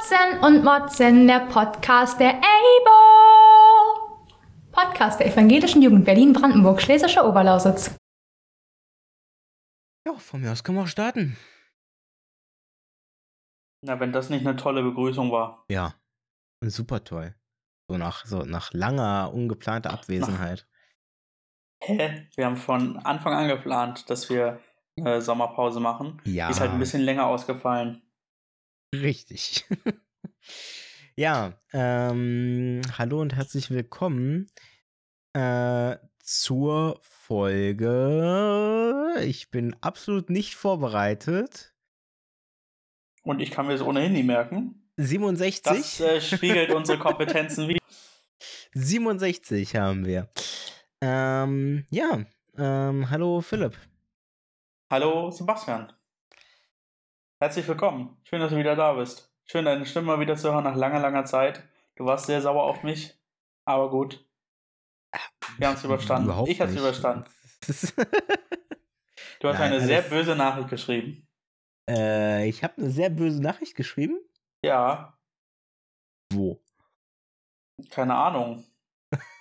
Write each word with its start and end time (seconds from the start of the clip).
Matzen 0.00 0.40
und 0.40 0.64
Motzen, 0.64 1.26
der 1.26 1.40
Podcast 1.40 2.18
der 2.18 2.40
EIBO. 2.40 4.18
Podcast 4.72 5.20
der 5.20 5.26
Evangelischen 5.26 5.82
Jugend 5.82 6.06
Berlin-Brandenburg, 6.06 6.80
Schlesische 6.80 7.22
Oberlausitz. 7.22 7.94
Ja, 10.06 10.14
von 10.14 10.40
mir 10.40 10.52
aus 10.52 10.64
können 10.64 10.78
wir 10.78 10.84
auch 10.84 10.88
starten. 10.88 11.36
Na, 13.82 14.00
wenn 14.00 14.10
das 14.10 14.30
nicht 14.30 14.46
eine 14.46 14.56
tolle 14.56 14.82
Begrüßung 14.82 15.30
war. 15.32 15.66
Ja, 15.68 15.92
super 16.64 17.04
toll. 17.04 17.34
So 17.90 17.98
nach, 17.98 18.24
so 18.24 18.44
nach 18.44 18.72
langer, 18.72 19.30
ungeplanter 19.34 19.90
Abwesenheit. 19.90 20.66
Hä? 21.82 22.26
Wir 22.36 22.46
haben 22.46 22.56
von 22.56 22.96
Anfang 23.00 23.34
an 23.34 23.48
geplant, 23.48 24.08
dass 24.08 24.30
wir 24.30 24.60
äh, 24.96 25.20
Sommerpause 25.20 25.78
machen. 25.78 26.22
Ja. 26.24 26.46
Die 26.46 26.52
ist 26.52 26.60
halt 26.60 26.70
ein 26.70 26.78
bisschen 26.78 27.02
länger 27.02 27.26
ausgefallen. 27.26 28.02
Richtig. 28.94 29.64
ja, 31.16 31.52
ähm, 31.72 32.82
hallo 32.98 33.20
und 33.20 33.36
herzlich 33.36 33.70
willkommen 33.70 34.50
äh, 35.32 35.96
zur 36.18 36.98
Folge. 37.02 37.94
Ich 39.22 39.52
bin 39.52 39.76
absolut 39.80 40.28
nicht 40.28 40.56
vorbereitet. 40.56 41.72
Und 43.22 43.38
ich 43.40 43.52
kann 43.52 43.68
mir 43.68 43.74
das 43.74 43.82
ohnehin 43.82 44.12
nie 44.12 44.24
merken. 44.24 44.90
67. 44.96 45.62
Das 45.62 46.00
äh, 46.00 46.20
spiegelt 46.20 46.72
unsere 46.72 46.98
Kompetenzen 46.98 47.68
wieder. 47.68 47.78
67 48.74 49.76
haben 49.76 50.04
wir. 50.04 50.28
Ähm, 51.00 51.86
ja, 51.90 52.24
ähm, 52.58 53.08
hallo 53.08 53.40
Philipp. 53.40 53.78
Hallo 54.90 55.30
Sebastian. 55.30 55.92
Herzlich 57.42 57.66
willkommen. 57.68 58.18
Schön, 58.24 58.40
dass 58.40 58.50
du 58.50 58.58
wieder 58.58 58.76
da 58.76 58.92
bist. 58.92 59.32
Schön, 59.46 59.64
deine 59.64 59.86
Stimme 59.86 60.08
mal 60.08 60.20
wieder 60.20 60.36
zu 60.36 60.52
hören 60.52 60.64
nach 60.64 60.76
langer, 60.76 61.00
langer 61.00 61.24
Zeit. 61.24 61.66
Du 61.96 62.04
warst 62.04 62.26
sehr 62.26 62.42
sauer 62.42 62.64
auf 62.64 62.82
mich, 62.82 63.18
aber 63.64 63.88
gut. 63.88 64.28
Wir 65.56 65.68
haben 65.68 65.74
es 65.76 65.82
überstanden. 65.84 66.26
Überhaupt 66.26 66.50
ich 66.50 66.60
habe 66.60 66.70
es 66.70 66.78
überstanden. 66.78 67.24
Du 69.40 69.48
hast 69.48 69.58
Nein, 69.58 69.72
eine 69.72 69.80
sehr 69.80 70.02
böse 70.02 70.36
Nachricht 70.36 70.68
geschrieben. 70.68 71.26
äh, 71.88 72.46
ich 72.46 72.62
habe 72.62 72.76
eine 72.76 72.90
sehr 72.90 73.08
böse 73.08 73.40
Nachricht 73.40 73.74
geschrieben. 73.74 74.18
Ja, 74.62 75.18
Wo? 76.30 76.60
keine 77.88 78.16
Ahnung. 78.16 78.66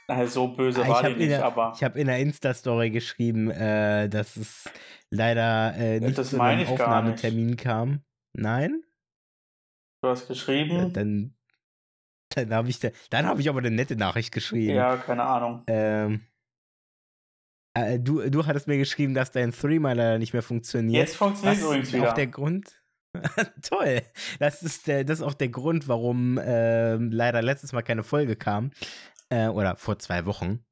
Also 0.10 0.48
so 0.48 0.48
böse 0.56 0.82
Ah, 0.82 0.84
ich 0.84 0.90
war 0.90 1.04
die 1.10 1.16
nicht, 1.16 1.30
der- 1.32 1.46
aber 1.46 1.74
Ich 1.76 1.84
habe 1.84 2.00
in 2.00 2.08
der 2.08 2.20
Insta-Story 2.20 2.90
geschrieben, 2.90 3.50
äh, 3.52 4.10
dass 4.10 4.36
es 4.38 4.70
leider 5.12 5.76
äh, 5.76 6.00
nicht 6.00 6.16
zu 6.24 6.42
einem. 6.42 6.68
Aufnahmetermin 6.68 7.56
kam. 7.58 8.02
Nein? 8.34 8.84
du 10.02 10.10
hast 10.10 10.26
Äh, 10.26 10.28
geschrieben. 10.30 10.94
dann 10.94 11.36
dann 12.36 12.54
habe 12.54 12.70
ich, 12.70 12.80
da, 12.80 12.90
dann 13.10 13.26
hab 13.26 13.40
ich 13.40 13.50
aber 13.50 13.58
eine 13.60 13.72
nette 13.72 13.96
Nachricht 13.96 14.32
geschrieben. 14.32 14.76
Ja, 14.76 14.98
keine 14.98 15.24
Ahnung. 15.24 15.64
Ähm, 15.68 16.22
äh, 17.76 18.00
du, 18.00 18.30
du 18.30 18.46
hattest 18.46 18.68
mir 18.68 18.78
geschrieben, 18.78 19.14
dass 19.16 19.32
dein 19.32 19.52
Threema 19.52 19.94
leider 19.94 20.20
nicht 20.20 20.34
mehr 20.34 20.44
funktioniert. 20.44 20.96
Jetzt 21.08 21.16
funktioniert 21.18 21.58
es 21.58 21.64
übrigens 21.64 21.88
ist 21.88 21.94
wieder. 21.96 22.10
auch 22.10 22.14
der 22.14 22.28
Grund? 22.28 22.82
Toll. 23.68 24.04
Das 24.38 24.62
ist, 24.62 24.86
der, 24.88 25.04
das 25.04 25.20
ist 25.20 25.26
auch 25.26 25.34
der 25.34 25.50
Grund, 25.50 25.88
warum 25.88 26.40
ähm, 26.42 27.12
leider 27.12 27.42
letztes 27.42 27.74
Mal 27.74 27.82
keine 27.82 28.04
Folge 28.04 28.36
kam. 28.36 28.72
Äh, 29.30 29.48
oder 29.48 29.78
vor 29.78 30.00
zwei 30.00 30.26
Wochen. 30.26 30.66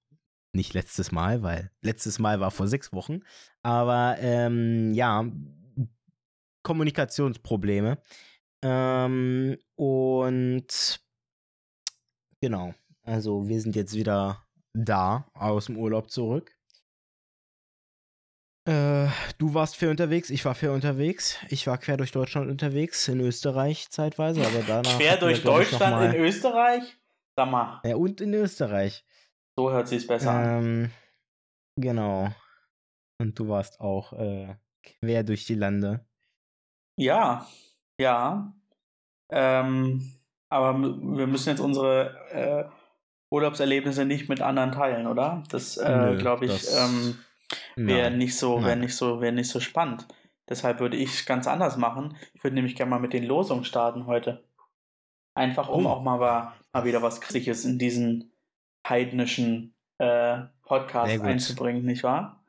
Nicht 0.53 0.73
letztes 0.73 1.11
Mal, 1.11 1.43
weil 1.43 1.71
letztes 1.81 2.19
Mal 2.19 2.39
war 2.39 2.51
vor 2.51 2.67
sechs 2.67 2.91
Wochen. 2.91 3.21
Aber 3.61 4.17
ähm, 4.19 4.93
ja, 4.93 5.25
Kommunikationsprobleme. 6.63 8.01
Ähm, 8.63 9.57
und 9.75 10.99
genau. 12.41 12.73
Also 13.03 13.47
wir 13.47 13.61
sind 13.61 13.75
jetzt 13.75 13.93
wieder 13.93 14.43
da 14.73 15.29
aus 15.33 15.67
dem 15.67 15.77
Urlaub 15.77 16.09
zurück. 16.09 16.57
Äh, 18.67 19.07
du 19.37 19.53
warst 19.53 19.77
viel 19.77 19.87
unterwegs, 19.87 20.29
ich 20.29 20.43
war 20.43 20.53
viel 20.53 20.69
unterwegs. 20.69 21.37
Ich 21.47 21.67
war 21.67 21.77
quer 21.77 21.95
durch 21.95 22.11
Deutschland 22.11 22.49
unterwegs, 22.49 23.07
in 23.07 23.21
Österreich 23.21 23.89
zeitweise, 23.89 24.45
aber 24.45 24.61
danach. 24.67 24.97
Quer 24.97 25.15
durch 25.17 25.41
Deutschland 25.41 26.13
in 26.13 26.21
Österreich? 26.21 26.97
Sag 27.37 27.51
mal, 27.51 27.79
Ja, 27.85 27.95
und 27.95 28.19
in 28.19 28.33
Österreich. 28.33 29.05
so 29.55 29.69
hört 29.71 29.87
sich's 29.87 30.07
besser 30.07 30.31
an. 30.31 30.63
Ähm, 30.63 30.91
genau. 31.79 32.29
Und 33.21 33.37
du 33.37 33.47
warst 33.47 33.79
auch 33.79 34.13
äh, 34.13 34.55
quer 34.83 35.23
durch 35.23 35.45
die 35.45 35.55
Lande. 35.55 36.05
Ja, 36.99 37.47
ja. 37.99 38.53
Ähm, 39.29 40.13
aber 40.49 40.79
wir 40.79 41.27
müssen 41.27 41.49
jetzt 41.49 41.59
unsere 41.59 42.15
äh, 42.31 42.69
Urlaubserlebnisse 43.31 44.05
nicht 44.05 44.29
mit 44.29 44.41
anderen 44.41 44.71
teilen, 44.71 45.05
oder? 45.05 45.43
Das 45.49 45.77
äh, 45.77 46.15
glaube 46.17 46.45
ich 46.45 46.65
ähm, 46.75 47.19
wäre 47.75 48.09
nicht 48.11 48.37
so, 48.37 48.63
wäre 48.63 48.77
nicht 48.77 48.95
so, 48.95 49.21
wäre 49.21 49.33
nicht 49.33 49.49
so 49.49 49.59
spannend. 49.59 50.07
Deshalb 50.49 50.79
würde 50.79 50.95
ich 50.97 51.09
es 51.09 51.25
ganz 51.25 51.45
anders 51.45 51.75
machen. 51.77 52.15
Ich 52.33 52.43
würde 52.43 52.55
nämlich 52.55 52.75
gerne 52.75 52.89
mal 52.89 52.99
mit 52.99 53.13
den 53.13 53.25
Losungen 53.25 53.65
starten 53.65 54.05
heute. 54.07 54.43
Einfach 55.35 55.67
um 55.69 55.85
Oh. 55.85 55.89
auch 55.89 56.01
mal, 56.01 56.53
mal 56.77 56.85
wieder 56.85 57.01
was 57.01 57.21
Christliches 57.21 57.65
in 57.65 57.77
diesen 57.77 58.31
heidnischen 58.87 59.75
äh, 59.97 60.39
Podcast 60.63 61.21
einzubringen, 61.21 61.85
nicht 61.85 62.03
wahr? 62.03 62.43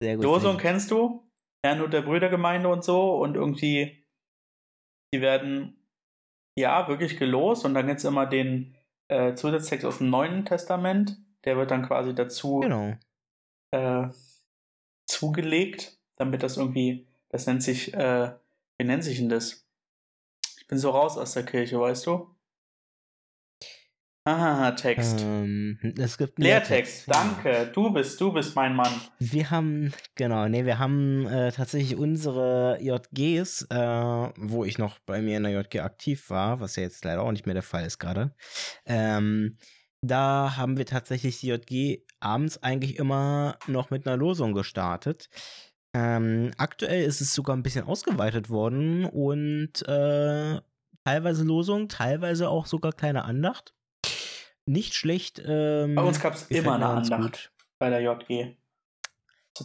Sehr 0.00 0.16
gut. 0.16 0.42
Gut. 0.42 0.58
kennst 0.58 0.90
du? 0.90 1.24
Herrnhut 1.64 1.92
der 1.92 2.02
Brüdergemeinde 2.02 2.68
und 2.68 2.84
so 2.84 3.16
und 3.16 3.34
irgendwie, 3.34 4.04
die 5.12 5.20
werden 5.20 5.76
ja 6.56 6.86
wirklich 6.88 7.18
gelost 7.18 7.64
und 7.64 7.74
dann 7.74 7.86
gibt 7.86 7.98
es 7.98 8.04
immer 8.04 8.26
den 8.26 8.76
äh, 9.08 9.34
Zusatztext 9.34 9.84
aus 9.84 9.98
dem 9.98 10.10
Neuen 10.10 10.44
Testament, 10.44 11.18
der 11.44 11.56
wird 11.56 11.70
dann 11.70 11.86
quasi 11.86 12.14
dazu 12.14 12.60
Genau. 12.60 12.94
äh, 13.72 14.08
zugelegt, 15.06 15.98
damit 16.16 16.42
das 16.42 16.56
irgendwie, 16.56 17.08
das 17.28 17.46
nennt 17.46 17.62
sich, 17.62 17.94
äh, 17.94 18.32
wie 18.78 18.84
nennt 18.84 19.04
sich 19.04 19.18
denn 19.18 19.28
das? 19.28 19.66
Ich 20.58 20.66
bin 20.66 20.78
so 20.78 20.90
raus 20.90 21.16
aus 21.16 21.32
der 21.32 21.44
Kirche, 21.44 21.80
weißt 21.80 22.06
du? 22.06 22.35
Aha, 24.26 24.72
Text. 24.72 25.20
Ähm, 25.20 25.78
es 25.96 26.18
gibt 26.18 26.40
Lehrtext, 26.40 27.06
ja. 27.06 27.12
danke. 27.12 27.70
Du 27.72 27.90
bist, 27.92 28.20
du 28.20 28.32
bist 28.32 28.56
mein 28.56 28.74
Mann. 28.74 28.92
Wir 29.20 29.52
haben, 29.52 29.92
genau, 30.16 30.48
nee, 30.48 30.64
wir 30.64 30.80
haben 30.80 31.28
äh, 31.28 31.52
tatsächlich 31.52 31.96
unsere 31.96 32.76
JGs, 32.80 33.68
äh, 33.70 33.76
wo 33.76 34.64
ich 34.64 34.78
noch 34.78 34.98
bei 35.06 35.22
mir 35.22 35.36
in 35.36 35.44
der 35.44 35.52
JG 35.52 35.78
aktiv 35.78 36.28
war, 36.28 36.58
was 36.58 36.74
ja 36.74 36.82
jetzt 36.82 37.04
leider 37.04 37.22
auch 37.22 37.30
nicht 37.30 37.46
mehr 37.46 37.54
der 37.54 37.62
Fall 37.62 37.84
ist 37.84 38.00
gerade. 38.00 38.34
Ähm, 38.84 39.56
da 40.02 40.56
haben 40.56 40.76
wir 40.76 40.86
tatsächlich 40.86 41.38
die 41.38 41.46
JG 41.46 42.02
abends 42.18 42.60
eigentlich 42.60 42.96
immer 42.96 43.60
noch 43.68 43.90
mit 43.90 44.08
einer 44.08 44.16
Losung 44.16 44.54
gestartet. 44.54 45.28
Ähm, 45.94 46.50
aktuell 46.58 47.04
ist 47.04 47.20
es 47.20 47.32
sogar 47.32 47.56
ein 47.56 47.62
bisschen 47.62 47.84
ausgeweitet 47.84 48.50
worden 48.50 49.04
und 49.04 49.86
äh, 49.86 50.60
teilweise 51.04 51.44
Losung, 51.44 51.86
teilweise 51.88 52.48
auch 52.48 52.66
sogar 52.66 52.92
kleine 52.92 53.24
Andacht. 53.24 53.75
Nicht 54.66 54.94
schlecht. 54.94 55.40
Ähm, 55.44 55.94
Bei 55.94 56.02
uns 56.02 56.20
gab 56.20 56.34
es 56.34 56.44
immer 56.50 56.74
eine 56.74 56.86
Andacht 56.86 57.20
gut. 57.22 57.52
bei 57.78 57.88
der 57.90 58.00
JG. 58.00 58.56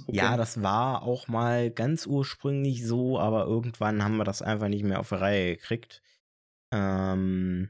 Ja, 0.07 0.37
das 0.37 0.61
war 0.63 1.01
auch 1.03 1.27
mal 1.27 1.69
ganz 1.69 2.05
ursprünglich 2.07 2.85
so, 2.87 3.19
aber 3.19 3.45
irgendwann 3.45 4.03
haben 4.03 4.15
wir 4.17 4.23
das 4.23 4.41
einfach 4.41 4.69
nicht 4.69 4.83
mehr 4.83 4.99
auf 4.99 5.09
die 5.09 5.15
Reihe 5.15 5.55
gekriegt. 5.57 6.01
Ähm, 6.73 7.69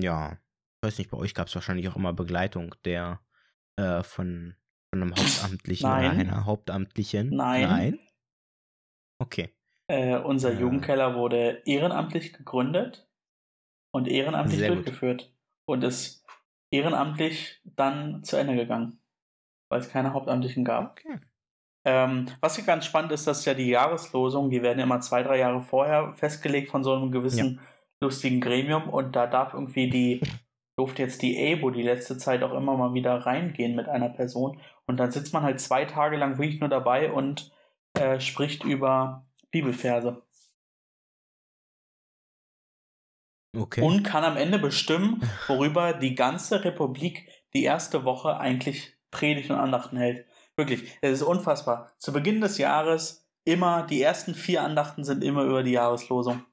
ja, 0.00 0.32
ich 0.32 0.88
weiß 0.88 0.98
nicht, 0.98 1.10
bei 1.10 1.16
euch 1.18 1.34
gab 1.34 1.46
es 1.46 1.54
wahrscheinlich 1.54 1.88
auch 1.88 1.96
immer 1.96 2.12
Begleitung 2.12 2.74
der 2.84 3.20
äh, 3.76 4.02
von, 4.02 4.56
von 4.92 5.02
einem 5.02 5.14
Hauptamtlichen 5.14 5.86
oder 5.88 6.00
Nein. 6.02 6.20
einer 6.20 6.44
Hauptamtlichen. 6.44 7.28
Nein. 7.30 7.62
Nein. 7.68 7.98
Okay. 9.20 9.54
Äh, 9.86 10.16
unser 10.18 10.52
Ja. 10.54 10.60
Jugendkeller 10.60 11.14
wurde 11.14 11.62
ehrenamtlich 11.66 12.32
gegründet 12.32 13.08
und 13.92 14.08
ehrenamtlich 14.08 14.58
Sehr 14.58 14.68
gut. 14.70 14.78
durchgeführt 14.78 15.32
und 15.68 15.84
ist 15.84 16.19
ehrenamtlich 16.70 17.60
dann 17.64 18.22
zu 18.22 18.36
Ende 18.36 18.56
gegangen, 18.56 19.00
weil 19.68 19.80
es 19.80 19.90
keine 19.90 20.12
Hauptamtlichen 20.12 20.64
gab. 20.64 20.92
Okay. 20.92 21.18
Ähm, 21.84 22.26
was 22.40 22.56
hier 22.56 22.64
ganz 22.64 22.84
spannend 22.84 23.12
ist, 23.12 23.26
dass 23.26 23.44
ja 23.44 23.54
die 23.54 23.68
Jahreslosungen, 23.68 24.50
die 24.50 24.62
werden 24.62 24.78
ja 24.78 24.84
immer 24.84 25.00
zwei, 25.00 25.22
drei 25.22 25.38
Jahre 25.38 25.62
vorher 25.62 26.12
festgelegt 26.12 26.70
von 26.70 26.84
so 26.84 26.94
einem 26.94 27.10
gewissen 27.10 27.60
lustigen 28.02 28.40
Gremium 28.40 28.88
und 28.88 29.16
da 29.16 29.26
darf 29.26 29.54
irgendwie 29.54 29.88
die, 29.88 30.20
durfte 30.76 31.02
jetzt 31.02 31.22
die 31.22 31.52
ABO 31.52 31.70
die 31.70 31.82
letzte 31.82 32.18
Zeit 32.18 32.42
auch 32.42 32.52
immer 32.52 32.76
mal 32.76 32.94
wieder 32.94 33.14
reingehen 33.14 33.74
mit 33.74 33.88
einer 33.88 34.10
Person 34.10 34.60
und 34.86 34.98
dann 34.98 35.10
sitzt 35.10 35.32
man 35.32 35.42
halt 35.42 35.60
zwei 35.60 35.84
Tage 35.84 36.16
lang 36.16 36.38
wirklich 36.38 36.60
nur 36.60 36.68
dabei 36.68 37.12
und 37.12 37.50
äh, 37.98 38.20
spricht 38.20 38.64
über 38.64 39.26
Bibelverse 39.50 40.22
Okay. 43.56 43.82
und 43.82 44.02
kann 44.04 44.24
am 44.24 44.36
Ende 44.36 44.58
bestimmen, 44.58 45.22
worüber 45.48 45.92
die 45.92 46.14
ganze 46.14 46.64
Republik 46.64 47.28
die 47.52 47.64
erste 47.64 48.04
Woche 48.04 48.36
eigentlich 48.38 48.94
Predigt 49.10 49.50
und 49.50 49.56
Andachten 49.56 49.96
hält. 49.96 50.24
Wirklich, 50.56 50.84
es 51.00 51.12
ist 51.20 51.22
unfassbar. 51.22 51.92
Zu 51.98 52.12
Beginn 52.12 52.40
des 52.40 52.58
Jahres 52.58 53.26
immer, 53.44 53.82
die 53.86 54.02
ersten 54.02 54.34
vier 54.34 54.62
Andachten 54.62 55.04
sind 55.04 55.24
immer 55.24 55.42
über 55.42 55.62
die 55.62 55.72
Jahreslosung. 55.72 56.44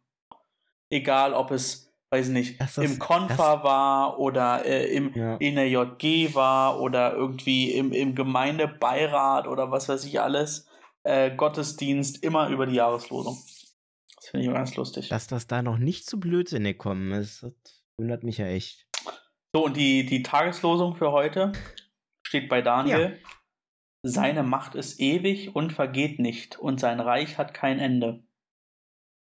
Egal, 0.90 1.34
ob 1.34 1.52
es 1.52 1.88
weiß 2.10 2.30
nicht, 2.30 2.60
Das 2.62 2.78
im 2.78 3.00
Konfa 3.00 3.64
war 3.64 4.20
oder 4.20 4.66
äh, 4.66 4.86
im, 4.88 5.14
Ja. 5.14 5.36
in 5.38 5.56
der 5.56 5.70
JG 5.70 6.34
war 6.34 6.80
oder 6.80 7.14
irgendwie 7.14 7.72
im, 7.72 7.92
im 7.92 8.16
Gemeindebeirat 8.16 9.48
oder 9.48 9.72
was 9.72 9.90
weiß 9.90 10.06
ich 10.06 10.22
alles, 10.22 10.68
äh, 11.04 11.36
Gottesdienst 11.36 12.24
immer 12.24 12.48
über 12.50 12.66
die 12.66 12.76
Jahreslosung. 12.76 13.38
Das 14.28 14.32
finde 14.32 14.42
ich 14.42 14.48
immer 14.50 14.58
ganz 14.58 14.76
lustig. 14.76 15.08
Dass 15.08 15.28
das 15.28 15.48
da 15.48 15.62
noch 15.62 15.78
nicht 15.78 16.06
zu 16.06 16.20
Blödsinn 16.20 16.66
gekommen 16.66 17.14
ist, 17.14 17.44
das 17.44 17.86
wundert 17.98 18.24
mich 18.26 18.40
ja 18.40 18.48
echt. 18.48 18.86
So, 19.56 19.64
und 19.64 19.78
die, 19.78 20.06
die 20.06 20.22
Tageslosung 20.22 20.96
für 20.96 21.14
heute 21.14 21.54
steht 22.28 22.50
bei 22.50 22.62
Daniel. 22.62 23.22
Seine 24.04 24.44
Macht 24.44 24.76
ist 24.76 25.00
ewig 25.00 25.56
und 25.56 25.72
vergeht 25.72 26.20
nicht, 26.20 26.60
und 26.60 26.78
sein 26.82 27.00
Reich 27.00 27.38
hat 27.38 27.54
kein 27.54 27.80
Ende. 27.80 28.22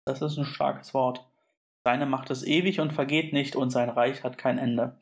Das 0.05 0.21
ist 0.21 0.37
ein 0.37 0.43
starkes 0.43 0.93
Wort. 0.93 1.25
Seine 1.85 2.05
Macht 2.05 2.29
ist 2.29 2.43
ewig 2.43 2.81
und 2.81 2.91
vergeht 2.91 3.31
nicht, 3.31 3.55
und 3.55 3.69
sein 3.69 3.89
Reich 3.89 4.25
hat 4.25 4.37
kein 4.37 4.57
Ende. 4.57 4.99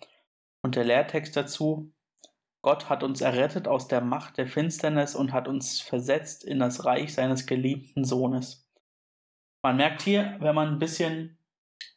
Und 0.64 0.76
der 0.76 0.84
Lehrtext 0.84 1.36
dazu, 1.36 1.92
Gott 2.62 2.90
hat 2.90 3.02
uns 3.02 3.22
errettet 3.22 3.68
aus 3.68 3.88
der 3.88 4.02
Macht 4.02 4.38
der 4.38 4.46
Finsternis 4.46 5.16
und 5.16 5.34
hat 5.34 5.48
uns 5.48 5.82
versetzt 5.82 6.44
in 6.44 6.60
das 6.60 6.86
Reich 6.86 7.16
seines 7.16 7.48
geliebten 7.48 8.06
Sohnes. 8.06 8.69
Man 9.62 9.78
merkt 9.78 10.02
hier, 10.02 10.38
wenn 10.40 10.56
man 10.56 10.70
ein 10.70 10.80
bisschen 10.80 11.38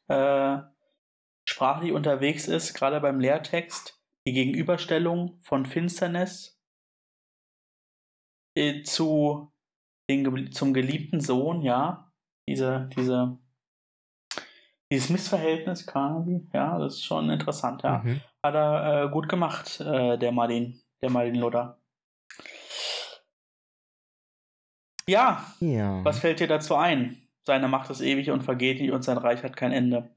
äh, 0.09 0.59
sprachlich 1.49 1.93
unterwegs 1.93 2.49
ist, 2.49 2.75
gerade 2.75 3.01
beim 3.01 3.21
Lehrtext, 3.21 4.01
die 4.27 4.33
Gegenüberstellung 4.33 5.39
von 5.43 5.67
Finsternis 5.67 6.61
äh, 8.57 8.83
zu 8.83 9.53
den, 10.11 10.53
zum 10.53 10.75
geliebten 10.75 11.21
Sohn, 11.21 11.63
ja, 11.63 12.13
diese, 12.49 12.89
diese, 12.97 13.39
dieses 14.91 15.09
Missverhältnis 15.09 15.87
quasi, 15.87 16.49
ja, 16.53 16.79
das 16.79 16.95
ist 16.95 17.05
schon 17.05 17.31
interessant, 17.31 17.83
ja. 17.83 17.99
Mhm. 17.99 18.21
Hat 18.45 18.55
er 18.55 19.05
äh, 19.05 19.09
gut 19.11 19.29
gemacht, 19.29 19.81
äh, 19.81 20.19
der 20.19 20.33
Martin, 20.33 20.83
der 21.01 21.11
Martin 21.11 21.37
Luther. 21.37 21.79
Ja, 25.09 25.45
Ja. 25.61 26.05
was 26.05 26.19
fällt 26.21 26.41
dir 26.41 26.49
dazu 26.49 26.77
ein? 26.77 27.22
Seine 27.45 27.69
Macht 27.69 27.91
ist 27.91 28.01
ewig 28.01 28.31
und 28.31 28.43
vergeht 28.43 28.81
nicht 28.81 28.93
und 28.93 29.03
sein 29.05 29.19
Reich 29.19 29.43
hat 29.45 29.57
kein 29.57 29.73
Ende. 29.73 30.11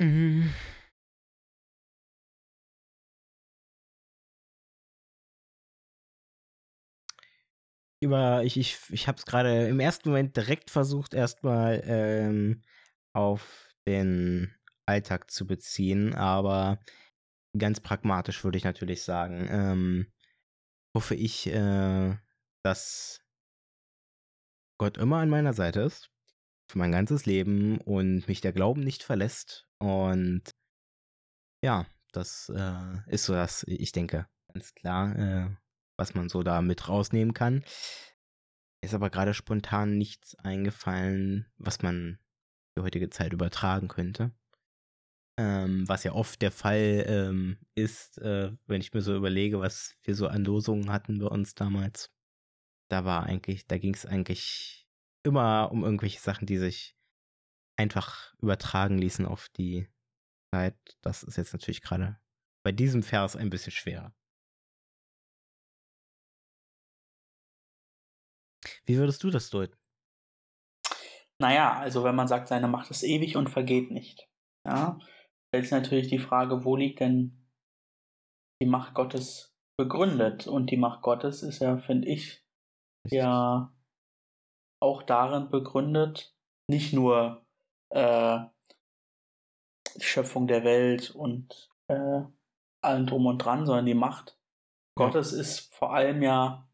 Mhm. 0.00 0.50
Über, 8.00 8.44
ich, 8.44 8.56
ich, 8.56 8.78
ich 8.90 9.08
habe 9.08 9.18
es 9.18 9.26
gerade 9.26 9.66
im 9.66 9.80
ersten 9.80 10.10
Moment 10.10 10.36
direkt 10.36 10.70
versucht, 10.70 11.14
erstmal 11.14 11.82
ähm, 11.84 12.62
auf 13.12 13.68
den 13.88 14.54
Alltag 14.86 15.30
zu 15.30 15.46
beziehen, 15.46 16.14
aber 16.14 16.78
ganz 17.58 17.80
pragmatisch 17.80 18.44
würde 18.44 18.58
ich 18.58 18.64
natürlich 18.64 19.02
sagen, 19.02 19.48
ähm, 19.50 20.12
hoffe 20.94 21.14
ich, 21.14 21.46
äh, 21.46 22.16
dass 22.62 23.20
Gott 24.78 24.96
immer 24.96 25.18
an 25.18 25.30
meiner 25.30 25.52
Seite 25.52 25.80
ist, 25.80 26.10
für 26.70 26.78
mein 26.78 26.92
ganzes 26.92 27.26
Leben 27.26 27.78
und 27.78 28.28
mich 28.28 28.40
der 28.40 28.52
Glauben 28.52 28.82
nicht 28.82 29.02
verlässt. 29.02 29.66
Und 29.78 30.42
ja, 31.62 31.86
das 32.12 32.50
äh, 32.54 32.98
ist 33.06 33.24
so 33.24 33.32
das, 33.32 33.64
ich 33.66 33.92
denke, 33.92 34.28
ganz 34.52 34.74
klar, 34.74 35.16
äh, 35.16 35.56
was 35.96 36.14
man 36.14 36.28
so 36.28 36.42
da 36.42 36.62
mit 36.62 36.88
rausnehmen 36.88 37.34
kann. 37.34 37.64
Ist 38.80 38.94
aber 38.94 39.10
gerade 39.10 39.34
spontan 39.34 39.98
nichts 39.98 40.36
eingefallen, 40.36 41.46
was 41.56 41.82
man 41.82 42.18
die 42.76 42.82
heutige 42.82 43.10
Zeit 43.10 43.32
übertragen 43.32 43.88
könnte. 43.88 44.32
Ähm, 45.38 45.88
was 45.88 46.02
ja 46.02 46.12
oft 46.14 46.42
der 46.42 46.50
Fall 46.50 47.04
ähm, 47.06 47.58
ist, 47.76 48.18
äh, 48.18 48.50
wenn 48.66 48.80
ich 48.80 48.92
mir 48.92 49.02
so 49.02 49.14
überlege, 49.14 49.60
was 49.60 49.96
wir 50.02 50.16
so 50.16 50.26
an 50.26 50.44
Losungen 50.44 50.90
hatten 50.90 51.20
bei 51.20 51.26
uns 51.26 51.54
damals. 51.54 52.12
Da 52.90 53.04
war 53.04 53.24
eigentlich, 53.24 53.66
da 53.68 53.78
ging 53.78 53.94
es 53.94 54.04
eigentlich 54.04 54.88
immer 55.24 55.70
um 55.70 55.84
irgendwelche 55.84 56.18
Sachen, 56.18 56.46
die 56.46 56.58
sich 56.58 56.96
einfach 57.78 58.34
übertragen 58.40 58.98
ließen 58.98 59.26
auf 59.26 59.48
die 59.50 59.88
Zeit. 60.52 60.76
Das 61.02 61.22
ist 61.22 61.36
jetzt 61.36 61.52
natürlich 61.52 61.82
gerade 61.82 62.18
bei 62.64 62.72
diesem 62.72 63.04
Vers 63.04 63.36
ein 63.36 63.50
bisschen 63.50 63.72
schwerer. 63.72 64.12
Wie 68.86 68.96
würdest 68.96 69.22
du 69.22 69.30
das 69.30 69.50
deuten? 69.50 69.78
Naja, 71.40 71.78
also 71.78 72.02
wenn 72.02 72.16
man 72.16 72.26
sagt, 72.26 72.48
seine 72.48 72.66
Macht 72.66 72.90
ist 72.90 73.04
ewig 73.04 73.36
und 73.36 73.48
vergeht 73.48 73.92
nicht, 73.92 74.28
ja, 74.64 74.98
stellt 75.48 75.64
sich 75.64 75.72
natürlich 75.72 76.08
die 76.08 76.18
Frage, 76.18 76.64
wo 76.64 76.76
liegt 76.76 77.00
denn 77.00 77.46
die 78.62 78.66
Macht 78.66 78.94
Gottes 78.94 79.54
begründet? 79.78 80.46
Und 80.46 80.70
die 80.70 80.76
Macht 80.76 81.02
Gottes 81.02 81.42
ist 81.42 81.60
ja, 81.60 81.78
finde 81.78 82.08
ich, 82.08 82.44
ja 83.10 83.72
auch 84.80 85.02
darin 85.02 85.50
begründet, 85.50 86.36
nicht 86.70 86.92
nur 86.92 87.44
äh, 87.90 88.40
die 89.96 90.04
Schöpfung 90.04 90.46
der 90.46 90.64
Welt 90.64 91.10
und 91.10 91.70
äh, 91.88 92.22
allem 92.82 93.06
drum 93.06 93.26
und 93.26 93.38
dran, 93.38 93.66
sondern 93.66 93.86
die 93.86 93.94
Macht 93.94 94.38
Ja. 94.98 95.06
Gottes 95.06 95.32
ist 95.32 95.74
vor 95.74 95.94
allem 95.94 96.22
ja 96.22 96.68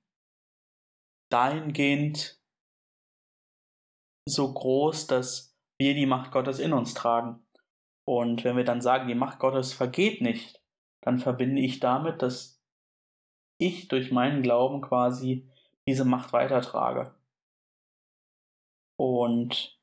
dahingehend 1.31 2.41
so 4.29 4.53
groß, 4.53 5.07
dass 5.07 5.57
wir 5.79 5.95
die 5.95 6.07
Macht 6.07 6.33
Gottes 6.33 6.59
in 6.59 6.73
uns 6.73 6.95
tragen. 6.95 7.44
Und 8.07 8.45
wenn 8.45 8.57
wir 8.57 8.65
dann 8.65 8.81
sagen, 8.81 9.09
die 9.09 9.15
Macht 9.15 9.39
Gottes 9.39 9.73
vergeht 9.73 10.21
nicht, 10.21 10.63
dann 11.01 11.19
verbinde 11.19 11.61
ich 11.61 11.81
damit, 11.81 12.23
dass 12.23 12.63
ich 13.59 13.89
durch 13.89 14.11
meinen 14.11 14.43
Glauben 14.43 14.81
quasi 14.83 15.49
diese 15.87 16.05
Macht 16.05 16.33
weitertrage. 16.33 17.15
Und 18.97 19.79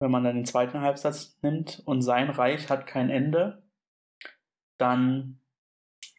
wenn 0.00 0.10
man 0.10 0.24
dann 0.24 0.36
den 0.36 0.46
zweiten 0.46 0.80
Halbsatz 0.80 1.38
nimmt 1.42 1.82
und 1.84 2.02
sein 2.02 2.30
Reich 2.30 2.68
hat 2.70 2.86
kein 2.86 3.10
Ende, 3.10 3.62
dann 4.78 5.40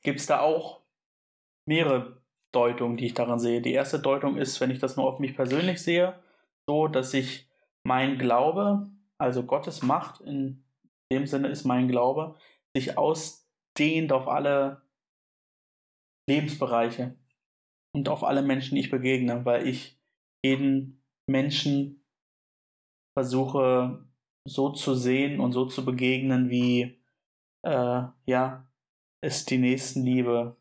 gibt 0.03 0.19
es 0.19 0.27
da 0.27 0.39
auch 0.39 0.81
mehrere 1.65 2.21
Deutungen, 2.51 2.97
die 2.97 3.07
ich 3.07 3.13
daran 3.13 3.39
sehe. 3.39 3.61
Die 3.61 3.73
erste 3.73 3.99
Deutung 3.99 4.37
ist, 4.37 4.59
wenn 4.61 4.71
ich 4.71 4.79
das 4.79 4.97
nur 4.97 5.07
auf 5.07 5.19
mich 5.19 5.35
persönlich 5.35 5.81
sehe, 5.81 6.19
so, 6.67 6.87
dass 6.87 7.13
ich 7.13 7.47
mein 7.83 8.17
Glaube, 8.17 8.89
also 9.21 9.43
Gottes 9.43 9.83
Macht 9.83 10.21
in 10.21 10.63
dem 11.11 11.27
Sinne 11.27 11.49
ist 11.49 11.63
mein 11.63 11.87
Glaube, 11.87 12.37
sich 12.75 12.97
ausdehnt 12.97 14.11
auf 14.11 14.27
alle 14.27 14.81
Lebensbereiche 16.27 17.15
und 17.93 18.09
auf 18.09 18.23
alle 18.23 18.41
Menschen, 18.41 18.75
die 18.75 18.81
ich 18.81 18.89
begegne, 18.89 19.45
weil 19.45 19.67
ich 19.67 19.99
jeden 20.43 21.03
Menschen 21.29 22.03
versuche 23.17 24.05
so 24.47 24.71
zu 24.71 24.95
sehen 24.95 25.39
und 25.39 25.51
so 25.51 25.65
zu 25.65 25.85
begegnen, 25.85 26.49
wie 26.49 26.99
äh, 27.63 28.03
ja 28.25 28.67
es 29.23 29.45
die 29.45 29.59
Nächstenliebe 29.59 30.57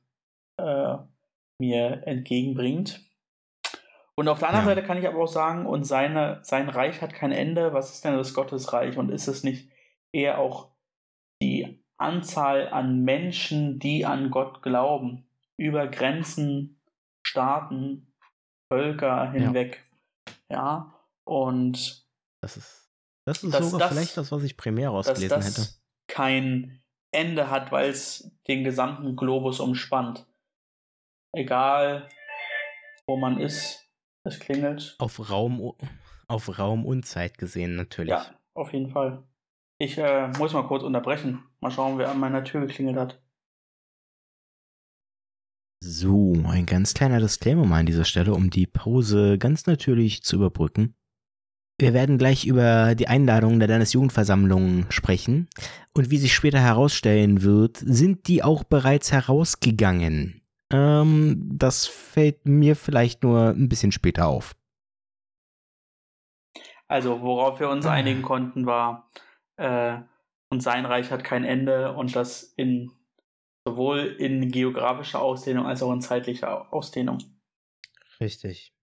äh, 0.58 0.98
mir 1.58 2.06
entgegenbringt. 2.06 3.09
Und 4.20 4.28
auf 4.28 4.38
der 4.40 4.48
anderen 4.48 4.68
Ja. 4.68 4.74
Seite 4.74 4.86
kann 4.86 4.98
ich 4.98 5.08
aber 5.08 5.18
auch 5.18 5.26
sagen, 5.32 5.64
und 5.64 5.84
seine, 5.84 6.40
sein 6.42 6.68
Reich 6.68 7.00
hat 7.00 7.14
kein 7.14 7.32
Ende. 7.32 7.72
Was 7.72 7.94
ist 7.94 8.04
denn 8.04 8.18
das 8.18 8.34
Gottesreich? 8.34 8.98
Und 8.98 9.08
ist 9.10 9.28
es 9.28 9.44
nicht 9.44 9.70
eher 10.12 10.38
auch 10.38 10.68
die 11.42 11.82
Anzahl 11.96 12.68
an 12.68 13.02
Menschen, 13.02 13.78
die 13.78 14.04
an 14.04 14.30
Gott 14.30 14.60
glauben, 14.62 15.26
über 15.56 15.86
Grenzen, 15.88 16.82
Staaten, 17.26 18.12
Völker 18.70 19.30
hinweg? 19.32 19.82
Ja, 20.50 20.92
und 21.26 22.04
Das 22.42 22.58
ist, 22.58 22.90
das 23.26 23.42
ist 23.42 23.54
Dass 23.54 23.70
sogar 23.70 23.88
das- 23.88 23.96
vielleicht 23.96 24.16
das, 24.18 24.30
was 24.32 24.42
ich 24.42 24.58
primär 24.58 24.90
dass 24.90 25.08
rausgelesen 25.08 25.28
das 25.30 25.46
hätte. 25.58 25.68
kein 26.08 26.82
Ende 27.10 27.48
hat, 27.50 27.72
weil 27.72 27.88
es 27.88 28.30
den 28.48 28.64
gesamten 28.64 29.16
Globus 29.16 29.60
umspannt. 29.60 30.26
Egal, 31.34 32.06
wo 33.06 33.16
man 33.16 33.40
ist, 33.40 33.86
es 34.24 34.38
klingelt. 34.38 34.96
Auf 34.98 35.30
Raum, 35.30 35.74
auf 36.28 36.58
Raum 36.58 36.84
und 36.84 37.06
Zeit 37.06 37.38
gesehen 37.38 37.76
natürlich. 37.76 38.10
Ja, 38.10 38.26
auf 38.54 38.72
jeden 38.72 38.88
Fall. 38.88 39.24
Ich 39.78 39.96
äh, 39.98 40.28
muss 40.38 40.52
mal 40.52 40.66
kurz 40.66 40.82
unterbrechen. 40.82 41.42
Mal 41.60 41.70
schauen, 41.70 41.98
wer 41.98 42.10
an 42.10 42.20
meiner 42.20 42.44
Tür 42.44 42.60
geklingelt 42.60 42.98
hat. 42.98 43.22
So, 45.82 46.34
ein 46.46 46.66
ganz 46.66 46.92
kleiner 46.92 47.20
Disclaimer 47.20 47.64
mal 47.64 47.80
an 47.80 47.86
dieser 47.86 48.04
Stelle, 48.04 48.34
um 48.34 48.50
die 48.50 48.66
Pause 48.66 49.38
ganz 49.38 49.64
natürlich 49.66 50.22
zu 50.22 50.36
überbrücken. 50.36 50.94
Wir 51.78 51.94
werden 51.94 52.18
gleich 52.18 52.44
über 52.44 52.94
die 52.94 53.08
Einladung 53.08 53.58
der 53.58 53.68
Landesjugendversammlung 53.68 54.90
sprechen. 54.90 55.48
Und 55.94 56.10
wie 56.10 56.18
sich 56.18 56.34
später 56.34 56.60
herausstellen 56.60 57.40
wird, 57.40 57.78
sind 57.78 58.28
die 58.28 58.42
auch 58.42 58.64
bereits 58.64 59.12
herausgegangen. 59.12 60.39
Ähm, 60.72 61.48
das 61.52 61.86
fällt 61.86 62.46
mir 62.46 62.76
vielleicht 62.76 63.22
nur 63.22 63.50
ein 63.50 63.68
bisschen 63.68 63.92
später 63.92 64.28
auf. 64.28 64.54
Also, 66.88 67.22
worauf 67.22 67.60
wir 67.60 67.68
uns 67.68 67.86
einigen 67.86 68.22
konnten, 68.22 68.66
war, 68.66 69.10
äh, 69.56 69.98
und 70.50 70.60
sein 70.60 70.86
Reich 70.86 71.10
hat 71.10 71.22
kein 71.22 71.44
Ende 71.44 71.92
und 71.94 72.16
das 72.16 72.42
in 72.42 72.90
sowohl 73.64 74.16
in 74.18 74.50
geografischer 74.50 75.20
Ausdehnung 75.20 75.66
als 75.66 75.82
auch 75.82 75.92
in 75.92 76.00
zeitlicher 76.00 76.72
Ausdehnung. 76.72 77.18
Richtig. 78.20 78.74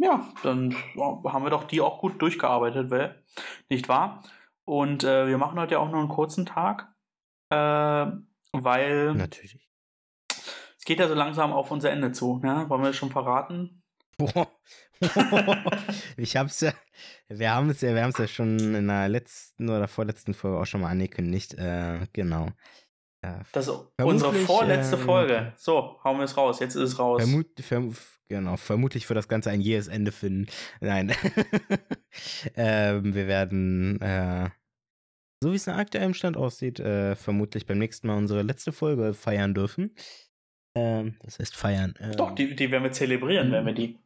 Ja, 0.00 0.32
dann 0.44 0.74
haben 0.96 1.44
wir 1.44 1.50
doch 1.50 1.64
die 1.64 1.80
auch 1.80 2.00
gut 2.00 2.22
durchgearbeitet, 2.22 2.90
weil, 2.90 3.22
nicht 3.68 3.88
wahr? 3.88 4.22
Und 4.64 5.02
äh, 5.02 5.26
wir 5.26 5.38
machen 5.38 5.58
heute 5.58 5.74
ja 5.74 5.80
auch 5.80 5.90
nur 5.90 5.98
einen 5.98 6.08
kurzen 6.08 6.46
Tag, 6.46 6.94
äh, 7.50 8.06
weil 8.52 9.14
Natürlich. 9.14 9.58
es 10.78 10.84
geht 10.84 11.00
ja 11.00 11.08
so 11.08 11.14
langsam 11.14 11.52
auf 11.52 11.70
unser 11.70 11.90
Ende 11.90 12.12
zu. 12.12 12.38
Ne? 12.38 12.64
Wollen 12.68 12.82
wir 12.82 12.88
das 12.88 12.96
schon 12.96 13.10
verraten? 13.10 13.82
Boah. 14.16 14.48
ich 16.16 16.36
hab's 16.36 16.60
ja, 16.60 16.72
wir 17.28 17.54
haben 17.54 17.70
es 17.70 17.80
ja, 17.80 17.94
wir 17.94 18.02
haben 18.02 18.10
es 18.10 18.18
ja 18.18 18.26
schon 18.26 18.58
in 18.58 18.88
der 18.88 19.08
letzten 19.08 19.68
oder 19.68 19.86
vorletzten 19.86 20.34
Folge 20.34 20.58
auch 20.58 20.66
schon 20.66 20.80
mal 20.80 20.90
angekündigt. 20.90 21.54
Äh, 21.54 22.06
genau. 22.12 22.48
Äh, 23.22 23.40
Das 23.52 23.68
ist 23.68 23.74
unsere 24.02 24.32
vorletzte 24.32 24.96
ähm, 24.96 25.02
Folge. 25.02 25.52
So, 25.56 26.00
hauen 26.04 26.18
wir 26.18 26.24
es 26.24 26.36
raus. 26.36 26.60
Jetzt 26.60 26.74
ist 26.74 26.92
es 26.92 26.98
raus. 26.98 27.22
vermut, 27.22 27.46
verm, 27.60 27.94
genau, 28.28 28.56
vermutlich 28.56 29.08
wird 29.08 29.16
das 29.16 29.28
Ganze 29.28 29.50
ein 29.50 29.60
jähes 29.60 29.88
Ende 29.88 30.12
finden. 30.12 30.46
Nein. 30.80 31.14
ähm, 32.56 33.14
wir 33.14 33.26
werden, 33.26 34.00
äh, 34.00 34.50
so 35.42 35.52
wie 35.52 35.56
es 35.56 35.66
nach 35.66 35.76
aktuellem 35.78 36.14
Stand 36.14 36.36
aussieht, 36.36 36.80
äh, 36.80 37.14
vermutlich 37.16 37.66
beim 37.66 37.78
nächsten 37.78 38.06
Mal 38.06 38.16
unsere 38.16 38.42
letzte 38.42 38.72
Folge 38.72 39.14
feiern 39.14 39.54
dürfen. 39.54 39.94
Ähm, 40.76 41.16
das 41.22 41.38
heißt 41.38 41.56
feiern. 41.56 41.94
Ähm, 42.00 42.12
Doch, 42.16 42.34
die, 42.34 42.54
die 42.54 42.70
werden 42.70 42.84
wir 42.84 42.92
zelebrieren, 42.92 43.52
wenn 43.52 43.66
wir 43.66 43.72
die. 43.72 43.98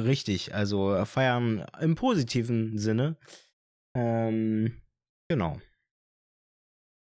Richtig, 0.00 0.54
also 0.54 0.94
äh, 0.94 1.06
feiern 1.06 1.66
im 1.80 1.94
positiven 1.94 2.78
Sinne. 2.78 3.16
Ähm, 3.96 4.82
genau. 5.28 5.60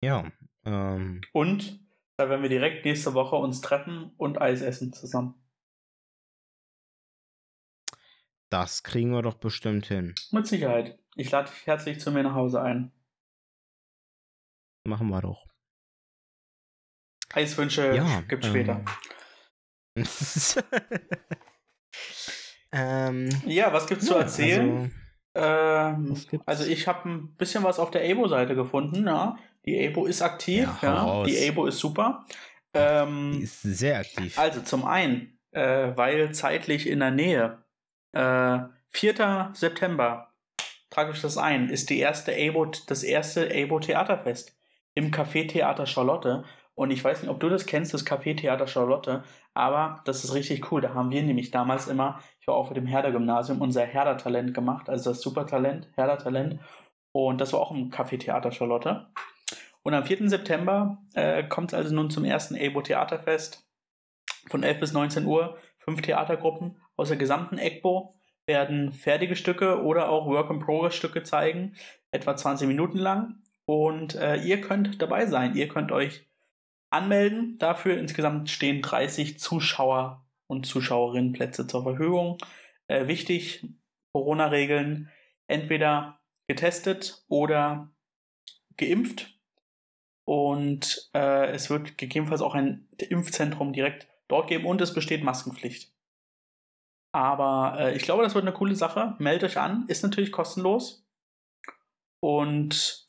Ja. 0.04 0.32
Ähm, 0.66 1.22
Und 1.34 1.80
da 2.18 2.30
werden 2.30 2.44
wir 2.44 2.50
direkt 2.50 2.86
nächste 2.86 3.14
Woche 3.14 3.36
uns 3.36 3.62
treffen 3.62 4.12
und 4.18 4.42
Eis 4.42 4.62
essen 4.62 4.94
zusammen. 4.94 5.36
das 8.54 8.84
kriegen 8.84 9.10
wir 9.10 9.24
doch 9.24 9.34
bestimmt 9.34 9.88
hin. 9.88 10.14
Mit 10.32 10.46
Sicherheit. 10.46 11.00
Ich 11.16 11.32
lade 11.32 11.50
dich 11.50 11.66
herzlich 11.66 12.00
zu 12.00 12.12
mir 12.12 12.22
nach 12.22 12.36
Hause 12.36 12.62
ein. 12.62 12.92
Machen 14.86 15.10
wir 15.10 15.22
doch. 15.22 15.46
Eiswünsche 17.34 17.96
Ja, 17.96 18.22
gibt's 18.22 18.48
ähm, 18.48 18.54
später. 18.54 18.86
ähm, 22.72 23.30
Ja, 23.46 23.72
was 23.74 23.88
gibt's 23.88 24.06
zu 24.06 24.13
ja, 24.13 24.20
erzählen? 24.22 24.94
ähm, 25.36 26.10
was 26.12 26.28
gibt's? 26.28 26.48
also 26.48 26.66
ich 26.66 26.88
habe 26.88 27.10
ein 27.10 27.36
bisschen 27.36 27.63
was 27.63 27.80
auf 27.80 27.92
der 27.92 28.10
Abo-Seite 28.12 28.56
gefunden. 28.56 29.08
Ja. 29.08 29.38
Die 29.66 29.88
Abo 29.88 30.06
ist 30.06 30.22
aktiv. 30.22 30.70
Ja, 30.82 31.22
Ja. 31.22 31.24
Die 31.24 31.50
Abo 31.50 31.66
ist 31.66 31.80
super. 31.80 32.25
die 32.75 32.80
Ähm, 32.80 33.42
ist 33.42 33.62
sehr 33.62 34.00
aktiv. 34.00 34.38
also 34.38 34.62
zum 34.62 34.86
einen, 34.86 35.40
äh, 35.52 35.96
weil 35.96 36.34
zeitlich 36.34 36.88
in 36.88 37.00
der 37.00 37.12
Nähe, 37.12 37.63
äh, 38.12 38.60
4. 38.90 39.52
September, 39.54 40.34
trage 40.90 41.13
ich 41.13 41.22
das 41.22 41.38
ein, 41.38 41.70
ist 41.70 41.90
die 41.90 42.00
erste 42.00 42.34
Abo, 42.36 42.66
das 42.66 43.02
erste 43.04 43.50
Abo 43.50 43.80
Theaterfest 43.80 44.56
im 44.96 45.12
Café 45.12 45.48
Theater 45.48 45.86
Charlotte. 45.86 46.44
Und 46.76 46.92
ich 46.92 47.04
weiß 47.04 47.22
nicht, 47.22 47.30
ob 47.30 47.40
du 47.40 47.50
das 47.50 47.66
kennst, 47.66 47.94
das 47.94 48.06
Café 48.06 48.36
Theater 48.36 48.66
Charlotte, 48.66 49.24
aber 49.54 50.02
das 50.06 50.24
ist 50.24 50.34
richtig 50.34 50.72
cool. 50.72 50.82
Da 50.82 50.94
haben 50.94 51.12
wir 51.12 51.22
nämlich 51.22 51.52
damals 51.52 51.88
immer, 51.88 52.20
ich 52.40 52.48
war 52.48 52.56
auch 52.56 52.70
auf 52.70 52.74
dem 52.74 52.88
Herder-Gymnasium, 52.88 53.62
unser 53.62 53.86
Herder-Talent 53.86 54.54
gemacht, 54.54 54.90
also 54.90 55.12
das 55.12 55.22
Supertalent, 55.22 55.88
Herder-Talent. 55.96 56.60
Und 57.12 57.40
das 57.40 57.54
war 57.54 57.60
auch 57.60 57.72
im 57.72 57.92
Café 57.92 58.18
Theater 58.18 58.52
Charlotte. 58.52 59.08
Und 59.84 59.94
am 59.94 60.04
4. 60.04 60.30
September 60.30 60.98
äh, 61.14 61.44
kommt 61.44 61.74
es 61.74 61.78
also 61.78 61.94
nun 61.94 62.10
zum 62.10 62.26
ersten 62.26 62.56
Abo 62.56 62.82
Theaterfest 62.82 63.68
von 64.50 64.64
11 64.64 64.80
bis 64.80 64.94
19 64.94 65.26
Uhr. 65.26 65.58
Fünf 65.78 66.02
Theatergruppen 66.02 66.78
aus 66.96 67.10
der 67.10 67.18
gesamten 67.18 67.58
EGBO 67.58 68.16
werden 68.46 68.94
fertige 68.94 69.36
Stücke 69.36 69.84
oder 69.84 70.10
auch 70.10 70.26
Work-in-Progress-Stücke 70.26 71.24
zeigen, 71.24 71.76
etwa 72.12 72.36
20 72.36 72.68
Minuten 72.68 72.98
lang. 72.98 73.43
Und 73.65 74.15
äh, 74.15 74.38
ihr 74.38 74.62
könnt 74.62 75.01
dabei 75.01 75.25
sein. 75.25 75.55
Ihr 75.55 75.67
könnt 75.67 75.91
euch 75.91 76.27
anmelden. 76.89 77.58
Dafür 77.58 77.98
insgesamt 77.98 78.50
stehen 78.50 78.82
30 78.82 79.39
Zuschauer 79.39 80.25
und 80.48 80.65
Zuschauerinnenplätze 80.65 81.67
zur 81.67 81.84
Verfügung. 81.84 82.38
Äh, 82.88 83.08
wichtig, 83.08 83.67
Corona-Regeln, 84.13 85.10
entweder 85.48 86.20
getestet 86.48 87.24
oder 87.27 87.91
geimpft. 88.77 89.34
Und 90.25 91.10
äh, 91.13 91.48
es 91.51 91.70
wird 91.70 91.98
gegebenenfalls 91.98 92.41
auch 92.41 92.55
ein 92.55 92.88
Impfzentrum 92.98 93.74
direkt 93.74 94.08
dort 94.27 94.48
geben 94.48 94.65
und 94.65 94.79
es 94.82 94.93
besteht 94.93 95.24
Maskenpflicht. 95.24 95.91
Aber 97.13 97.77
äh, 97.79 97.96
ich 97.96 98.03
glaube, 98.03 98.24
das 98.24 98.34
wird 98.34 98.46
eine 98.46 98.53
coole 98.53 98.75
Sache. 98.75 99.15
Meldet 99.20 99.51
euch 99.51 99.58
an, 99.58 99.86
ist 99.88 100.03
natürlich 100.03 100.32
kostenlos. 100.32 101.05
Und 102.22 103.03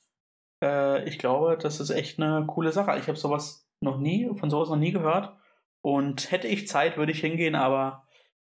äh, 0.63 1.09
ich 1.09 1.19
glaube, 1.19 1.59
das 1.61 1.81
ist 1.81 1.91
echt 1.91 2.21
eine 2.21 2.47
coole 2.47 2.73
Sache. 2.73 2.99
Ich 2.99 3.09
habe 3.09 3.19
sowas 3.19 3.69
noch 3.81 3.99
nie, 3.99 4.31
von 4.37 4.51
sowas 4.51 4.69
noch 4.69 4.77
nie 4.77 4.93
gehört. 4.93 5.37
Und 5.83 6.31
hätte 6.31 6.49
ich 6.49 6.67
Zeit, 6.67 6.97
würde 6.97 7.13
ich 7.13 7.21
hingehen, 7.21 7.55
aber 7.55 8.07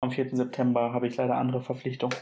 am 0.02 0.12
4. 0.12 0.36
September 0.36 0.94
habe 0.94 1.08
ich 1.08 1.16
leider 1.18 1.36
andere 1.36 1.62
Verpflichtungen. 1.62 2.18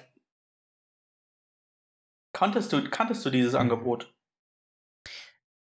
Kanntest 2.33 2.73
du, 2.73 2.89
kanntest 2.89 3.25
du 3.25 3.29
dieses 3.29 3.55
Angebot? 3.55 4.13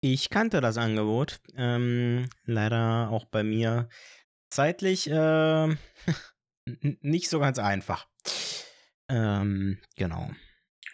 Ich 0.00 0.30
kannte 0.30 0.60
das 0.60 0.76
Angebot. 0.78 1.40
Ähm, 1.56 2.28
leider 2.44 3.08
auch 3.10 3.24
bei 3.24 3.42
mir 3.42 3.88
zeitlich 4.50 5.10
äh, 5.10 5.74
nicht 7.00 7.28
so 7.30 7.38
ganz 7.38 7.58
einfach. 7.58 8.08
Ähm, 9.08 9.78
genau. 9.96 10.30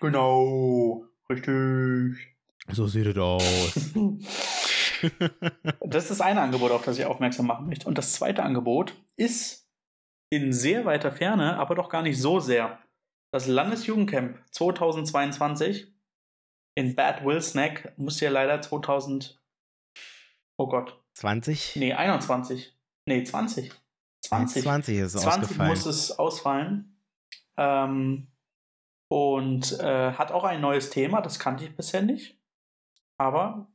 Genau, 0.00 1.04
richtig. 1.28 2.31
So 2.70 2.86
sieht 2.86 3.06
es 3.06 3.18
aus. 3.18 3.90
Das 5.80 6.04
ist 6.04 6.10
das 6.10 6.20
eine 6.20 6.40
Angebot, 6.40 6.70
auf 6.70 6.84
das 6.84 6.98
ich 6.98 7.04
aufmerksam 7.04 7.46
machen 7.46 7.66
möchte. 7.66 7.86
Und 7.86 7.98
das 7.98 8.12
zweite 8.12 8.42
Angebot 8.42 8.94
ist 9.16 9.68
in 10.30 10.52
sehr 10.52 10.84
weiter 10.84 11.12
Ferne, 11.12 11.58
aber 11.58 11.74
doch 11.74 11.88
gar 11.88 12.02
nicht 12.02 12.20
so 12.20 12.40
sehr. 12.40 12.78
Das 13.32 13.46
Landesjugendcamp 13.46 14.38
2022 14.50 15.92
in 16.74 16.94
Bad 16.94 17.24
Wilsnack 17.24 17.92
musste 17.98 18.26
ja 18.26 18.30
leider 18.30 18.60
2000. 18.60 19.42
Oh 20.56 20.68
Gott. 20.68 21.02
20? 21.14 21.76
Nee, 21.76 21.92
21. 21.94 22.74
Nee, 23.06 23.24
20. 23.24 23.72
20. 24.24 24.62
20 24.62 24.98
ist 24.98 25.12
20 25.12 25.28
ausgefallen. 25.42 25.70
muss 25.70 25.86
es 25.86 26.18
ausfallen. 26.18 26.96
Ähm, 27.58 28.28
und 29.08 29.78
äh, 29.80 30.12
hat 30.12 30.32
auch 30.32 30.44
ein 30.44 30.60
neues 30.62 30.88
Thema, 30.88 31.20
das 31.20 31.38
kannte 31.38 31.64
ich 31.64 31.76
bisher 31.76 32.00
nicht. 32.00 32.41
Aber 33.18 33.72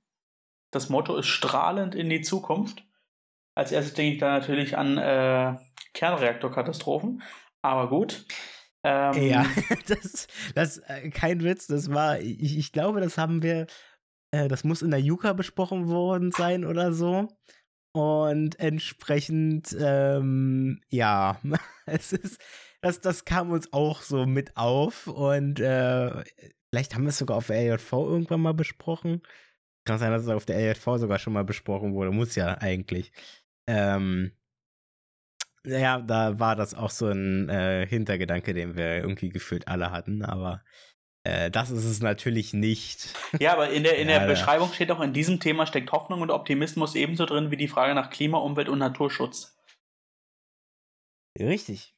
das 0.71 0.89
Motto 0.89 1.15
ist 1.15 1.27
strahlend 1.27 1.95
in 1.95 2.09
die 2.09 2.21
Zukunft. 2.21 2.85
Als 3.55 3.71
erstes 3.71 3.93
denke 3.93 4.13
ich 4.13 4.19
da 4.19 4.37
natürlich 4.37 4.77
an 4.77 4.97
äh, 4.97 5.55
Kernreaktorkatastrophen. 5.93 7.23
Aber 7.61 7.89
gut. 7.89 8.25
Ähm, 8.83 9.13
Ja, 9.13 9.45
das, 9.87 10.27
das, 10.53 10.77
äh, 10.79 11.09
kein 11.09 11.43
Witz, 11.43 11.67
das 11.67 11.91
war, 11.91 12.19
ich, 12.19 12.57
ich 12.57 12.71
glaube, 12.71 13.01
das 13.01 13.17
haben 13.17 13.41
wir, 13.41 13.67
äh, 14.31 14.47
das 14.47 14.63
muss 14.63 14.81
in 14.81 14.91
der 14.91 15.01
Yuka 15.01 15.33
besprochen 15.33 15.87
worden 15.87 16.31
sein 16.31 16.65
oder 16.65 16.93
so. 16.93 17.27
Und 17.93 18.59
entsprechend, 18.59 19.75
ähm, 19.79 20.81
ja, 20.89 21.39
es 21.87 22.13
ist, 22.13 22.39
das, 22.81 23.01
das 23.01 23.25
kam 23.25 23.49
uns 23.49 23.73
auch 23.73 24.01
so 24.01 24.27
mit 24.27 24.55
auf 24.55 25.07
und 25.07 25.59
äh, 25.59 26.23
vielleicht 26.69 26.95
haben 26.95 27.03
wir 27.03 27.09
es 27.09 27.17
sogar 27.17 27.37
auf 27.37 27.47
der 27.47 27.57
LJV 27.57 27.91
irgendwann 27.93 28.41
mal 28.41 28.53
besprochen. 28.53 29.21
Kann 29.85 29.99
sein, 29.99 30.11
dass 30.11 30.23
es 30.23 30.29
auf 30.29 30.45
der 30.45 30.57
LJV 30.57 30.97
sogar 30.97 31.19
schon 31.19 31.33
mal 31.33 31.43
besprochen 31.45 31.93
wurde, 31.93 32.11
muss 32.11 32.35
ja 32.35 32.57
eigentlich. 32.57 33.11
Ähm, 33.67 34.31
ja, 35.65 35.99
da 35.99 36.39
war 36.39 36.55
das 36.55 36.73
auch 36.73 36.89
so 36.91 37.07
ein 37.07 37.49
äh, 37.49 37.85
Hintergedanke, 37.87 38.53
den 38.53 38.75
wir 38.77 38.97
irgendwie 38.97 39.29
gefühlt 39.29 39.67
alle 39.67 39.91
hatten, 39.91 40.23
aber 40.23 40.63
äh, 41.23 41.51
das 41.51 41.71
ist 41.71 41.83
es 41.83 42.01
natürlich 42.01 42.53
nicht. 42.53 43.13
Ja, 43.39 43.53
aber 43.53 43.69
in 43.69 43.83
der, 43.83 43.97
in 43.97 44.07
Ja, 44.07 44.19
der 44.19 44.27
da- 44.27 44.33
Beschreibung 44.33 44.71
steht 44.71 44.91
auch, 44.91 45.01
in 45.01 45.13
diesem 45.13 45.39
Thema 45.39 45.65
steckt 45.67 45.91
Hoffnung 45.91 46.21
und 46.21 46.31
Optimismus 46.31 46.95
ebenso 46.95 47.25
drin 47.25 47.51
wie 47.51 47.57
die 47.57 47.67
Frage 47.67 47.93
nach 47.95 48.09
Klima, 48.09 48.37
Umwelt 48.37 48.69
und 48.69 48.79
Naturschutz. 48.79 49.57
Richtig. 51.39 51.93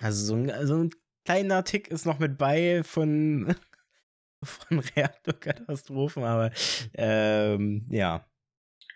Also 0.00 0.24
so 0.24 0.34
ein, 0.34 0.66
so 0.66 0.76
ein 0.84 0.90
kleiner 1.24 1.64
Tick 1.64 1.88
ist 1.88 2.06
noch 2.06 2.18
mit 2.18 2.38
bei 2.38 2.82
von, 2.82 3.54
von 4.42 4.78
Reaktorkatastrophen, 4.78 6.24
aber 6.24 6.50
ähm, 6.94 7.86
ja, 7.90 8.26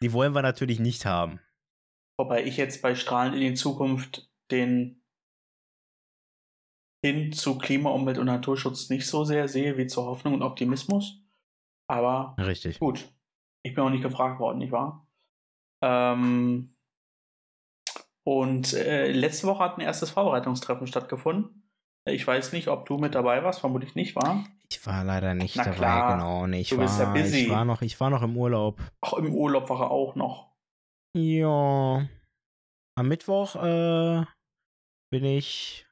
die 0.00 0.12
wollen 0.12 0.34
wir 0.34 0.42
natürlich 0.42 0.80
nicht 0.80 1.06
haben. 1.06 1.40
Wobei 2.18 2.44
ich 2.44 2.56
jetzt 2.56 2.82
bei 2.82 2.94
Strahlen 2.94 3.34
in 3.34 3.40
die 3.40 3.54
Zukunft 3.54 4.30
den 4.50 5.02
hin 7.04 7.32
zu 7.32 7.58
Klima, 7.58 7.90
Umwelt 7.90 8.18
und 8.18 8.26
Naturschutz 8.26 8.88
nicht 8.88 9.06
so 9.06 9.24
sehr 9.24 9.48
sehe 9.48 9.76
wie 9.76 9.86
zur 9.86 10.06
Hoffnung 10.06 10.34
und 10.34 10.42
Optimismus. 10.42 11.20
Aber 11.86 12.34
Richtig. 12.38 12.78
gut, 12.78 13.12
ich 13.62 13.74
bin 13.74 13.84
auch 13.84 13.90
nicht 13.90 14.02
gefragt 14.02 14.40
worden, 14.40 14.58
nicht 14.58 14.72
wahr? 14.72 15.06
Ähm, 15.82 16.74
und 18.26 18.72
äh, 18.72 19.12
letzte 19.12 19.46
Woche 19.46 19.62
hat 19.62 19.76
ein 19.76 19.82
erstes 19.82 20.10
Vorbereitungstreffen 20.10 20.86
stattgefunden. 20.86 21.70
Ich 22.06 22.26
weiß 22.26 22.52
nicht, 22.52 22.68
ob 22.68 22.86
du 22.86 22.96
mit 22.96 23.14
dabei 23.14 23.44
warst, 23.44 23.60
vermutlich 23.60 23.94
nicht, 23.94 24.16
war. 24.16 24.44
Ich 24.74 24.84
war 24.86 25.04
leider 25.04 25.34
nicht 25.34 25.54
Na 25.54 25.62
dabei, 25.64 25.76
klar, 25.76 26.12
genau. 26.16 26.46
Nee, 26.48 26.62
ich, 26.62 26.70
du 26.70 26.78
war, 26.78 26.84
bist 26.84 26.98
ja 26.98 27.04
busy. 27.12 27.44
ich 27.44 27.50
war 27.50 27.64
noch, 27.64 27.80
ich 27.80 28.00
war 28.00 28.10
noch 28.10 28.22
im 28.22 28.36
Urlaub. 28.36 28.80
Auch 29.02 29.14
im 29.14 29.32
Urlaub 29.32 29.70
war 29.70 29.82
er 29.82 29.90
auch 29.92 30.16
noch. 30.16 30.50
Ja. 31.16 32.08
Am 32.96 33.08
Mittwoch 33.08 33.54
äh, 33.54 34.24
bin 35.12 35.24
ich. 35.24 35.86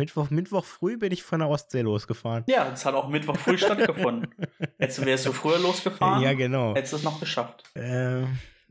Mittwoch, 0.00 0.30
Mittwoch 0.30 0.64
früh 0.64 0.96
bin 0.96 1.12
ich 1.12 1.22
von 1.22 1.38
der 1.38 1.48
Ostsee 1.48 1.82
losgefahren. 1.82 2.42
Ja, 2.48 2.68
das 2.68 2.84
hat 2.84 2.94
auch 2.96 3.08
Mittwoch 3.08 3.36
früh 3.36 3.56
stattgefunden. 3.56 4.34
Hättest 4.78 4.98
du 4.98 5.06
wärst 5.06 5.26
du 5.26 5.32
früher 5.32 5.60
losgefahren, 5.60 6.20
Ja, 6.24 6.32
genau. 6.32 6.74
hättest 6.74 6.94
du 6.94 6.96
es 6.96 7.02
noch 7.04 7.20
geschafft. 7.20 7.62
Äh, 7.76 8.24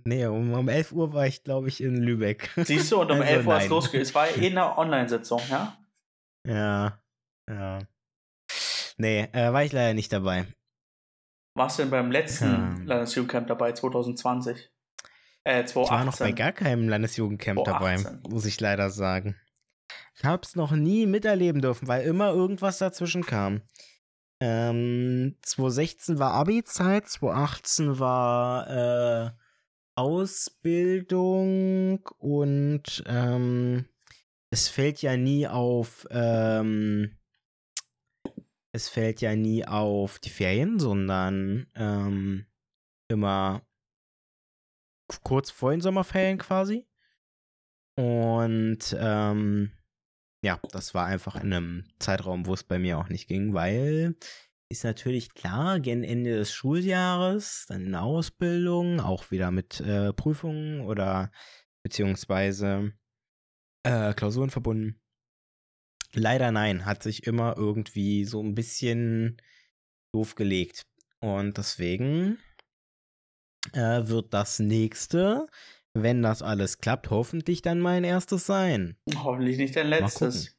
nee, 0.03 0.25
um, 0.25 0.51
um 0.51 0.67
11 0.67 0.91
Uhr 0.91 1.13
war 1.13 1.25
ich, 1.25 1.45
glaube 1.45 1.69
ich, 1.69 1.81
in 1.81 1.95
Lübeck. 1.95 2.51
Siehst 2.57 2.91
du, 2.91 2.99
und 2.99 3.09
um 3.11 3.21
Also 3.21 3.33
11 3.33 3.47
Uhr 3.47 3.55
ist 3.55 3.61
nein. 3.61 3.69
losgegangen. 3.69 4.01
Es 4.01 4.13
war 4.13 4.27
eh 4.27 4.47
eine 4.47 4.77
Online-Sitzung, 4.77 5.41
ja? 5.49 5.77
Ja, 6.45 6.99
ja. 7.49 7.79
Nee, 8.97 9.27
äh, 9.33 9.51
war 9.53 9.63
ich 9.63 9.71
leider 9.71 9.93
nicht 9.93 10.11
dabei. 10.13 10.45
Warst 11.55 11.77
du 11.77 11.83
denn 11.83 11.91
beim 11.91 12.11
letzten 12.11 12.77
Hm. 12.77 12.87
Landesjugendcamp 12.87 13.47
dabei, 13.47 13.73
2020? 13.73 14.71
Äh, 15.43 15.65
2018. 15.65 15.83
Ich 15.83 15.91
war 15.91 16.05
noch 16.05 16.17
bei 16.17 16.31
gar 16.31 16.51
keinem 16.51 16.89
Landesjugendcamp 16.89 17.63
dabei, 17.63 17.95
18. 17.95 18.21
muss 18.29 18.45
ich 18.45 18.59
leider 18.59 18.89
sagen. 18.89 19.35
Ich 20.15 20.23
hab's 20.23 20.55
noch 20.55 20.71
nie 20.71 21.05
miterleben 21.05 21.61
dürfen, 21.61 21.87
weil 21.87 22.05
immer 22.05 22.31
irgendwas 22.31 22.77
dazwischen 22.77 23.25
kam. 23.25 23.61
Ähm, 24.39 25.37
2016 25.41 26.19
war 26.19 26.33
Abi-Zeit, 26.33 27.07
2018 27.07 27.99
war 27.99 29.27
äh, 29.27 29.31
Ausbildung 29.95 31.99
und 32.17 33.03
ähm, 33.07 33.85
es 34.49 34.69
fällt 34.69 35.01
ja 35.01 35.17
nie 35.17 35.47
auf, 35.47 36.07
ähm, 36.11 37.17
es 38.73 38.89
fällt 38.89 39.21
ja 39.21 39.35
nie 39.35 39.65
auf 39.65 40.19
die 40.19 40.29
Ferien, 40.29 40.79
sondern 40.79 41.67
ähm, 41.75 42.45
immer 43.07 43.61
kurz 45.23 45.51
vor 45.51 45.71
den 45.71 45.81
Sommerferien 45.81 46.39
quasi. 46.39 46.87
Und 47.95 48.95
ähm, 48.99 49.71
ja, 50.43 50.59
das 50.71 50.93
war 50.95 51.05
einfach 51.05 51.35
in 51.35 51.53
einem 51.53 51.83
Zeitraum, 51.99 52.47
wo 52.47 52.53
es 52.53 52.63
bei 52.63 52.79
mir 52.79 52.97
auch 52.97 53.09
nicht 53.09 53.27
ging, 53.27 53.53
weil 53.53 54.15
ist 54.71 54.83
natürlich 54.83 55.35
klar, 55.35 55.79
gegen 55.79 56.03
Ende 56.03 56.35
des 56.35 56.51
Schuljahres, 56.51 57.65
dann 57.67 57.85
in 57.85 57.95
Ausbildung, 57.95 58.99
auch 58.99 59.29
wieder 59.29 59.51
mit 59.51 59.79
äh, 59.81 60.13
Prüfungen 60.13 60.81
oder 60.81 61.31
beziehungsweise 61.83 62.91
äh, 63.83 64.15
Klausuren 64.15 64.49
verbunden. 64.49 65.02
Leider 66.15 66.51
nein, 66.51 66.85
hat 66.85 67.03
sich 67.03 67.25
immer 67.25 67.57
irgendwie 67.57 68.25
so 68.25 68.41
ein 68.41 68.55
bisschen 68.55 69.37
doof 70.13 70.35
gelegt. 70.35 70.85
Und 71.19 71.57
deswegen 71.57 72.37
äh, 73.73 74.07
wird 74.07 74.33
das 74.33 74.59
nächste, 74.59 75.47
wenn 75.93 76.21
das 76.21 76.41
alles 76.41 76.79
klappt, 76.79 77.09
hoffentlich 77.09 77.61
dann 77.61 77.79
mein 77.79 78.03
erstes 78.03 78.45
sein. 78.45 78.97
Hoffentlich 79.15 79.57
nicht 79.57 79.75
dein 79.75 79.87
letztes. 79.87 80.55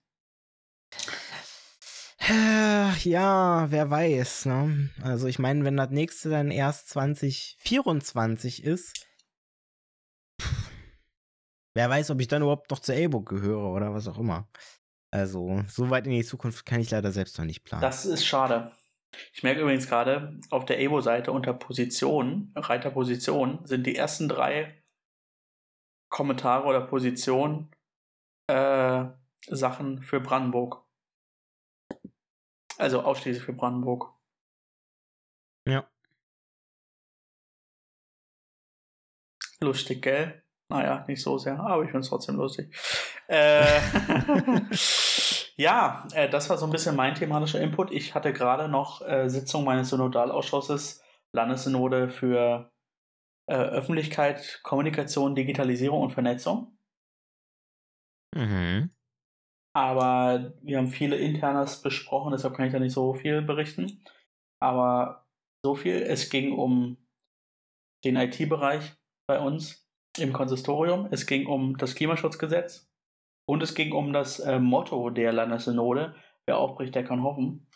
Äh, 2.19 2.75
Ja, 3.03 3.71
wer 3.71 3.91
weiß, 3.91 4.47
ne? 4.47 4.91
Also 5.03 5.27
ich 5.27 5.39
meine, 5.39 5.65
wenn 5.65 5.77
das 5.77 5.91
nächste 5.91 6.31
dann 6.31 6.51
erst 6.51 6.89
2024 6.89 8.65
ist, 8.65 9.07
pff, 10.41 10.71
wer 11.75 11.91
weiß, 11.91 12.11
ob 12.11 12.21
ich 12.21 12.29
dann 12.29 12.43
überhaupt 12.43 12.71
noch 12.71 12.79
zur 12.81 12.95
A-Book 12.95 13.29
gehöre 13.29 13.71
oder 13.73 13.93
was 13.93 14.09
auch 14.09 14.19
immer. 14.19 14.49
Also, 15.15 15.63
so 15.69 15.91
weit 15.91 16.07
in 16.07 16.13
die 16.13 16.25
Zukunft 16.25 16.67
kann 16.67 16.81
ich 16.81 16.91
leider 16.91 17.13
selbst 17.13 17.39
noch 17.39 17.45
nicht 17.45 17.63
planen. 17.63 17.83
Das 17.83 18.05
ist 18.05 18.27
schade. 18.27 18.73
Ich 19.33 19.45
merke 19.45 19.61
übrigens 19.61 19.87
gerade, 19.87 20.41
auf 20.51 20.65
der 20.65 20.81
Evo-Seite 20.81 21.31
unter 21.31 21.55
Positionen, 21.55 22.53
Reiter 22.57 22.91
Positionen, 22.91 23.65
sind 23.65 23.87
die 23.87 23.95
ersten 23.95 24.29
drei 24.29 24.83
Kommentare 26.11 26.67
oder 26.67 26.81
Positionen 26.81 27.71
äh, 28.49 29.05
Sachen 29.47 30.03
für 30.03 30.19
Brandenburg. 30.19 30.85
Also 32.79 33.03
ausschließlich 33.03 33.45
für 33.45 33.53
Brandenburg. 33.53 34.13
Ja. 35.65 35.89
Lustig, 39.61 40.03
gell? 40.03 40.44
Naja, 40.71 41.05
nicht 41.07 41.23
so 41.23 41.37
sehr, 41.39 41.61
aber 41.61 41.83
ich 41.83 41.91
finde 41.91 42.01
es 42.01 42.09
trotzdem 42.09 42.37
lustig. 42.37 42.75
Äh, 43.29 43.65
ja, 45.57 46.07
äh, 46.15 46.29
das 46.29 46.49
war 46.49 46.57
so 46.57 46.67
ein 46.67 46.73
bisschen 46.73 46.97
mein 46.97 47.15
thematischer 47.15 47.61
Input. 47.61 47.93
Ich 47.93 48.15
hatte 48.15 48.33
gerade 48.33 48.69
noch 48.69 49.07
äh, 49.07 49.29
Sitzung 49.29 49.65
meines 49.65 49.91
Synodalausschusses, 49.91 51.03
Landessynode 51.33 52.09
für 52.09 52.73
äh, 53.47 53.55
Öffentlichkeit, 53.55 54.61
Kommunikation, 54.63 55.35
Digitalisierung 55.35 56.01
und 56.01 56.13
Vernetzung. 56.13 56.79
Mhm. 58.35 58.91
Aber 59.77 60.55
wir 60.63 60.79
haben 60.79 60.89
viele 60.89 61.17
Internas 61.17 61.83
besprochen, 61.83 62.33
deshalb 62.33 62.55
kann 62.55 62.67
ich 62.67 62.73
da 62.73 62.79
nicht 62.79 62.93
so 62.93 63.15
viel 63.15 63.43
berichten. 63.43 64.05
Aber 64.63 65.27
so 65.65 65.75
viel, 65.75 65.97
es 65.97 66.31
ging 66.31 66.53
um 66.53 66.97
den 68.05 68.17
IT-Bereich 68.17 68.95
bei 69.27 69.41
uns 69.41 69.84
im 70.19 70.33
Konsistorium, 70.33 71.09
es 71.11 71.27
ging 71.27 71.47
um 71.47 71.77
das 71.77 71.95
Klimaschutzgesetz 71.95 72.89
und 73.47 73.63
es 73.63 73.75
ging 73.75 73.93
um 73.93 74.13
das 74.13 74.41
äh, 74.41 74.59
Motto 74.59 75.11
der 75.11 75.33
Landessynode, 75.33 76.15
wer 76.47 76.59
aufbricht, 76.59 76.95
der 76.95 77.05
kann 77.05 77.23
hoffen. 77.23 77.67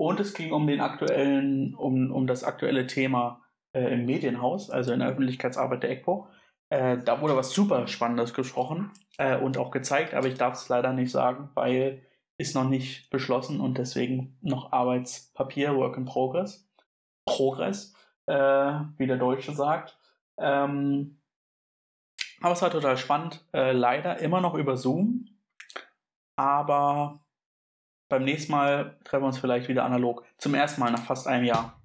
Und 0.00 0.20
es 0.20 0.32
ging 0.32 0.52
um 0.52 0.66
den 0.66 0.80
aktuellen, 0.80 1.74
um, 1.74 2.12
um 2.12 2.26
das 2.26 2.44
aktuelle 2.44 2.86
Thema 2.86 3.42
äh, 3.72 3.92
im 3.92 4.06
Medienhaus, 4.06 4.70
also 4.70 4.92
in 4.92 5.00
der 5.00 5.08
Öffentlichkeitsarbeit 5.08 5.82
der 5.82 5.90
ECPO. 5.90 6.28
Äh, 6.70 6.98
da 6.98 7.20
wurde 7.20 7.36
was 7.36 7.52
super 7.52 7.88
Spannendes 7.88 8.32
gesprochen 8.32 8.92
äh, 9.16 9.36
und 9.36 9.58
auch 9.58 9.70
gezeigt, 9.70 10.14
aber 10.14 10.28
ich 10.28 10.34
darf 10.34 10.54
es 10.54 10.68
leider 10.68 10.92
nicht 10.92 11.10
sagen, 11.10 11.50
weil 11.54 12.06
ist 12.38 12.54
noch 12.54 12.68
nicht 12.68 13.10
beschlossen 13.10 13.60
und 13.60 13.78
deswegen 13.78 14.38
noch 14.40 14.72
Arbeitspapier, 14.72 15.74
Work 15.74 15.96
in 15.96 16.04
Progress. 16.04 16.70
Progress, 17.26 17.94
äh, 18.26 18.34
wie 18.96 19.06
der 19.08 19.16
Deutsche 19.16 19.52
sagt. 19.52 19.98
Ähm, 20.38 21.20
aber 22.40 22.52
es 22.52 22.62
war 22.62 22.70
total 22.70 22.96
spannend. 22.96 23.44
Äh, 23.52 23.72
leider 23.72 24.18
immer 24.18 24.40
noch 24.40 24.54
über 24.54 24.76
Zoom. 24.76 25.26
Aber 26.36 27.20
beim 28.08 28.24
nächsten 28.24 28.52
Mal 28.52 28.98
treffen 29.04 29.24
wir 29.24 29.28
uns 29.28 29.38
vielleicht 29.38 29.68
wieder 29.68 29.84
analog. 29.84 30.24
Zum 30.38 30.54
ersten 30.54 30.80
Mal 30.80 30.92
nach 30.92 31.02
fast 31.04 31.26
einem 31.26 31.44
Jahr. 31.44 31.82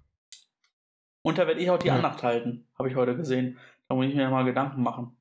Und 1.23 1.37
da 1.37 1.47
werde 1.47 1.59
ich 1.61 1.69
auch 1.69 1.79
die 1.79 1.87
Ja. 1.87 1.95
Andacht 1.95 2.21
halten, 2.21 2.67
habe 2.77 2.89
ich 2.89 2.95
heute 2.95 3.15
gesehen. 3.15 3.57
Da 3.87 3.95
muss 3.95 4.05
ich 4.05 4.15
mir 4.15 4.29
mal 4.29 4.45
Gedanken 4.45 4.83
machen. 4.83 5.17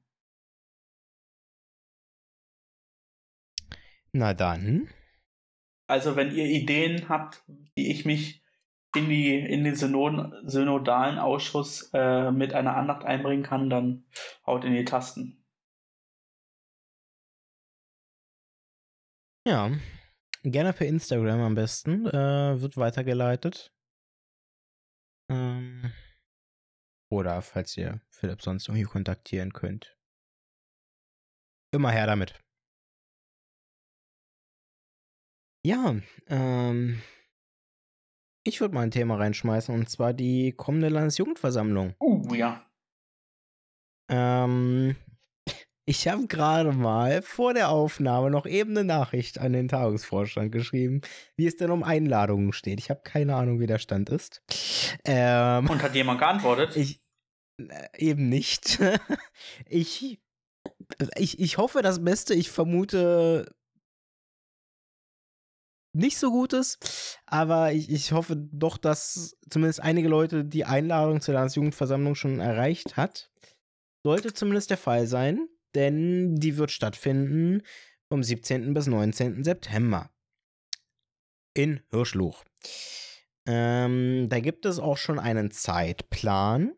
Na 4.13 4.35
dann. 4.35 4.89
Also, 5.87 6.17
wenn 6.17 6.35
ihr 6.35 6.45
Ideen 6.47 7.09
habt, 7.09 7.45
wie 7.75 7.91
ich 7.91 8.05
mich 8.05 8.42
in, 8.95 9.09
die, 9.09 9.39
in 9.39 9.65
den 9.65 9.75
Synod 9.75 10.35
synodalen 10.45 11.19
Ausschuss 11.19 11.91
äh, 11.93 12.31
mit 12.31 12.55
einer 12.55 12.77
Andacht 12.77 13.05
einbringen 13.05 13.43
kann, 13.43 13.71
dann 13.71 14.05
haut 14.47 14.65
in 14.65 14.75
die 14.75 14.85
Tasten. 14.85 15.45
Ja. 19.47 19.71
Gerne 20.45 20.73
per 20.73 20.87
Instagram 20.87 21.41
am 21.41 21.55
besten. 21.55 22.07
Äh, 22.07 22.61
wird 22.61 22.77
weitergeleitet. 22.77 23.73
Ähm, 25.31 25.93
oder 27.11 27.43
falls 27.43 27.77
ihr 27.77 28.01
Philipp 28.09 28.43
sonst 28.43 28.69
irgendwie 28.69 28.85
kontaktieren 28.85 29.53
könnt. 29.53 29.97
Immer 31.73 31.91
her 31.91 32.07
damit. 32.07 32.41
Ja, 35.65 35.95
ähm, 36.27 37.01
ich 38.45 38.61
würde 38.61 38.75
mal 38.75 38.83
ein 38.83 38.91
Thema 38.91 39.17
reinschmeißen 39.17 39.75
und 39.75 39.89
zwar 39.89 40.13
die 40.13 40.53
kommende 40.53 40.89
Landesjugendversammlung. 40.89 41.95
Uh, 42.01 42.35
ja. 42.35 42.65
Ähm, 44.09 44.97
ich 45.85 46.07
habe 46.07 46.27
gerade 46.27 46.73
mal 46.73 47.23
vor 47.23 47.55
der 47.55 47.71
Aufnahme 47.71 48.31
noch 48.31 48.47
eben 48.47 48.71
eine 48.71 48.85
Nachricht 48.85 49.39
an 49.39 49.53
den 49.53 49.69
Tagungsvorstand 49.69 50.53
geschrieben, 50.53 51.01
wie 51.37 51.47
es 51.47 51.57
denn 51.57 51.71
um 51.71 51.83
Einladungen 51.83 52.53
steht. 52.53 52.79
Ich 52.79 52.91
habe 52.91 53.01
keine 53.03 53.35
Ahnung, 53.35 53.59
wie 53.59 53.67
der 53.67 53.79
Stand 53.79 54.11
ist. 54.11 54.43
Ähm, 55.05 55.69
Und 55.69 55.83
hat 55.83 55.95
jemand 55.95 56.21
geantwortet? 56.21 56.77
ich 56.77 57.01
äh, 57.59 57.89
eben 57.99 58.29
nicht. 58.29 58.79
ich, 59.67 60.21
ich, 61.17 61.41
ich 61.41 61.59
hoffe 61.59 61.83
das 61.83 62.05
Beste. 62.05 62.35
Ich 62.35 62.51
vermute 62.51 63.53
nicht 65.93 66.19
so 66.19 66.31
gut 66.31 66.53
ist. 66.53 67.19
Aber 67.27 67.73
ich, 67.73 67.91
ich 67.91 68.13
hoffe 68.13 68.37
doch, 68.37 68.79
dass 68.79 69.37
zumindest 69.51 69.81
einige 69.81 70.09
Leute 70.09 70.45
die 70.45 70.65
Einladung 70.65 71.21
zur 71.21 71.35
Landesjugendversammlung 71.35 72.15
schon 72.15 72.41
erreicht 72.41 72.97
hat. 72.97 73.31
Sollte 74.05 74.33
zumindest 74.33 74.71
der 74.71 74.79
Fall 74.79 75.07
sein, 75.07 75.49
denn 75.75 76.37
die 76.37 76.57
wird 76.57 76.71
stattfinden 76.71 77.63
vom 78.11 78.23
17. 78.23 78.75
bis 78.75 78.87
19. 78.87 79.45
September 79.45 80.11
in 81.55 81.81
Hirschluch. 81.91 82.45
Ähm, 83.47 84.29
da 84.29 84.41
gibt 84.41 84.67
es 84.67 84.79
auch 84.79 84.97
schon 84.97 85.19
einen 85.19 85.51
Zeitplan, 85.51 86.73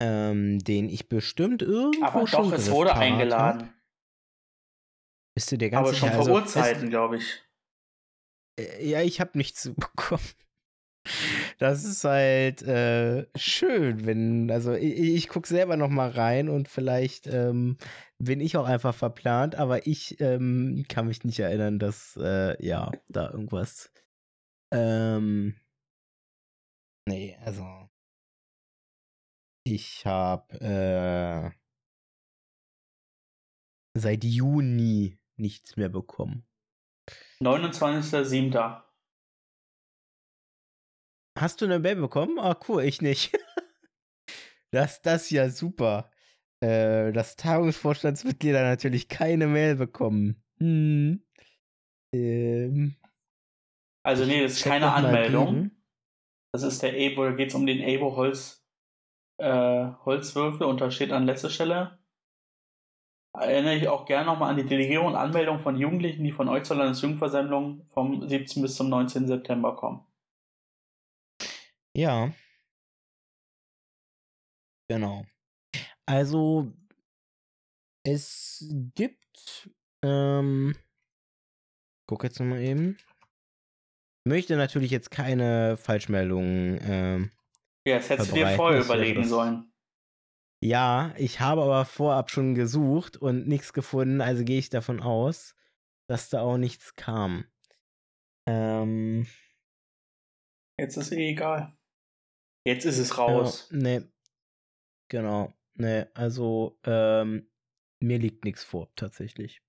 ähm, 0.00 0.58
den 0.58 0.88
ich 0.88 1.08
bestimmt 1.08 1.62
irgendwo 1.62 2.04
Aber 2.04 2.26
schon 2.26 2.50
doch, 2.50 2.58
es 2.58 2.70
wurde 2.70 2.90
griffparat 2.90 2.96
hab. 2.96 3.02
eingeladen. 3.02 3.74
Bist 5.36 5.50
du 5.52 5.56
dir 5.58 5.70
ganz 5.70 5.88
Aber 5.88 5.96
schon 5.96 6.08
sicher? 6.08 6.22
vor 6.22 6.28
Also, 6.28 6.34
Urzeiten, 6.34 6.90
glaube 6.90 7.16
ich. 7.18 7.42
Äh, 8.58 8.88
ja, 8.88 9.02
ich 9.02 9.20
habe 9.20 9.36
nichts 9.38 9.70
bekommen. 9.76 10.28
Das 11.58 11.84
ist 11.84 12.04
halt 12.04 12.62
äh, 12.62 13.26
schön, 13.36 14.06
wenn, 14.06 14.50
also 14.50 14.72
ich, 14.72 14.98
ich 14.98 15.28
gucke 15.28 15.46
selber 15.46 15.76
noch 15.76 15.90
mal 15.90 16.08
rein 16.08 16.48
und 16.48 16.68
vielleicht 16.68 17.26
ähm, 17.26 17.76
bin 18.18 18.40
ich 18.40 18.56
auch 18.56 18.66
einfach 18.66 18.94
verplant, 18.94 19.54
aber 19.54 19.86
ich 19.86 20.20
ähm, 20.20 20.84
kann 20.88 21.06
mich 21.06 21.24
nicht 21.24 21.38
erinnern, 21.40 21.78
dass 21.78 22.18
äh, 22.20 22.56
ja 22.64 22.90
da 23.08 23.30
irgendwas. 23.30 23.92
Ähm, 24.72 25.56
nee, 27.06 27.36
also 27.44 27.64
ich 29.66 30.04
habe 30.06 30.60
äh, 30.60 31.50
seit 33.98 34.24
Juni 34.24 35.18
nichts 35.36 35.76
mehr 35.76 35.88
bekommen. 35.88 36.46
29.07. 37.40 38.82
Hast 41.36 41.60
du 41.60 41.64
eine 41.64 41.78
Mail 41.78 41.96
bekommen? 41.96 42.38
Ah, 42.38 42.58
cool, 42.68 42.84
ich 42.84 43.02
nicht. 43.02 43.36
das, 44.70 45.02
das 45.02 45.24
ist 45.24 45.30
ja 45.30 45.50
super. 45.50 46.10
Äh, 46.60 47.12
dass 47.12 47.36
Tagungsvorstandsmitglieder 47.36 48.62
natürlich 48.62 49.08
keine 49.08 49.46
Mail 49.46 49.76
bekommen. 49.76 50.42
Hm. 50.58 51.22
Ähm, 52.14 52.96
Also 54.02 54.24
nee, 54.24 54.42
das 54.42 54.52
ist 54.54 54.64
keine 54.64 54.92
Anmeldung. 54.92 55.72
Das 56.52 56.62
ist 56.62 56.82
der 56.82 56.96
Ebo, 56.96 57.24
da 57.24 57.32
geht 57.32 57.48
es 57.48 57.54
um 57.54 57.66
den 57.66 57.80
Ebo 57.80 58.14
Holz, 58.14 58.64
äh, 59.38 59.88
Holzwürfel 60.04 60.66
und 60.66 60.80
da 60.80 60.90
steht 60.92 61.10
an 61.10 61.26
letzter 61.26 61.50
Stelle. 61.50 61.98
Erinnere 63.36 63.74
ich 63.74 63.88
auch 63.88 64.06
gerne 64.06 64.26
nochmal 64.26 64.50
an 64.50 64.56
die 64.56 64.64
Delegierung 64.64 65.08
und 65.08 65.16
Anmeldung 65.16 65.58
von 65.58 65.76
Jugendlichen, 65.76 66.22
die 66.22 66.30
von 66.30 66.48
euch 66.48 66.62
zur 66.62 66.76
Landesjugendversammlung 66.76 67.84
vom 67.92 68.28
17. 68.28 68.62
bis 68.62 68.76
zum 68.76 68.88
19. 68.88 69.26
September 69.26 69.74
kommen. 69.74 70.06
Ja. 71.96 72.32
Genau. 74.88 75.24
Also, 76.06 76.72
es 78.06 78.72
gibt, 78.94 79.68
ähm, 80.04 80.76
guck 82.06 82.22
jetzt 82.22 82.38
nochmal 82.38 82.60
eben. 82.60 82.98
Möchte 84.26 84.56
natürlich 84.56 84.90
jetzt 84.90 85.10
keine 85.10 85.76
Falschmeldungen, 85.76 86.78
ähm, 86.82 87.30
Ja, 87.86 87.96
das 87.96 88.10
hättest 88.10 88.30
du 88.30 88.36
dir 88.36 88.48
vorher 88.50 88.80
überlegen 88.80 89.24
sollen. 89.24 89.73
Ja, 90.64 91.12
ich 91.18 91.40
habe 91.40 91.60
aber 91.62 91.84
vorab 91.84 92.30
schon 92.30 92.54
gesucht 92.54 93.18
und 93.18 93.46
nichts 93.46 93.74
gefunden, 93.74 94.22
also 94.22 94.44
gehe 94.44 94.58
ich 94.58 94.70
davon 94.70 94.98
aus, 94.98 95.54
dass 96.08 96.30
da 96.30 96.40
auch 96.40 96.56
nichts 96.56 96.96
kam. 96.96 97.44
Ähm, 98.48 99.26
Jetzt 100.80 100.96
ist 100.96 101.12
eh 101.12 101.32
egal. 101.32 101.76
Jetzt 102.66 102.86
ist 102.86 102.96
es 102.96 103.18
raus. 103.18 103.68
Ja, 103.72 103.76
nee. 103.76 104.02
Genau. 105.10 105.52
Nee, 105.74 106.06
also 106.14 106.78
ähm, 106.84 107.50
mir 108.02 108.18
liegt 108.18 108.46
nichts 108.46 108.64
vor, 108.64 108.90
tatsächlich. 108.96 109.60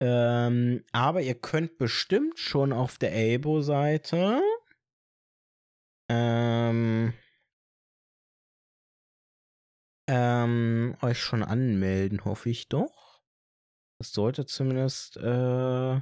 Ähm, 0.00 0.84
aber 0.92 1.22
ihr 1.22 1.40
könnt 1.40 1.78
bestimmt 1.78 2.38
schon 2.38 2.72
auf 2.72 2.98
der 2.98 3.12
Abo-Seite 3.12 4.42
ähm, 6.08 7.14
ähm, 10.12 10.94
euch 11.00 11.18
schon 11.18 11.42
anmelden, 11.42 12.26
hoffe 12.26 12.50
ich 12.50 12.68
doch. 12.68 13.22
Das 13.98 14.12
sollte 14.12 14.44
zumindest 14.44 15.16
äh, 15.16 16.00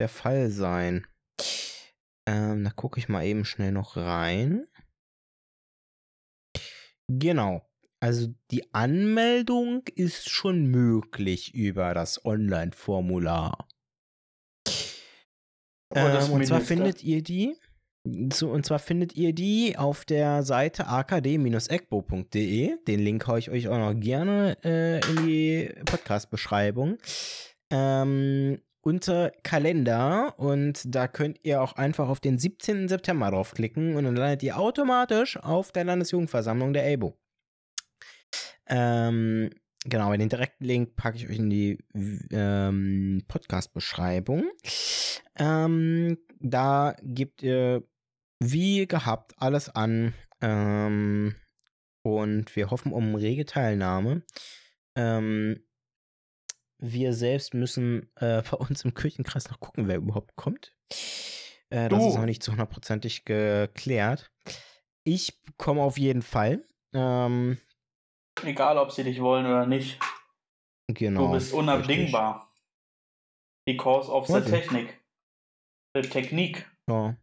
der 0.00 0.08
Fall 0.08 0.50
sein. 0.50 1.06
Ähm, 2.28 2.64
da 2.64 2.70
gucke 2.70 2.98
ich 2.98 3.08
mal 3.08 3.24
eben 3.24 3.46
schnell 3.46 3.72
noch 3.72 3.96
rein. 3.96 4.66
Genau. 7.08 7.66
Also 8.02 8.34
die 8.50 8.74
Anmeldung 8.74 9.86
ist 9.94 10.28
schon 10.28 10.66
möglich 10.66 11.54
über 11.54 11.94
das 11.94 12.22
Online-Formular. 12.26 13.66
Ähm, 15.94 16.32
und 16.32 16.46
zwar 16.46 16.60
findet 16.60 17.02
ihr 17.02 17.22
die, 17.22 17.56
und 18.04 18.66
zwar 18.66 18.78
findet 18.78 19.16
ihr 19.16 19.32
die 19.32 19.78
auf 19.78 20.04
der 20.04 20.42
Seite 20.42 20.88
akd-ecbo.de. 20.88 22.76
Den 22.86 23.00
Link 23.00 23.26
haue 23.26 23.38
ich 23.38 23.50
euch 23.50 23.68
auch 23.68 23.78
noch 23.78 23.98
gerne 23.98 24.58
äh, 24.62 25.00
in 25.10 25.26
die 25.26 25.70
Podcast-Beschreibung. 25.86 26.98
Ähm, 27.70 28.60
unter 28.82 29.32
Kalender 29.42 30.34
und 30.38 30.82
da 30.94 31.08
könnt 31.08 31.40
ihr 31.42 31.62
auch 31.62 31.72
einfach 31.76 32.10
auf 32.10 32.20
den 32.20 32.38
17. 32.38 32.88
September 32.88 33.30
draufklicken 33.30 33.96
und 33.96 34.04
dann 34.04 34.16
landet 34.16 34.42
ihr 34.42 34.58
automatisch 34.58 35.38
auf 35.38 35.72
der 35.72 35.84
Landesjugendversammlung 35.84 36.74
der 36.74 36.92
ABO. 36.92 37.16
Ähm, 38.66 39.48
genau, 39.86 40.14
den 40.14 40.28
direkten 40.28 40.64
Link 40.64 40.96
packe 40.96 41.16
ich 41.16 41.30
euch 41.30 41.38
in 41.38 41.48
die 41.48 41.78
ähm, 42.30 43.22
Podcast-Beschreibung. 43.26 44.44
Ähm, 45.38 46.18
da 46.40 46.94
gebt 47.02 47.42
ihr 47.42 47.82
wie 48.40 48.86
gehabt 48.86 49.34
alles 49.38 49.68
an 49.68 50.14
ähm, 50.40 51.34
und 52.02 52.54
wir 52.56 52.70
hoffen 52.70 52.92
um 52.92 53.14
rege 53.14 53.46
Teilnahme. 53.46 54.22
Ähm, 54.96 55.64
wir 56.78 57.14
selbst 57.14 57.54
müssen 57.54 58.10
äh, 58.16 58.42
bei 58.42 58.56
uns 58.56 58.84
im 58.84 58.94
Kirchenkreis 58.94 59.50
noch 59.50 59.60
gucken, 59.60 59.88
wer 59.88 59.96
überhaupt 59.96 60.36
kommt. 60.36 60.76
Äh, 61.70 61.88
das 61.88 62.06
ist 62.06 62.16
noch 62.16 62.26
nicht 62.26 62.42
zu 62.42 62.52
hundertprozentig 62.52 63.24
geklärt. 63.24 64.30
Ich 65.04 65.40
komme 65.56 65.82
auf 65.82 65.98
jeden 65.98 66.22
Fall. 66.22 66.64
Ähm, 66.94 67.58
Egal, 68.42 68.78
ob 68.78 68.92
sie 68.92 69.04
dich 69.04 69.20
wollen 69.20 69.46
oder 69.46 69.66
nicht. 69.66 69.98
genau. 70.88 71.26
du 71.26 71.32
bist 71.32 71.52
unabdingbar. 71.52 72.52
Because 73.66 74.10
of 74.10 74.26
the. 74.26 74.40
Technik. 74.40 75.00
The 75.94 76.02
Technik. 76.02 76.70
Ja. 76.88 77.16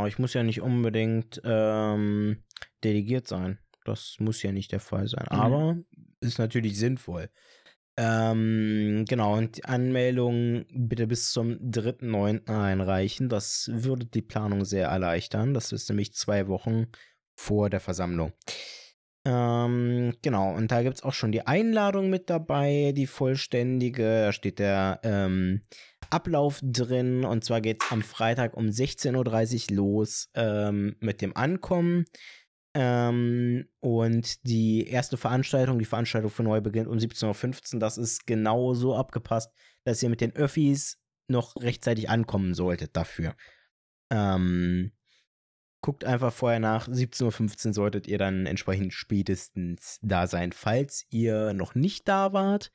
Aber 0.00 0.08
ich 0.08 0.18
muss 0.18 0.34
ja 0.34 0.42
nicht 0.42 0.60
unbedingt 0.60 1.40
ähm, 1.44 2.42
delegiert 2.82 3.28
sein. 3.28 3.58
Das 3.84 4.16
muss 4.18 4.42
ja 4.42 4.52
nicht 4.52 4.72
der 4.72 4.80
Fall 4.80 5.08
sein. 5.08 5.26
Mhm. 5.30 5.38
Aber 5.38 5.76
ist 6.20 6.38
natürlich 6.38 6.78
sinnvoll. 6.78 7.30
Ähm, 7.96 9.04
genau, 9.06 9.36
und 9.36 9.58
die 9.58 9.64
Anmeldung 9.64 10.64
bitte 10.72 11.06
bis 11.06 11.32
zum 11.32 11.58
3.9. 11.58 12.48
einreichen. 12.48 13.28
Das 13.28 13.70
würde 13.72 14.06
die 14.06 14.22
Planung 14.22 14.64
sehr 14.64 14.88
erleichtern. 14.88 15.54
Das 15.54 15.72
ist 15.72 15.88
nämlich 15.88 16.14
zwei 16.14 16.48
Wochen 16.48 16.86
vor 17.36 17.68
der 17.68 17.80
Versammlung. 17.80 18.32
Ähm, 19.30 20.16
genau, 20.22 20.52
und 20.52 20.72
da 20.72 20.82
gibt 20.82 20.96
es 20.96 21.02
auch 21.04 21.12
schon 21.12 21.30
die 21.30 21.46
Einladung 21.46 22.10
mit 22.10 22.28
dabei, 22.30 22.92
die 22.96 23.06
vollständige. 23.06 24.24
Da 24.24 24.32
steht 24.32 24.58
der 24.58 24.98
ähm, 25.04 25.62
Ablauf 26.10 26.58
drin. 26.64 27.24
Und 27.24 27.44
zwar 27.44 27.60
geht 27.60 27.80
es 27.80 27.92
am 27.92 28.02
Freitag 28.02 28.56
um 28.56 28.66
16.30 28.66 29.70
Uhr 29.70 29.76
los 29.76 30.30
ähm, 30.34 30.96
mit 30.98 31.22
dem 31.22 31.36
Ankommen. 31.36 32.06
Ähm, 32.74 33.68
und 33.78 34.48
die 34.48 34.88
erste 34.88 35.16
Veranstaltung, 35.16 35.78
die 35.78 35.84
Veranstaltung 35.84 36.30
für 36.30 36.42
neu 36.42 36.60
beginnt 36.60 36.88
um 36.88 36.98
17.15 36.98 37.74
Uhr. 37.74 37.80
Das 37.80 37.98
ist 37.98 38.26
genau 38.26 38.74
so 38.74 38.96
abgepasst, 38.96 39.52
dass 39.84 40.02
ihr 40.02 40.08
mit 40.08 40.20
den 40.20 40.34
Öffis 40.34 40.98
noch 41.28 41.54
rechtzeitig 41.54 42.10
ankommen 42.10 42.54
solltet 42.54 42.96
dafür. 42.96 43.36
Ähm, 44.10 44.90
guckt 45.80 46.04
einfach 46.04 46.32
vorher 46.32 46.60
nach. 46.60 46.88
17.15 46.88 47.68
Uhr 47.68 47.74
solltet 47.74 48.06
ihr 48.06 48.18
dann 48.18 48.46
entsprechend 48.46 48.92
spätestens 48.92 49.98
da 50.02 50.26
sein, 50.26 50.52
falls 50.52 51.06
ihr 51.10 51.52
noch 51.54 51.74
nicht 51.74 52.08
da 52.08 52.32
wart. 52.32 52.70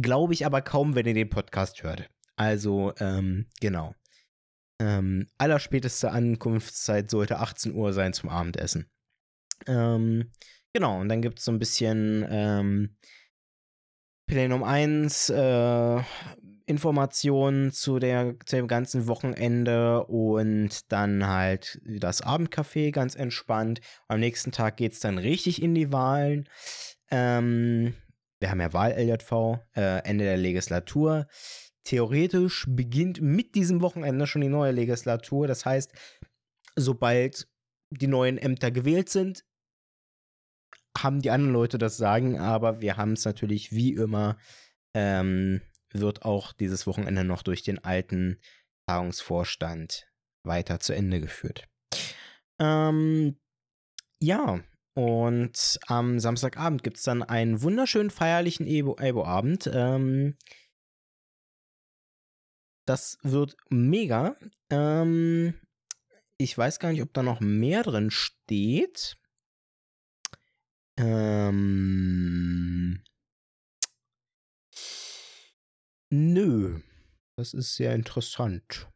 Glaube 0.00 0.32
ich 0.32 0.46
aber 0.46 0.62
kaum, 0.62 0.94
wenn 0.94 1.06
ihr 1.06 1.14
den 1.14 1.28
Podcast 1.28 1.82
hört. 1.82 2.08
Also, 2.36 2.92
ähm, 2.98 3.46
genau. 3.60 3.94
Ähm, 4.80 5.28
allerspäteste 5.38 6.10
Ankunftszeit 6.10 7.10
sollte 7.10 7.38
18 7.38 7.74
Uhr 7.74 7.92
sein 7.92 8.12
zum 8.12 8.30
Abendessen. 8.30 8.90
Ähm, 9.66 10.32
genau, 10.72 11.00
und 11.00 11.08
dann 11.08 11.22
gibt 11.22 11.38
es 11.38 11.44
so 11.44 11.52
ein 11.52 11.58
bisschen 11.58 12.26
ähm, 12.28 12.96
Plenum 14.26 14.64
1, 14.64 15.30
äh, 15.30 16.02
Informationen 16.66 17.72
zu, 17.72 17.98
der, 17.98 18.36
zu 18.46 18.56
dem 18.56 18.68
ganzen 18.68 19.06
Wochenende 19.06 20.04
und 20.04 20.92
dann 20.92 21.26
halt 21.26 21.80
das 21.84 22.22
Abendcafé 22.22 22.92
ganz 22.92 23.14
entspannt. 23.14 23.80
Am 24.08 24.20
nächsten 24.20 24.52
Tag 24.52 24.76
geht 24.76 24.92
es 24.92 25.00
dann 25.00 25.18
richtig 25.18 25.62
in 25.62 25.74
die 25.74 25.92
Wahlen. 25.92 26.48
Ähm, 27.10 27.94
wir 28.40 28.50
haben 28.50 28.60
ja 28.60 28.72
Wahl-LJV, 28.72 29.60
äh, 29.76 30.04
Ende 30.04 30.24
der 30.24 30.36
Legislatur. 30.36 31.26
Theoretisch 31.84 32.66
beginnt 32.68 33.20
mit 33.20 33.54
diesem 33.54 33.80
Wochenende 33.80 34.26
schon 34.26 34.42
die 34.42 34.48
neue 34.48 34.72
Legislatur. 34.72 35.46
Das 35.46 35.64
heißt, 35.64 35.92
sobald 36.76 37.48
die 37.90 38.06
neuen 38.06 38.38
Ämter 38.38 38.70
gewählt 38.70 39.08
sind, 39.08 39.44
haben 40.96 41.20
die 41.20 41.30
anderen 41.30 41.52
Leute 41.52 41.78
das 41.78 41.96
Sagen, 41.96 42.38
aber 42.38 42.80
wir 42.80 42.96
haben 42.96 43.12
es 43.12 43.24
natürlich 43.24 43.72
wie 43.72 43.94
immer 43.94 44.36
ähm, 44.94 45.62
wird 45.94 46.22
auch 46.22 46.52
dieses 46.52 46.86
Wochenende 46.86 47.24
noch 47.24 47.42
durch 47.42 47.62
den 47.62 47.82
alten 47.82 48.40
Tagungsvorstand 48.86 50.06
weiter 50.44 50.80
zu 50.80 50.94
Ende 50.94 51.20
geführt. 51.20 51.68
Ähm, 52.58 53.38
ja, 54.20 54.62
und 54.94 55.80
am 55.86 56.20
Samstagabend 56.20 56.82
gibt 56.82 56.98
es 56.98 57.02
dann 57.02 57.22
einen 57.22 57.62
wunderschönen 57.62 58.10
feierlichen 58.10 58.66
Ebo-Abend. 58.66 59.70
Ähm, 59.72 60.36
das 62.86 63.18
wird 63.22 63.56
mega. 63.70 64.36
Ähm, 64.70 65.54
ich 66.36 66.56
weiß 66.56 66.78
gar 66.78 66.92
nicht, 66.92 67.02
ob 67.02 67.12
da 67.14 67.22
noch 67.22 67.40
mehr 67.40 67.82
drin 67.84 68.10
steht. 68.10 69.16
Ähm, 70.98 71.71
Das 77.42 77.54
ist 77.54 77.74
sehr 77.74 77.92
interessant. 77.92 78.88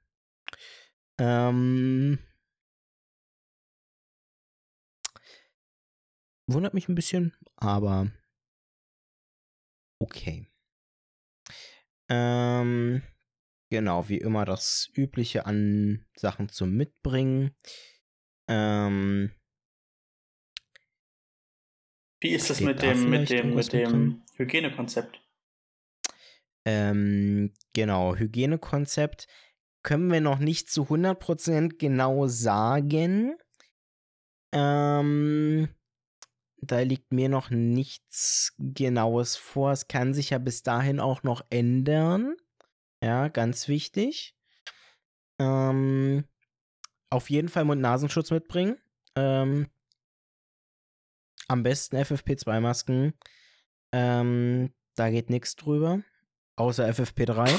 Ähm, 1.19 2.21
wundert 6.49 6.73
mich 6.73 6.89
ein 6.89 6.95
bisschen, 6.95 7.35
aber 7.57 8.13
okay. 10.01 10.47
Ähm, 12.09 13.03
genau, 13.69 14.09
wie 14.09 14.19
immer 14.19 14.45
das 14.45 14.89
Übliche 14.95 15.45
an 15.45 16.07
Sachen 16.17 16.49
zum 16.49 16.71
Mitbringen. 16.77 17.51
Ähm, 18.49 19.33
wie 22.21 22.29
ist 22.29 22.49
das 22.49 22.61
mit 22.61 22.81
dem, 22.81 23.11
mit 23.11 23.29
dem, 23.29 23.57
mit 23.57 23.73
dem 23.73 24.23
Hygienekonzept? 24.37 25.26
Ähm, 26.67 27.55
genau, 27.75 28.17
Hygienekonzept 28.17 29.29
können 29.85 30.11
wir 30.11 30.21
noch 30.21 30.41
nicht 30.41 30.69
zu 30.69 30.83
100% 30.83 31.79
genau 31.79 32.27
sagen. 32.27 33.37
Ähm, 34.53 35.69
da 36.57 36.81
liegt 36.81 37.13
mir 37.13 37.29
noch 37.29 37.51
nichts 37.51 38.53
Genaues 38.59 39.37
vor. 39.37 39.71
Es 39.71 39.87
kann 39.87 40.13
sich 40.13 40.31
ja 40.31 40.39
bis 40.39 40.65
dahin 40.65 40.99
auch 40.99 41.23
noch 41.23 41.47
ändern. 41.51 42.35
Ja, 43.01 43.29
ganz 43.29 43.69
wichtig. 43.69 44.35
Ähm, 45.39 46.25
auf 47.11 47.31
jeden 47.31 47.49
Fall 47.49 47.65
Mund-Nasenschutz 47.65 48.33
mitbringen. 48.33 48.77
Ähm, 49.15 49.69
am 51.47 51.63
besten 51.63 51.97
FFP2-Masken. 51.97 53.13
Ähm, 53.93 54.75
da 54.97 55.11
geht 55.11 55.31
nichts 55.31 55.55
drüber 55.55 56.03
außer 56.57 56.89
FFP3. 56.89 57.51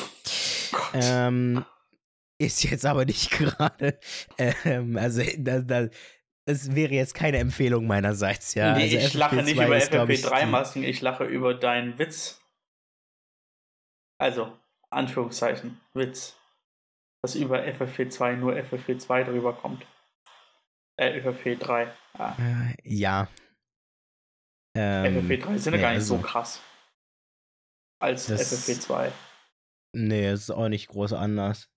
Ähm, 0.93 1.65
ist 2.39 2.63
jetzt 2.63 2.85
aber 2.85 3.05
nicht 3.05 3.31
gerade, 3.37 3.99
ähm, 4.37 4.97
also 4.97 5.21
da, 5.37 5.59
da, 5.59 5.87
es 6.45 6.75
wäre 6.75 6.93
jetzt 6.93 7.13
keine 7.13 7.37
Empfehlung 7.37 7.87
meinerseits, 7.87 8.53
ja. 8.53 8.75
Nee, 8.75 8.83
also 8.83 8.97
ich 8.97 9.05
FFP2 9.05 9.17
lache 9.17 9.35
nicht 9.43 9.55
über 9.55 9.75
FFP3-Masken, 9.75 10.83
ich, 10.83 10.89
ich 10.89 11.01
lache 11.01 11.25
über 11.25 11.53
deinen 11.53 11.97
Witz. 11.99 12.41
Also, 14.19 14.57
Anführungszeichen, 14.89 15.79
Witz. 15.93 16.35
Dass 17.21 17.35
über 17.35 17.63
FFP2 17.63 18.35
nur 18.35 18.53
FFP2 18.53 19.23
drüber 19.25 19.53
kommt. 19.53 19.85
Äh, 20.97 21.19
FFP3. 21.19 21.87
Ah. 22.13 22.35
Äh, 22.39 22.75
ja. 22.83 23.27
Ähm, 24.75 25.27
FFP3 25.27 25.57
sind 25.57 25.73
ja 25.73 25.81
gar 25.81 25.89
nicht 25.89 25.99
also, 25.99 26.17
so 26.17 26.21
krass 26.21 26.61
als 27.99 28.29
FFP2. 28.29 29.11
Nee, 29.93 30.31
ist 30.31 30.51
auch 30.51 30.69
nicht 30.69 30.87
groß 30.89 31.13
anders. 31.13 31.69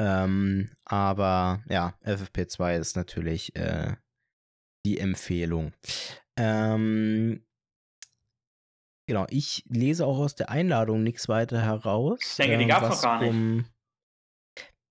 Ähm, 0.00 0.70
aber 0.84 1.62
ja, 1.68 1.94
FFP2 2.04 2.78
ist 2.78 2.96
natürlich 2.96 3.54
äh, 3.54 3.94
die 4.84 4.98
Empfehlung. 4.98 5.72
Ähm, 6.36 7.46
genau, 9.06 9.26
ich 9.30 9.64
lese 9.68 10.06
auch 10.06 10.18
aus 10.18 10.34
der 10.34 10.50
Einladung 10.50 11.02
nichts 11.04 11.28
weiter 11.28 11.62
heraus. 11.62 12.18
Ich 12.22 12.36
denke, 12.36 12.58
die 12.58 12.64
ähm, 12.64 12.68
gab 12.68 12.82
es 12.82 12.88
noch 12.90 13.02
gar 13.02 13.20
nicht. 13.20 13.30
Um, 13.30 13.66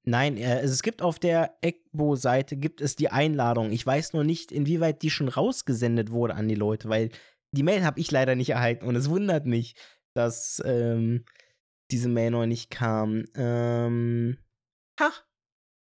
Nein, 0.05 0.35
äh, 0.37 0.59
es 0.59 0.83
gibt 0.83 1.01
auf 1.01 1.17
der 1.17 1.57
ECBO-Seite 1.61 2.57
gibt 2.57 2.81
es 2.81 2.95
die 2.95 3.09
Einladung. 3.09 3.71
Ich 3.71 3.85
weiß 3.85 4.13
nur 4.13 4.23
nicht, 4.23 4.51
inwieweit 4.51 5.01
die 5.01 5.09
schon 5.09 5.29
rausgesendet 5.29 6.11
wurde 6.11 6.35
an 6.35 6.47
die 6.47 6.55
Leute, 6.55 6.89
weil 6.89 7.09
die 7.51 7.63
Mail 7.63 7.85
habe 7.85 7.99
ich 7.99 8.11
leider 8.11 8.35
nicht 8.35 8.49
erhalten 8.49 8.85
und 8.85 8.95
es 8.95 9.09
wundert 9.09 9.45
mich 9.45 9.75
dass 10.15 10.61
ähm, 10.65 11.25
diese 11.91 12.09
Mail 12.09 12.31
noch 12.31 12.45
nicht 12.45 12.69
kam. 12.69 13.25
Ähm, 13.35 14.37
ha, 14.99 15.11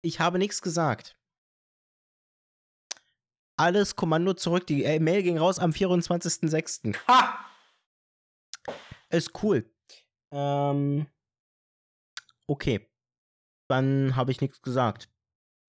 ich 0.04 0.20
habe 0.20 0.38
nichts 0.38 0.62
gesagt. 0.62 1.18
Alles 3.58 3.96
Kommando 3.96 4.34
zurück. 4.34 4.68
Die 4.68 4.84
äh, 4.84 5.00
Mail 5.00 5.24
ging 5.24 5.38
raus 5.38 5.60
am 5.60 5.72
24.06. 5.72 6.98
Ha! 7.08 7.46
Ist 9.10 9.44
cool. 9.44 9.70
Ähm, 10.32 11.08
okay. 12.48 12.88
Dann 13.70 14.16
habe 14.16 14.32
ich 14.32 14.42
nichts 14.42 14.62
gesagt. 14.62 15.10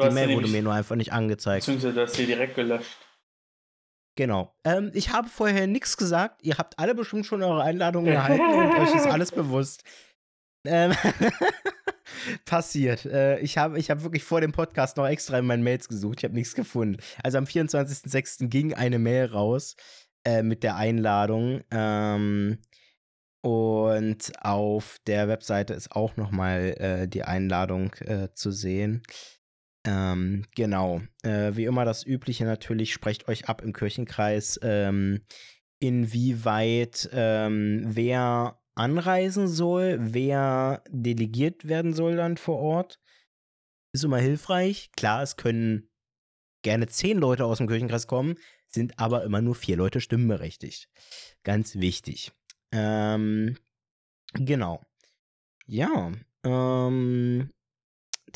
Die 0.01 0.11
Mail 0.11 0.35
wurde 0.35 0.49
mir 0.49 0.63
nur 0.63 0.75
einfach 0.75 0.97
nicht 0.97 1.13
angezeigt. 1.13 1.65
Beziehungsweise 1.65 1.95
du 1.95 2.03
hast 2.03 2.15
sie 2.15 2.27
direkt 2.27 2.57
gelöscht. 2.57 3.06
Genau. 4.17 4.55
Ähm, 4.65 4.91
ich 4.95 5.13
habe 5.13 5.29
vorher 5.29 5.67
nichts 5.67 5.97
gesagt. 5.97 6.43
Ihr 6.43 6.59
habt 6.59 6.79
alle 6.79 6.95
bestimmt 6.95 7.27
schon 7.27 7.43
eure 7.43 7.63
Einladungen 7.63 8.13
erhalten 8.13 8.43
und 8.43 8.79
euch 8.79 8.95
ist 8.95 9.07
alles 9.07 9.31
bewusst. 9.31 9.85
Ähm 10.65 10.93
passiert. 12.45 13.05
Äh, 13.05 13.39
ich 13.41 13.59
habe 13.59 13.79
ich 13.79 13.91
hab 13.91 14.03
wirklich 14.03 14.25
vor 14.25 14.41
dem 14.41 14.53
Podcast 14.53 14.97
noch 14.97 15.07
extra 15.07 15.39
in 15.39 15.47
meinen 15.47 15.63
Mails 15.63 15.89
gesucht. 15.89 16.19
Ich 16.19 16.25
habe 16.25 16.35
nichts 16.35 16.55
gefunden. 16.55 16.97
Also 17.23 17.39
am 17.39 17.45
24.06. 17.45 18.49
ging 18.49 18.75
eine 18.75 18.99
Mail 18.99 19.27
raus 19.27 19.77
äh, 20.25 20.43
mit 20.43 20.63
der 20.63 20.77
Einladung. 20.77 21.63
Ähm, 21.71 22.59
und 23.43 24.33
auf 24.41 24.99
der 25.07 25.29
Webseite 25.29 25.75
ist 25.75 25.93
auch 25.93 26.17
noch 26.17 26.31
mal 26.31 26.75
äh, 26.79 27.09
die 27.09 27.23
Einladung 27.23 27.93
äh, 28.01 28.29
zu 28.35 28.51
sehen. 28.51 29.03
Ähm, 29.87 30.45
genau. 30.55 31.01
Äh, 31.23 31.55
wie 31.55 31.65
immer 31.65 31.85
das 31.85 32.05
Übliche 32.05 32.45
natürlich, 32.45 32.93
sprecht 32.93 33.29
euch 33.29 33.49
ab 33.49 33.63
im 33.63 33.73
Kirchenkreis, 33.73 34.59
ähm, 34.63 35.23
inwieweit 35.79 37.09
ähm, 37.13 37.83
wer 37.87 38.61
anreisen 38.75 39.49
soll, 39.49 39.99
wer 40.01 40.83
delegiert 40.91 41.69
werden 41.69 41.95
soll 41.95 42.17
dann 42.17 42.37
vor 42.37 42.59
Ort. 42.59 43.01
Ist 43.93 44.05
immer 44.05 44.19
hilfreich. 44.19 44.91
Klar, 44.97 45.23
es 45.23 45.37
können 45.37 45.89
gerne 46.63 46.89
zehn 46.89 47.19
Leute 47.19 47.45
aus 47.45 47.59
dem 47.59 47.69
Kirchenkreis 47.69 48.07
kommen, 48.07 48.35
sind 48.67 48.99
aber 48.99 49.23
immer 49.25 49.41
nur 49.41 49.55
vier 49.55 49.77
Leute 49.77 50.01
stimmberechtigt. 50.01 50.89
Ganz 51.45 51.77
wichtig. 51.77 52.33
Ähm, 52.73 53.57
genau. 54.35 54.83
Ja, 55.67 56.13
ähm, 56.45 57.51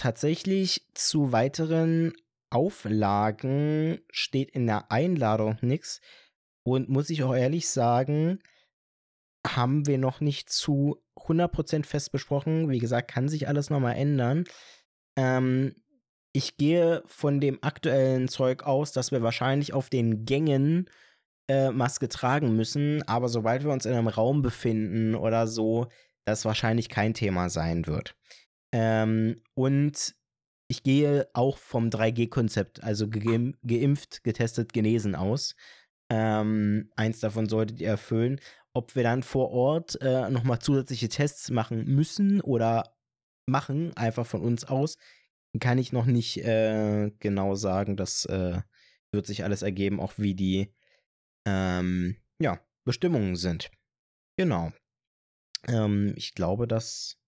tatsächlich 0.01 0.87
zu 0.95 1.31
weiteren 1.31 2.15
Auflagen 2.49 4.01
steht 4.11 4.51
in 4.51 4.67
der 4.67 4.91
Einladung 4.91 5.59
nichts. 5.61 6.01
Und 6.63 6.89
muss 6.89 7.11
ich 7.11 7.23
auch 7.23 7.35
ehrlich 7.35 7.69
sagen, 7.69 8.41
haben 9.47 9.87
wir 9.87 9.99
noch 9.99 10.21
nicht 10.21 10.51
zu 10.51 11.03
100% 11.17 11.85
fest 11.85 12.13
besprochen. 12.13 12.71
Wie 12.71 12.79
gesagt, 12.79 13.11
kann 13.11 13.29
sich 13.29 13.47
alles 13.47 13.69
nochmal 13.69 13.97
ändern. 13.97 14.45
Ähm, 15.17 15.77
ich 16.33 16.57
gehe 16.57 17.03
von 17.07 17.39
dem 17.41 17.59
aktuellen 17.63 18.29
Zeug 18.29 18.63
aus, 18.63 18.93
dass 18.93 19.13
wir 19.13 19.23
wahrscheinlich 19.23 19.75
auf 19.75 19.91
den 19.91 20.25
Gängen 20.25 20.89
äh, 21.49 21.71
Maske 21.71 22.09
tragen 22.09 22.57
müssen. 22.57 23.07
Aber 23.07 23.29
sobald 23.29 23.65
wir 23.65 23.71
uns 23.71 23.85
in 23.85 23.93
einem 23.93 24.09
Raum 24.09 24.41
befinden 24.41 25.15
oder 25.15 25.47
so, 25.47 25.89
das 26.25 26.47
wahrscheinlich 26.47 26.89
kein 26.89 27.13
Thema 27.13 27.51
sein 27.51 27.87
wird. 27.87 28.15
Ähm, 28.72 29.40
und 29.54 30.14
ich 30.68 30.83
gehe 30.83 31.28
auch 31.33 31.59
vom 31.59 31.90
3G-Konzept, 31.90 32.83
also 32.83 33.09
geimpft, 33.09 34.22
getestet, 34.22 34.72
genesen 34.72 35.14
aus. 35.14 35.56
Ähm, 36.09 36.90
eins 36.96 37.20
davon 37.20 37.48
solltet 37.48 37.80
ihr 37.80 37.88
erfüllen. 37.88 38.40
Ob 38.72 38.94
wir 38.94 39.02
dann 39.02 39.22
vor 39.24 39.50
Ort 39.50 40.00
äh, 40.00 40.30
nochmal 40.30 40.61
zusätzliche 40.61 41.09
Tests 41.09 41.50
machen 41.50 41.87
müssen 41.87 42.40
oder 42.40 42.96
machen, 43.46 43.96
einfach 43.96 44.26
von 44.26 44.42
uns 44.42 44.64
aus, 44.64 44.96
kann 45.59 45.78
ich 45.78 45.92
noch 45.92 46.06
nicht 46.06 46.38
äh, 46.44 47.11
genau 47.18 47.56
sagen. 47.56 47.96
Das 47.96 48.24
äh, 48.26 48.61
wird 49.11 49.26
sich 49.26 49.42
alles 49.42 49.62
ergeben, 49.62 49.98
auch 49.98 50.12
wie 50.18 50.35
die 50.35 50.72
ähm, 51.46 52.16
ja, 52.40 52.61
Bestimmungen 52.85 53.35
sind. 53.35 53.70
Genau. 54.37 54.72
Ähm, 55.66 56.12
ich 56.16 56.35
glaube, 56.35 56.68
das 56.68 57.19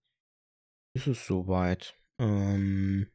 ist 0.94 1.06
es 1.06 1.26
soweit. 1.26 1.94
Ähm, 2.18 3.10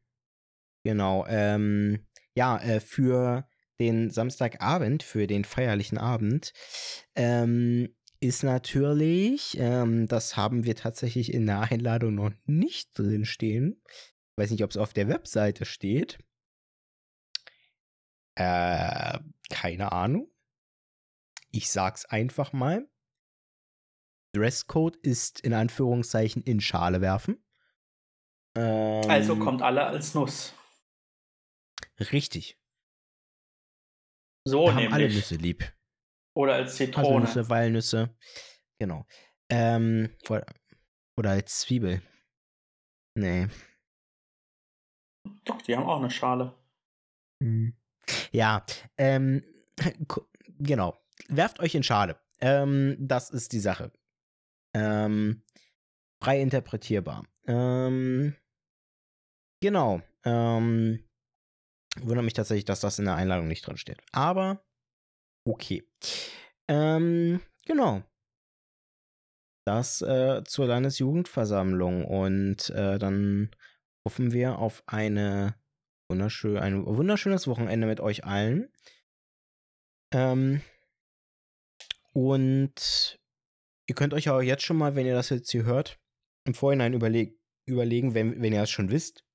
genau. 0.83 1.25
Ähm, 1.27 2.07
ja, 2.35 2.57
äh, 2.59 2.79
für 2.79 3.47
den 3.79 4.09
Samstagabend, 4.09 5.03
für 5.03 5.27
den 5.27 5.43
feierlichen 5.45 5.97
Abend, 5.97 6.53
ähm, 7.15 7.95
ist 8.19 8.43
natürlich, 8.43 9.57
ähm, 9.59 10.07
das 10.07 10.35
haben 10.35 10.65
wir 10.65 10.75
tatsächlich 10.75 11.33
in 11.33 11.45
der 11.45 11.61
Einladung 11.71 12.15
noch 12.15 12.31
nicht 12.45 12.97
drin 12.97 13.25
stehen. 13.25 13.81
Ich 13.85 14.37
weiß 14.43 14.51
nicht, 14.51 14.63
ob 14.63 14.71
es 14.71 14.77
auf 14.77 14.93
der 14.93 15.07
Webseite 15.07 15.65
steht. 15.65 16.17
Äh, 18.35 19.19
keine 19.49 19.91
Ahnung. 19.91 20.31
Ich 21.51 21.69
sag's 21.69 22.05
einfach 22.05 22.53
mal. 22.53 22.87
Dresscode 24.33 24.97
ist 24.97 25.39
in 25.39 25.53
Anführungszeichen 25.53 26.43
in 26.43 26.59
Schale 26.59 27.01
werfen. 27.01 27.43
Ähm, 28.57 29.09
also 29.09 29.37
kommt 29.37 29.61
alle 29.61 29.85
als 29.85 30.15
Nuss. 30.15 30.53
Richtig. 31.99 32.59
So 34.45 34.63
Wir 34.63 34.69
haben 34.69 34.75
nämlich. 34.77 34.93
alle 34.93 35.09
Nüsse 35.09 35.35
lieb. 35.35 35.73
Oder 36.35 36.55
als 36.55 36.75
Zitrone. 36.75 37.27
Haselnüsse, 37.27 37.49
Walnüsse. 37.49 38.17
Genau. 38.79 39.05
Ähm, 39.49 40.15
oder, 41.15 41.31
als 41.31 41.61
Zwiebel. 41.61 42.01
Nee. 43.15 43.47
Doch, 45.45 45.61
die 45.63 45.75
haben 45.75 45.87
auch 45.87 45.97
eine 45.99 46.11
Schale. 46.11 46.53
Hm. 47.41 47.75
Ja, 48.31 48.65
ähm, 48.97 49.43
genau. 50.59 50.99
Werft 51.27 51.59
euch 51.59 51.75
in 51.75 51.83
Schale. 51.83 52.19
Ähm, 52.39 52.95
das 52.99 53.29
ist 53.29 53.51
die 53.51 53.59
Sache. 53.59 53.91
Ähm, 54.73 55.43
frei 56.21 56.41
interpretierbar. 56.41 57.25
Ähm, 57.47 58.35
genau. 59.61 60.01
Ähm, 60.25 61.03
wundert 62.01 62.25
mich 62.25 62.33
tatsächlich, 62.33 62.65
dass 62.65 62.79
das 62.79 62.99
in 62.99 63.05
der 63.05 63.15
Einladung 63.15 63.47
nicht 63.47 63.65
drin 63.65 63.77
steht. 63.77 64.01
Aber 64.11 64.63
okay. 65.45 65.87
Ähm, 66.67 67.39
genau. 67.65 68.03
Das 69.65 70.01
äh, 70.01 70.43
zur 70.45 70.67
Landesjugendversammlung 70.67 72.05
und 72.05 72.69
äh, 72.69 72.97
dann 72.97 73.51
hoffen 74.05 74.31
wir 74.31 74.59
auf 74.59 74.83
eine 74.85 75.55
wunderschön, 76.09 76.57
ein 76.57 76.85
wunderschönes 76.85 77.47
Wochenende 77.47 77.87
mit 77.87 77.99
euch 77.99 78.23
allen. 78.23 78.71
Ähm, 80.13 80.61
und 82.13 83.19
ihr 83.87 83.95
könnt 83.95 84.13
euch 84.13 84.29
auch 84.29 84.41
jetzt 84.41 84.63
schon 84.63 84.77
mal, 84.77 84.95
wenn 84.95 85.05
ihr 85.05 85.15
das 85.15 85.29
jetzt 85.29 85.51
hier 85.51 85.65
hört, 85.65 85.99
im 86.45 86.53
Vorhinein 86.53 86.93
überleg 86.93 87.37
überlegen, 87.67 88.13
wenn, 88.13 88.41
wenn 88.41 88.53
ihr 88.53 88.61
es 88.61 88.69
schon 88.69 88.89
wisst, 88.89 89.26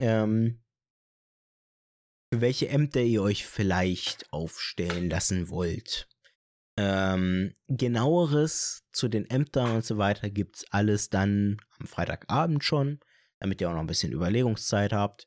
ähm, 0.00 0.60
für 2.32 2.40
welche 2.40 2.68
Ämter 2.68 3.00
ihr 3.00 3.22
euch 3.22 3.46
vielleicht 3.46 4.32
aufstellen 4.32 5.08
lassen 5.08 5.48
wollt. 5.48 6.08
Ähm, 6.78 7.54
genaueres 7.66 8.84
zu 8.92 9.08
den 9.08 9.28
Ämtern 9.28 9.76
und 9.76 9.84
so 9.84 9.98
weiter 9.98 10.30
gibt's 10.30 10.64
alles 10.70 11.10
dann 11.10 11.56
am 11.80 11.86
Freitagabend 11.86 12.62
schon, 12.62 13.00
damit 13.40 13.60
ihr 13.60 13.68
auch 13.68 13.74
noch 13.74 13.80
ein 13.80 13.88
bisschen 13.88 14.12
Überlegungszeit 14.12 14.92
habt. 14.92 15.26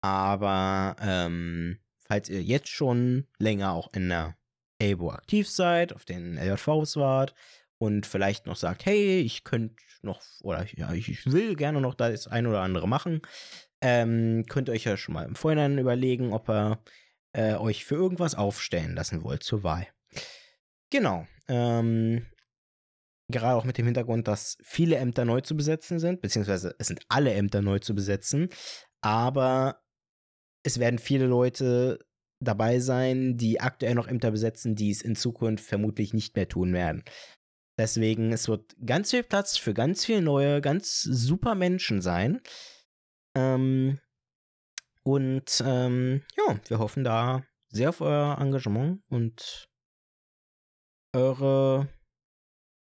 Aber 0.00 0.96
ähm, 1.00 1.80
falls 2.06 2.28
ihr 2.28 2.42
jetzt 2.42 2.68
schon 2.68 3.26
länger 3.38 3.72
auch 3.72 3.92
in 3.92 4.08
der 4.08 4.38
ABO 4.80 5.10
aktiv 5.10 5.50
seid, 5.50 5.92
auf 5.92 6.04
den 6.04 6.38
LJVs 6.38 6.96
wart 6.96 7.34
und 7.78 8.06
vielleicht 8.06 8.46
noch 8.46 8.56
sagt, 8.56 8.86
hey, 8.86 9.20
ich 9.20 9.44
könnte 9.44 9.76
noch 10.02 10.22
oder 10.40 10.64
ja, 10.76 10.92
ich 10.92 11.26
will 11.26 11.56
gerne 11.56 11.80
noch 11.80 11.94
das 11.94 12.26
ein 12.26 12.46
oder 12.46 12.62
andere 12.62 12.88
machen, 12.88 13.20
ähm, 13.88 14.46
könnt 14.48 14.68
ihr 14.68 14.72
euch 14.72 14.82
ja 14.82 14.96
schon 14.96 15.14
mal 15.14 15.24
im 15.24 15.36
Vorhinein 15.36 15.78
überlegen, 15.78 16.32
ob 16.32 16.48
ihr 16.50 16.80
äh, 17.32 17.54
euch 17.54 17.84
für 17.84 17.94
irgendwas 17.94 18.34
aufstellen 18.34 18.96
lassen 18.96 19.22
wollt 19.22 19.44
zur 19.44 19.62
Wahl. 19.62 19.86
Genau. 20.90 21.24
Ähm, 21.46 22.26
gerade 23.28 23.54
auch 23.54 23.64
mit 23.64 23.78
dem 23.78 23.86
Hintergrund, 23.86 24.26
dass 24.26 24.58
viele 24.60 24.96
Ämter 24.96 25.24
neu 25.24 25.40
zu 25.40 25.56
besetzen 25.56 26.00
sind, 26.00 26.20
beziehungsweise 26.20 26.74
es 26.80 26.88
sind 26.88 27.00
alle 27.08 27.32
Ämter 27.32 27.62
neu 27.62 27.78
zu 27.78 27.94
besetzen, 27.94 28.48
aber 29.02 29.84
es 30.64 30.80
werden 30.80 30.98
viele 30.98 31.26
Leute 31.26 32.00
dabei 32.40 32.80
sein, 32.80 33.36
die 33.36 33.60
aktuell 33.60 33.94
noch 33.94 34.08
Ämter 34.08 34.32
besetzen, 34.32 34.74
die 34.74 34.90
es 34.90 35.00
in 35.00 35.14
Zukunft 35.14 35.64
vermutlich 35.64 36.12
nicht 36.12 36.34
mehr 36.34 36.48
tun 36.48 36.72
werden. 36.72 37.04
Deswegen, 37.78 38.32
es 38.32 38.48
wird 38.48 38.74
ganz 38.84 39.12
viel 39.12 39.22
Platz 39.22 39.56
für 39.56 39.74
ganz 39.74 40.04
viele 40.04 40.22
neue, 40.22 40.60
ganz 40.60 41.02
super 41.02 41.54
Menschen 41.54 42.02
sein. 42.02 42.40
Ähm, 43.36 44.00
und 45.02 45.62
ähm, 45.64 46.22
ja, 46.36 46.58
wir 46.68 46.78
hoffen 46.78 47.04
da 47.04 47.44
sehr 47.68 47.90
auf 47.90 48.00
euer 48.00 48.38
Engagement 48.40 49.02
und 49.08 49.68
eure 51.14 51.88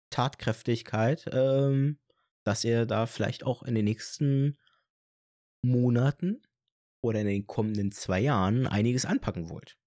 Tatkräftigkeit, 0.10 1.30
ähm, 1.34 1.99
dass 2.45 2.63
ihr 2.63 2.86
da 2.86 3.06
vielleicht 3.06 3.43
auch 3.43 3.63
in 3.63 3.75
den 3.75 3.84
nächsten 3.84 4.58
Monaten 5.62 6.41
oder 7.04 7.19
in 7.19 7.28
den 7.28 7.45
kommenden 7.45 7.91
zwei 7.91 8.21
Jahren 8.21 8.65
einiges 8.65 9.06
anpacken 9.06 9.49
wollt. 9.49 9.78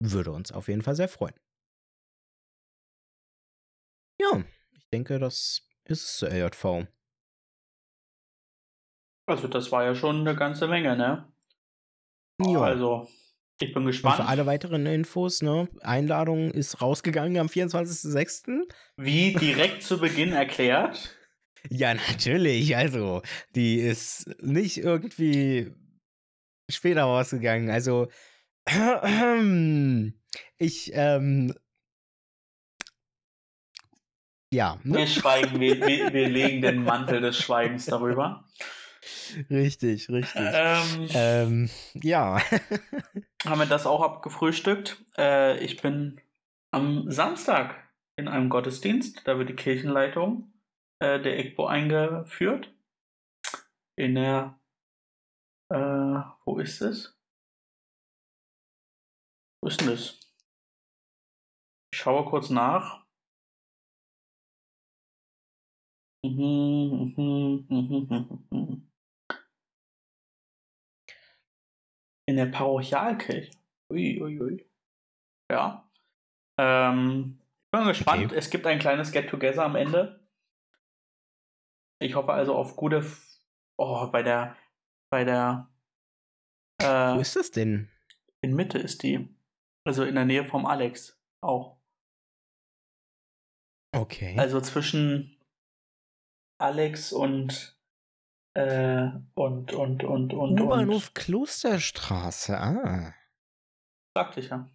Würde 0.00 0.30
uns 0.30 0.52
auf 0.52 0.68
jeden 0.68 0.82
Fall 0.82 0.94
sehr 0.94 1.08
freuen. 1.08 1.38
Ja, 4.20 4.44
ich 4.70 4.88
denke, 4.90 5.18
das 5.18 5.68
ist 5.84 6.04
es 6.04 6.16
zur 6.18 6.30
LJV. 6.30 6.86
Also, 9.26 9.48
das 9.48 9.70
war 9.72 9.84
ja 9.84 9.94
schon 9.94 10.20
eine 10.20 10.34
ganze 10.34 10.66
Menge, 10.68 10.96
ne? 10.96 11.32
Ja. 12.40 12.60
Also, 12.60 13.08
ich 13.60 13.72
bin 13.72 13.82
Und 13.82 13.88
gespannt, 13.88 14.16
für 14.16 14.24
alle 14.24 14.46
weiteren 14.46 14.86
Infos, 14.86 15.42
ne, 15.42 15.68
Einladung 15.82 16.50
ist 16.50 16.80
rausgegangen 16.80 17.38
am 17.38 17.46
24.06. 17.46 18.62
wie 18.96 19.34
direkt 19.34 19.82
zu 19.82 19.98
Beginn 19.98 20.32
erklärt. 20.32 21.16
Ja, 21.70 21.94
natürlich. 21.94 22.76
Also, 22.76 23.22
die 23.54 23.78
ist 23.78 24.28
nicht 24.42 24.78
irgendwie 24.78 25.72
später 26.68 27.04
rausgegangen. 27.04 27.70
Also, 27.70 28.08
ich, 30.58 30.90
ähm, 30.92 31.54
ja, 34.52 34.80
Wir 34.82 34.98
ne? 34.98 35.06
schweigen, 35.06 35.60
wir, 35.60 35.80
wir, 35.86 36.12
wir 36.12 36.28
legen 36.28 36.62
den 36.62 36.82
Mantel 36.82 37.20
des 37.20 37.38
Schweigens 37.38 37.86
darüber. 37.86 38.44
richtig, 39.50 40.08
richtig. 40.08 40.42
Ähm, 40.54 41.08
Ähm, 41.14 41.70
ja. 41.94 42.40
haben 43.44 43.58
wir 43.58 43.66
das 43.66 43.86
auch 43.86 44.02
abgefrühstückt. 44.02 45.04
Äh, 45.16 45.62
ich 45.64 45.80
bin 45.80 46.20
am 46.70 47.10
Samstag 47.10 47.76
in 48.16 48.28
einem 48.28 48.48
Gottesdienst. 48.48 49.26
Da 49.26 49.38
wird 49.38 49.48
die 49.48 49.56
Kirchenleitung 49.56 50.52
äh, 51.00 51.20
der 51.20 51.38
EGBO 51.38 51.66
eingeführt. 51.66 52.74
In 53.96 54.14
der, 54.14 54.58
äh, 55.70 55.76
wo 56.44 56.58
ist 56.58 56.80
es? 56.80 57.18
Wo 59.60 59.68
ist 59.68 59.80
denn 59.80 59.88
das? 59.88 60.18
Ich 61.92 62.00
schaue 62.00 62.24
kurz 62.24 62.50
nach. 62.50 63.02
Mhm, 66.24 67.12
mhm, 67.16 67.66
mhm, 67.68 68.06
mhm, 68.08 68.46
mhm. 68.50 68.91
In 72.26 72.36
der 72.36 72.46
Parochialkirche. 72.46 73.50
Ui, 73.90 74.20
ui, 74.22 74.40
ui. 74.40 74.70
Ja. 75.50 75.88
Ähm, 76.58 77.38
ich 77.66 77.70
bin 77.78 77.86
gespannt. 77.88 78.26
Okay. 78.26 78.36
Es 78.36 78.50
gibt 78.50 78.66
ein 78.66 78.78
kleines 78.78 79.12
Get-Together 79.12 79.64
am 79.64 79.76
Ende. 79.76 80.24
Ich 82.00 82.14
hoffe 82.14 82.32
also 82.32 82.54
auf 82.54 82.76
gute. 82.76 82.98
F 82.98 83.40
oh, 83.76 84.06
bei 84.08 84.22
der. 84.22 84.56
Bei 85.10 85.24
der. 85.24 85.68
Wo 86.80 86.86
Äh, 86.86 87.20
ist 87.20 87.36
das 87.36 87.50
denn? 87.50 87.88
in 88.40 88.54
Mitte 88.54 88.78
ist 88.78 89.02
die. 89.02 89.28
Also 89.84 90.04
in 90.04 90.14
der 90.16 90.24
Nähe 90.24 90.44
vom 90.44 90.66
Alex 90.66 91.20
auch. 91.42 91.78
Okay. 93.94 94.36
Also 94.38 94.60
zwischen 94.60 95.38
Alex 96.58 97.12
und. 97.12 97.78
Äh, 98.54 99.08
und, 99.34 99.72
und, 99.72 100.04
und, 100.04 100.34
und, 100.34 100.60
U-Bahnhof. 100.60 101.14
Klosterstraße. 101.14 102.58
Ah. 102.58 103.14
Sagte 104.14 104.40
ich 104.40 104.50
ja. 104.50 104.68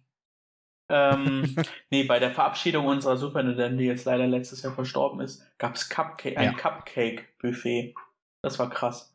ähm, 0.90 1.54
nee, 1.90 2.02
bei 2.04 2.18
der 2.18 2.32
Verabschiedung 2.32 2.86
unserer 2.86 3.16
Superintendent, 3.16 3.78
die 3.78 3.84
jetzt 3.84 4.04
leider 4.04 4.26
letztes 4.26 4.62
Jahr 4.62 4.72
verstorben 4.74 5.20
ist, 5.20 5.44
gab 5.58 5.76
es 5.76 5.88
Cupcake, 5.88 6.36
ein 6.36 6.52
Ja. 6.52 6.52
Cupcake-Buffet. 6.54 7.94
Das 8.42 8.58
war 8.58 8.68
krass. 8.70 9.14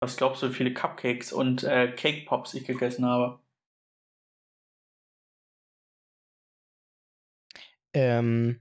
Was 0.00 0.16
glaubst 0.16 0.42
du, 0.42 0.50
wie 0.50 0.54
viele 0.54 0.74
Cupcakes 0.74 1.32
und 1.32 1.64
äh, 1.64 1.90
Cake 1.92 2.24
Pops 2.26 2.54
ich 2.54 2.64
gegessen 2.66 3.06
habe? 3.06 3.40
Ähm, 7.94 8.60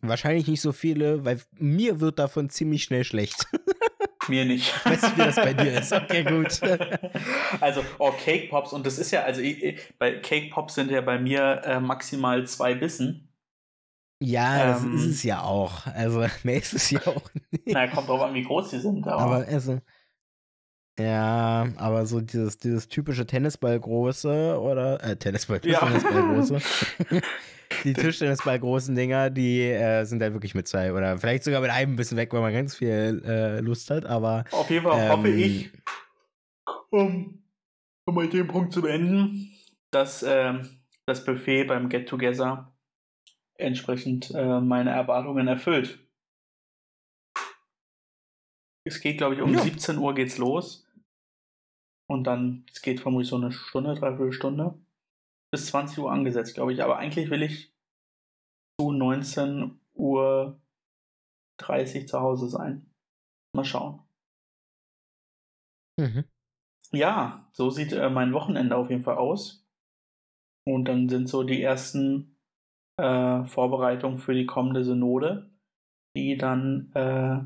wahrscheinlich 0.00 0.48
nicht 0.48 0.60
so 0.60 0.72
viele, 0.72 1.24
weil 1.24 1.40
mir 1.52 2.00
wird 2.00 2.18
davon 2.18 2.50
ziemlich 2.50 2.82
schnell 2.84 3.04
schlecht. 3.04 3.46
Mir 4.28 4.44
nicht. 4.44 4.72
Weißt 4.86 5.02
du, 5.04 5.16
wie 5.16 5.20
das 5.24 5.36
bei 5.36 5.52
dir 5.52 5.78
ist? 5.80 5.92
Okay, 5.92 6.22
gut. 6.24 6.60
also, 7.60 7.84
oh, 7.98 8.12
Cake 8.12 8.48
Pops, 8.48 8.72
und 8.72 8.86
das 8.86 8.98
ist 8.98 9.10
ja, 9.10 9.22
also 9.22 9.40
ich, 9.40 9.80
bei 9.98 10.12
Cake 10.20 10.50
Pops 10.50 10.74
sind 10.74 10.90
ja 10.90 11.00
bei 11.00 11.18
mir 11.18 11.62
äh, 11.64 11.80
maximal 11.80 12.46
zwei 12.46 12.74
Bissen. 12.74 13.28
Ja, 14.22 14.66
das 14.66 14.82
Ähm. 14.84 14.94
ist 14.96 15.06
es 15.06 15.22
ja 15.24 15.42
auch. 15.42 15.86
Also, 15.86 16.24
mehr 16.44 16.56
ist 16.56 16.74
es 16.74 16.90
ja 16.90 17.00
auch 17.06 17.28
nicht. 17.50 17.64
Na, 17.66 17.88
kommt 17.88 18.08
drauf 18.08 18.20
an, 18.22 18.34
wie 18.34 18.44
groß 18.44 18.70
die 18.70 18.78
sind. 18.78 19.06
Aber, 19.08 19.20
Aber 19.22 19.46
also. 19.46 19.80
Ja, 20.98 21.68
aber 21.76 22.04
so 22.06 22.20
dieses, 22.20 22.58
dieses 22.58 22.86
typische 22.86 23.26
Tennisballgroße 23.26 24.60
oder 24.60 25.02
äh, 25.02 25.16
Tennisball, 25.16 25.60
Ja. 25.64 25.80
Tischtennisballgroße. 25.80 26.60
die 27.84 27.92
Tischtennisballgroßen 27.92 28.94
Dinger, 28.94 29.30
die 29.30 29.62
äh, 29.62 30.04
sind 30.04 30.22
halt 30.22 30.32
wirklich 30.32 30.54
mit 30.54 30.68
zwei 30.68 30.92
oder 30.92 31.18
vielleicht 31.18 31.44
sogar 31.44 31.60
mit 31.60 31.70
einem 31.70 31.92
ein 31.92 31.96
bisschen 31.96 32.16
weg, 32.16 32.32
weil 32.32 32.40
man 32.40 32.52
ganz 32.52 32.76
viel 32.76 33.22
äh, 33.24 33.60
Lust 33.60 33.90
hat, 33.90 34.06
aber 34.06 34.44
auf 34.52 34.70
jeden 34.70 34.84
Fall 34.84 35.00
ähm, 35.00 35.10
hoffe 35.10 35.28
ich, 35.28 35.70
um, 36.90 37.42
um 38.06 38.14
mit 38.14 38.32
dem 38.32 38.48
Punkt 38.48 38.72
zu 38.72 38.82
beenden, 38.82 39.52
dass 39.90 40.22
ähm, 40.22 40.68
das 41.06 41.24
Buffet 41.24 41.64
beim 41.64 41.88
Get 41.88 42.08
Together 42.08 42.72
entsprechend 43.58 44.30
äh, 44.34 44.60
meine 44.60 44.90
Erwartungen 44.90 45.48
erfüllt. 45.48 45.98
Es 48.84 49.00
geht, 49.00 49.18
glaube 49.18 49.34
ich, 49.34 49.40
um 49.40 49.54
Ja. 49.54 49.60
17 49.60 49.98
Uhr 49.98 50.14
geht's 50.14 50.38
los. 50.38 50.88
Und 52.10 52.24
dann, 52.24 52.66
es 52.70 52.82
geht 52.82 53.00
vermutlich 53.00 53.28
so 53.28 53.36
eine 53.36 53.52
Stunde, 53.52 53.94
dreiviertel 53.94 54.32
Stunde. 54.32 54.74
Bis 55.52 55.66
20 55.66 55.98
Uhr 55.98 56.10
angesetzt, 56.10 56.54
glaube 56.54 56.72
ich. 56.72 56.82
Aber 56.82 56.98
eigentlich 56.98 57.30
will 57.30 57.42
ich 57.42 57.71
zu 58.82 58.90
19 58.90 59.78
Uhr 59.94 60.60
30 61.58 62.08
zu 62.08 62.20
Hause 62.20 62.48
sein. 62.48 62.90
Mal 63.54 63.64
schauen. 63.64 64.00
Mhm. 66.00 66.24
Ja, 66.90 67.48
so 67.52 67.70
sieht 67.70 67.92
äh, 67.92 68.10
mein 68.10 68.32
Wochenende 68.32 68.76
auf 68.76 68.90
jeden 68.90 69.04
Fall 69.04 69.18
aus. 69.18 69.64
Und 70.66 70.86
dann 70.86 71.08
sind 71.08 71.28
so 71.28 71.44
die 71.44 71.62
ersten 71.62 72.36
äh, 72.96 73.44
Vorbereitungen 73.44 74.18
für 74.18 74.34
die 74.34 74.46
kommende 74.46 74.84
Synode, 74.84 75.50
die 76.16 76.36
dann 76.36 76.90
äh, 76.94 77.40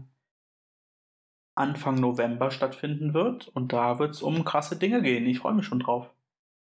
Anfang 1.54 1.96
November 1.96 2.50
stattfinden 2.50 3.12
wird. 3.12 3.48
Und 3.48 3.74
da 3.74 3.98
wird 3.98 4.14
es 4.14 4.22
um 4.22 4.44
krasse 4.44 4.78
Dinge 4.78 5.02
gehen. 5.02 5.26
Ich 5.26 5.40
freue 5.40 5.54
mich 5.54 5.66
schon 5.66 5.80
drauf. 5.80 6.14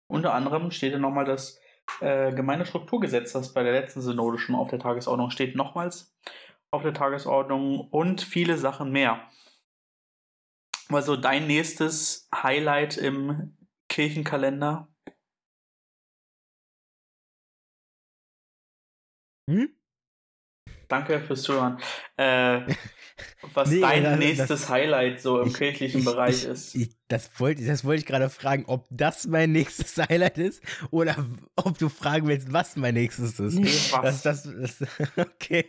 Unter 0.09 0.35
anderem 0.35 0.73
steht 0.73 0.93
ja 0.93 0.99
nochmal 0.99 1.25
das 1.25 1.61
äh, 2.01 2.33
Gemeindestrukturgesetz, 2.33 3.33
das 3.33 3.53
bei 3.55 3.63
der 3.63 3.73
letzten 3.73 4.01
Synode 4.01 4.39
schon 4.39 4.55
auf 4.55 4.69
der 4.69 4.79
Tagesordnung 4.79 5.31
steht, 5.31 5.57
nochmals 5.57 6.15
auf 6.71 6.83
der 6.83 6.95
Tagesordnung 6.95 7.89
und 7.91 8.21
viele 8.21 8.59
Sachen 8.59 8.93
mehr. 8.93 9.29
Also 10.89 11.17
dein 11.17 11.47
nächstes 11.47 12.29
Highlight 12.35 12.97
im 12.97 13.57
Kirchenkalender? 13.89 14.89
Hm? 19.49 19.76
Danke 20.89 21.21
fürs 21.21 21.43
Zuhören. 21.43 21.79
Äh, 22.17 22.61
was 23.55 23.71
Nee, 23.71 23.81
dein 23.81 24.03
das- 24.05 24.19
nächstes 24.19 24.49
das- 24.49 24.69
Highlight 24.69 25.21
so 25.21 25.41
im 25.41 25.49
Ich- 25.49 25.55
kirchlichen 25.55 26.01
ich- 26.01 26.05
Bereich 26.07 26.45
ich, 26.45 26.49
ist? 26.49 26.77
Das 27.09 27.31
wollte 27.39 27.65
das 27.65 27.85
wollte 27.85 28.01
ich 28.01 28.07
gerade 28.07 28.29
fragen, 28.31 28.65
ob 28.67 28.87
das 28.91 29.27
mein 29.27 29.53
nächstes 29.53 29.97
Highlight 30.09 30.39
ist 30.39 30.63
oder 30.91 31.17
ob 31.57 31.79
du 31.79 31.89
fragen 31.89 32.27
willst, 32.29 32.53
was 32.53 32.77
mein 32.77 32.95
nächstes 32.95 33.39
ist. 33.41 33.59
Nee, 33.59 33.69
was? 33.93 34.23
Das, 34.23 34.43
das, 34.45 34.85
okay. 35.17 35.65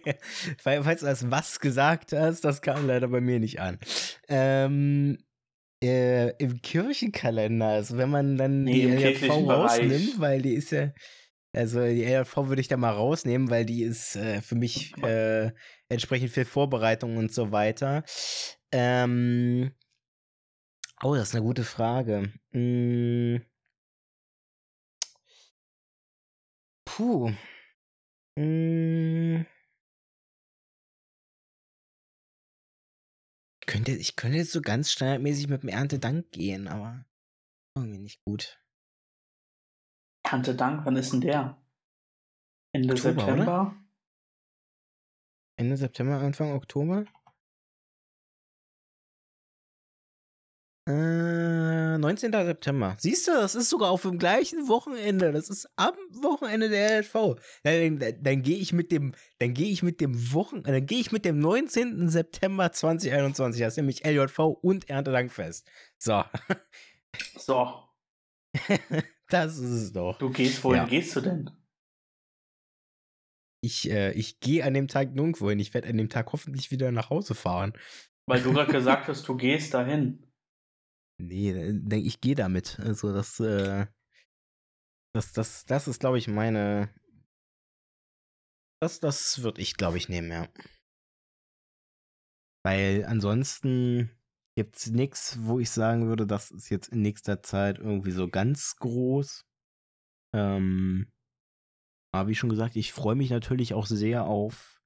Weil, 0.63 0.83
falls 0.83 0.99
du 1.01 1.05
das 1.05 1.29
was 1.31 1.59
gesagt 1.59 2.13
hast, 2.13 2.41
das 2.43 2.61
kam 2.61 2.85
leider 2.87 3.07
bei 3.07 3.21
mir 3.21 3.39
nicht 3.39 3.59
an. 3.59 3.79
Ähm, 4.29 5.17
äh, 5.83 6.29
Im 6.43 6.61
Kirchenkalender, 6.61 7.67
also 7.67 7.97
wenn 7.97 8.09
man 8.09 8.35
dann 8.37 8.63
Nee, 8.63 8.87
die 8.87 9.27
Bereich. 9.27 9.29
rausnimmt, 9.29 10.19
weil 10.19 10.41
die 10.41 10.55
ist 10.55 10.71
ja, 10.71 10.91
also 11.53 11.81
die 11.85 12.03
LJV 12.03 12.47
würde 12.47 12.61
ich 12.61 12.67
da 12.67 12.77
mal 12.77 12.91
rausnehmen, 12.91 13.49
weil 13.49 13.65
die 13.65 13.83
ist 13.83 14.15
äh, 14.15 14.41
für 14.41 14.55
mich 14.55 14.95
äh, 15.03 15.51
entsprechend 15.89 16.31
viel 16.31 16.45
Vorbereitung 16.45 17.17
und 17.17 17.33
so 17.33 17.51
weiter. 17.51 18.03
Ähm, 18.71 19.71
oh, 21.03 21.15
das 21.15 21.29
ist 21.29 21.35
eine 21.35 21.43
gute 21.43 21.63
Frage. 21.63 22.31
Hm. 22.51 23.41
Puh. 26.85 27.31
Hm. 28.37 29.45
Ich 33.61 33.67
könnte, 33.67 33.91
ich 33.91 34.15
könnte 34.15 34.37
jetzt 34.37 34.51
so 34.51 34.61
ganz 34.61 34.91
standardmäßig 34.91 35.47
mit 35.47 35.61
dem 35.63 35.69
Erntedank 35.69 36.31
gehen, 36.31 36.67
aber 36.67 37.05
irgendwie 37.75 37.99
nicht 37.99 38.23
gut. 38.23 38.59
Tante 40.27 40.55
Dank, 40.55 40.85
wann 40.85 40.97
ist 40.97 41.13
denn 41.13 41.21
der? 41.21 41.57
Ende 42.73 42.93
Oktober, 42.93 43.21
September? 43.21 43.75
Ende 45.55 45.77
September, 45.77 46.19
Anfang 46.19 46.51
Oktober? 46.51 47.05
Äh, 50.85 51.97
19. 51.97 52.33
September. 52.33 52.97
Siehst 52.99 53.29
du, 53.29 53.31
das 53.31 53.55
ist 53.55 53.69
sogar 53.69 53.89
auf 53.89 54.01
dem 54.01 54.19
gleichen 54.19 54.67
Wochenende. 54.67 55.31
Das 55.31 55.49
ist 55.49 55.69
am 55.77 55.95
Wochenende 56.11 56.67
der 56.67 56.97
LV. 56.99 57.37
Dann, 57.63 57.97
dann, 57.97 58.21
dann 58.21 58.41
gehe 58.41 58.57
ich 58.57 58.73
mit 58.73 58.91
dem, 58.91 59.13
dann 59.39 59.53
gehe 59.53 59.69
ich 59.69 59.81
mit 59.81 60.01
dem 60.01 60.33
Wochen, 60.33 60.61
dann 60.63 60.85
gehe 60.85 60.99
ich 60.99 61.13
mit 61.13 61.23
dem 61.23 61.39
19. 61.39 62.09
September 62.09 62.73
2021. 62.73 63.61
Das 63.61 63.73
ist 63.73 63.77
nämlich 63.77 64.05
LJV 64.05 64.39
und 64.39 64.89
Erntedankfest. 64.89 65.65
So, 65.97 66.21
So, 67.37 67.83
das 69.29 69.57
ist 69.57 69.69
es 69.71 69.93
doch. 69.93 70.17
du 70.17 70.29
gehst, 70.29 70.63
wohin 70.63 70.77
Ja. 70.83 70.85
gehst 70.85 71.15
du 71.15 71.21
denn? 71.21 71.49
Ich, 73.63 73.89
äh, 73.89 74.11
ich 74.13 74.39
gehe 74.39 74.63
an 74.63 74.73
dem 74.73 74.87
Tag 74.87 75.13
nirgendwo 75.13 75.49
hin. 75.49 75.59
Ich 75.59 75.73
werde 75.73 75.89
an 75.89 75.97
dem 75.97 76.09
Tag 76.09 76.31
hoffentlich 76.31 76.71
wieder 76.71 76.91
nach 76.91 77.09
Hause 77.09 77.35
fahren. 77.35 77.73
Weil 78.27 78.41
du 78.41 78.53
gerade 78.53 78.71
gesagt 78.71 79.07
hast, 79.07 79.27
du 79.27 79.35
gehst 79.35 79.73
dahin. 79.73 80.23
Nee, 81.19 81.51
äh, 81.51 81.95
ich 81.95 82.21
gehe 82.21 82.35
damit. 82.35 82.79
Also 82.79 83.11
das, 83.11 83.39
äh, 83.39 83.87
das, 85.13 85.33
das, 85.33 85.65
das 85.65 85.87
ist, 85.87 85.99
glaube 85.99 86.19
ich, 86.19 86.27
meine. 86.27 86.93
Das, 88.79 88.99
das 88.99 89.41
würde 89.41 89.61
ich, 89.61 89.75
glaube 89.75 89.97
ich, 89.97 90.07
nehmen, 90.07 90.31
ja. 90.31 90.47
Weil 92.63 93.05
ansonsten 93.05 94.11
gibt's 94.57 94.87
nichts, 94.87 95.37
wo 95.41 95.59
ich 95.59 95.69
sagen 95.69 96.07
würde, 96.07 96.25
das 96.25 96.49
ist 96.49 96.69
jetzt 96.69 96.87
in 96.87 97.03
nächster 97.03 97.43
Zeit 97.43 97.77
irgendwie 97.77 98.09
so 98.09 98.27
ganz 98.27 98.75
groß. 98.77 99.45
Ähm, 100.33 101.11
aber 102.11 102.27
wie 102.27 102.33
schon 102.33 102.49
gesagt, 102.49 102.75
ich 102.75 102.91
freue 102.91 103.13
mich 103.13 103.29
natürlich 103.29 103.75
auch 103.75 103.85
sehr 103.85 104.25
auf 104.25 104.81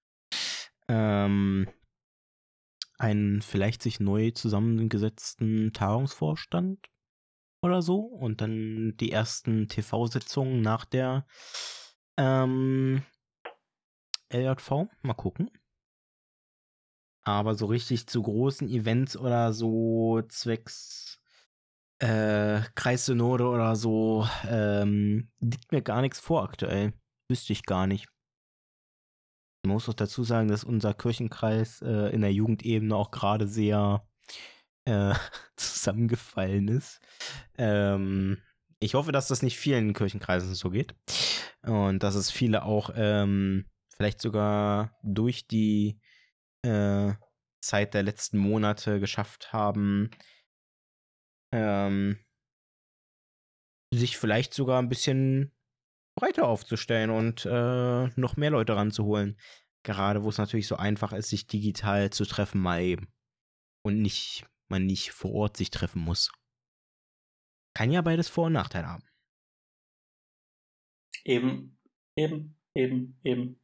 ähm, 0.89 1.69
einen 2.97 3.41
vielleicht 3.41 3.81
sich 3.81 4.01
neu 4.01 4.31
zusammengesetzten 4.31 5.71
Tagungsvorstand 5.71 6.89
oder 7.63 7.81
so 7.81 7.99
und 8.01 8.41
dann 8.41 8.97
die 8.97 9.13
ersten 9.13 9.69
TV-Sitzungen 9.69 10.59
nach 10.59 10.83
der 10.83 11.25
ähm, 12.17 13.05
LJV. 14.33 14.89
Mal 15.01 15.13
gucken. 15.13 15.49
Aber 17.23 17.55
so 17.55 17.67
richtig 17.67 18.07
zu 18.07 18.21
großen 18.23 18.67
Events 18.69 19.15
oder 19.15 19.53
so 19.53 20.21
zwecks 20.27 21.19
äh, 21.99 22.61
Kreissynode 22.73 23.47
oder 23.47 23.75
so 23.75 24.27
ähm, 24.47 25.29
liegt 25.39 25.71
mir 25.71 25.81
gar 25.81 26.01
nichts 26.01 26.19
vor 26.19 26.43
aktuell. 26.43 26.93
Wüsste 27.29 27.53
ich 27.53 27.63
gar 27.63 27.85
nicht. 27.85 28.07
Man 29.63 29.73
muss 29.73 29.87
auch 29.87 29.93
dazu 29.93 30.23
sagen, 30.23 30.47
dass 30.47 30.63
unser 30.63 30.95
Kirchenkreis 30.95 31.81
äh, 31.83 32.09
in 32.11 32.21
der 32.21 32.33
Jugendebene 32.33 32.95
auch 32.95 33.11
gerade 33.11 33.47
sehr 33.47 34.03
äh, 34.85 35.13
zusammengefallen 35.55 36.67
ist. 36.67 36.99
Ähm, 37.59 38.39
ich 38.79 38.95
hoffe, 38.95 39.11
dass 39.11 39.27
das 39.27 39.43
nicht 39.43 39.59
vielen 39.59 39.93
Kirchenkreisen 39.93 40.55
so 40.55 40.71
geht. 40.71 40.95
Und 41.61 42.01
dass 42.01 42.15
es 42.15 42.31
viele 42.31 42.63
auch 42.63 42.89
ähm, 42.95 43.65
vielleicht 43.95 44.19
sogar 44.19 44.97
durch 45.03 45.47
die 45.47 45.99
äh, 46.63 47.13
Zeit 47.61 47.93
der 47.93 48.03
letzten 48.03 48.37
Monate 48.37 48.99
geschafft 48.99 49.53
haben, 49.53 50.09
ähm, 51.53 52.19
sich 53.93 54.17
vielleicht 54.17 54.53
sogar 54.53 54.81
ein 54.81 54.89
bisschen 54.89 55.51
breiter 56.17 56.47
aufzustellen 56.47 57.09
und 57.09 57.45
äh, 57.45 58.07
noch 58.19 58.37
mehr 58.37 58.51
Leute 58.51 58.75
ranzuholen. 58.75 59.39
Gerade 59.83 60.23
wo 60.23 60.29
es 60.29 60.37
natürlich 60.37 60.67
so 60.67 60.75
einfach 60.75 61.11
ist, 61.13 61.29
sich 61.29 61.47
digital 61.47 62.11
zu 62.11 62.25
treffen, 62.25 62.61
mal 62.61 62.81
eben. 62.81 63.11
Und 63.83 64.01
nicht, 64.01 64.45
man 64.69 64.85
nicht 64.85 65.11
vor 65.11 65.31
Ort 65.31 65.57
sich 65.57 65.71
treffen 65.71 66.01
muss. 66.01 66.31
Kann 67.73 67.91
ja 67.91 68.01
beides 68.01 68.29
Vor- 68.29 68.47
und 68.47 68.53
Nachteile 68.53 68.87
haben. 68.87 69.03
Eben, 71.23 71.79
eben, 72.15 72.59
eben, 72.75 73.19
eben. 73.23 73.60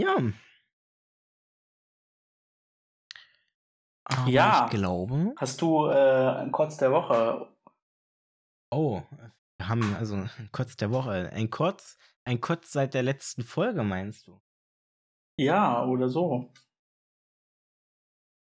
Ja. 0.00 0.16
Aber 4.04 4.28
Ja. 4.28 4.64
ich 4.64 4.70
glaube. 4.70 5.34
Hast 5.36 5.60
du 5.62 5.86
äh, 5.86 6.40
ein 6.42 6.52
Kotz 6.52 6.76
der 6.78 6.90
Woche? 6.90 7.54
Oh, 8.72 9.02
wir 9.58 9.68
haben 9.68 9.94
also 9.96 10.14
ein 10.16 10.48
Kotz 10.52 10.76
der 10.76 10.90
Woche. 10.90 11.30
Ein 11.32 11.50
Kotz, 11.50 11.98
ein 12.24 12.40
Kotz 12.40 12.72
seit 12.72 12.94
der 12.94 13.02
letzten 13.02 13.42
Folge, 13.42 13.82
meinst 13.82 14.26
du? 14.26 14.40
Ja, 15.38 15.84
oder 15.84 16.08
so. 16.08 16.52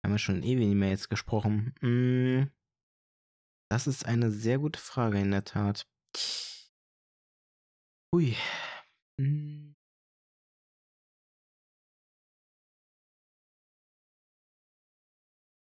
Haben 0.04 0.12
wir 0.14 0.18
schon 0.18 0.42
ewig 0.42 0.66
nicht 0.66 0.76
mehr 0.76 0.90
jetzt 0.90 1.08
gesprochen. 1.08 1.74
Mm, 1.80 2.50
Das 3.70 3.86
ist 3.86 4.06
eine 4.06 4.30
sehr 4.30 4.58
gute 4.58 4.78
Frage, 4.80 5.18
in 5.20 5.30
der 5.30 5.44
Tat. 5.44 5.86
Ui. 8.14 8.36
Mm. 9.20 9.67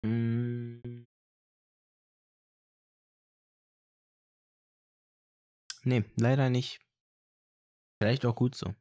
Mm. 0.07 1.05
Nee, 5.83 6.03
leider 6.17 6.49
nicht. 6.49 6.79
Vielleicht 8.01 8.25
auch 8.25 8.35
gut 8.35 8.55
so. 8.55 8.73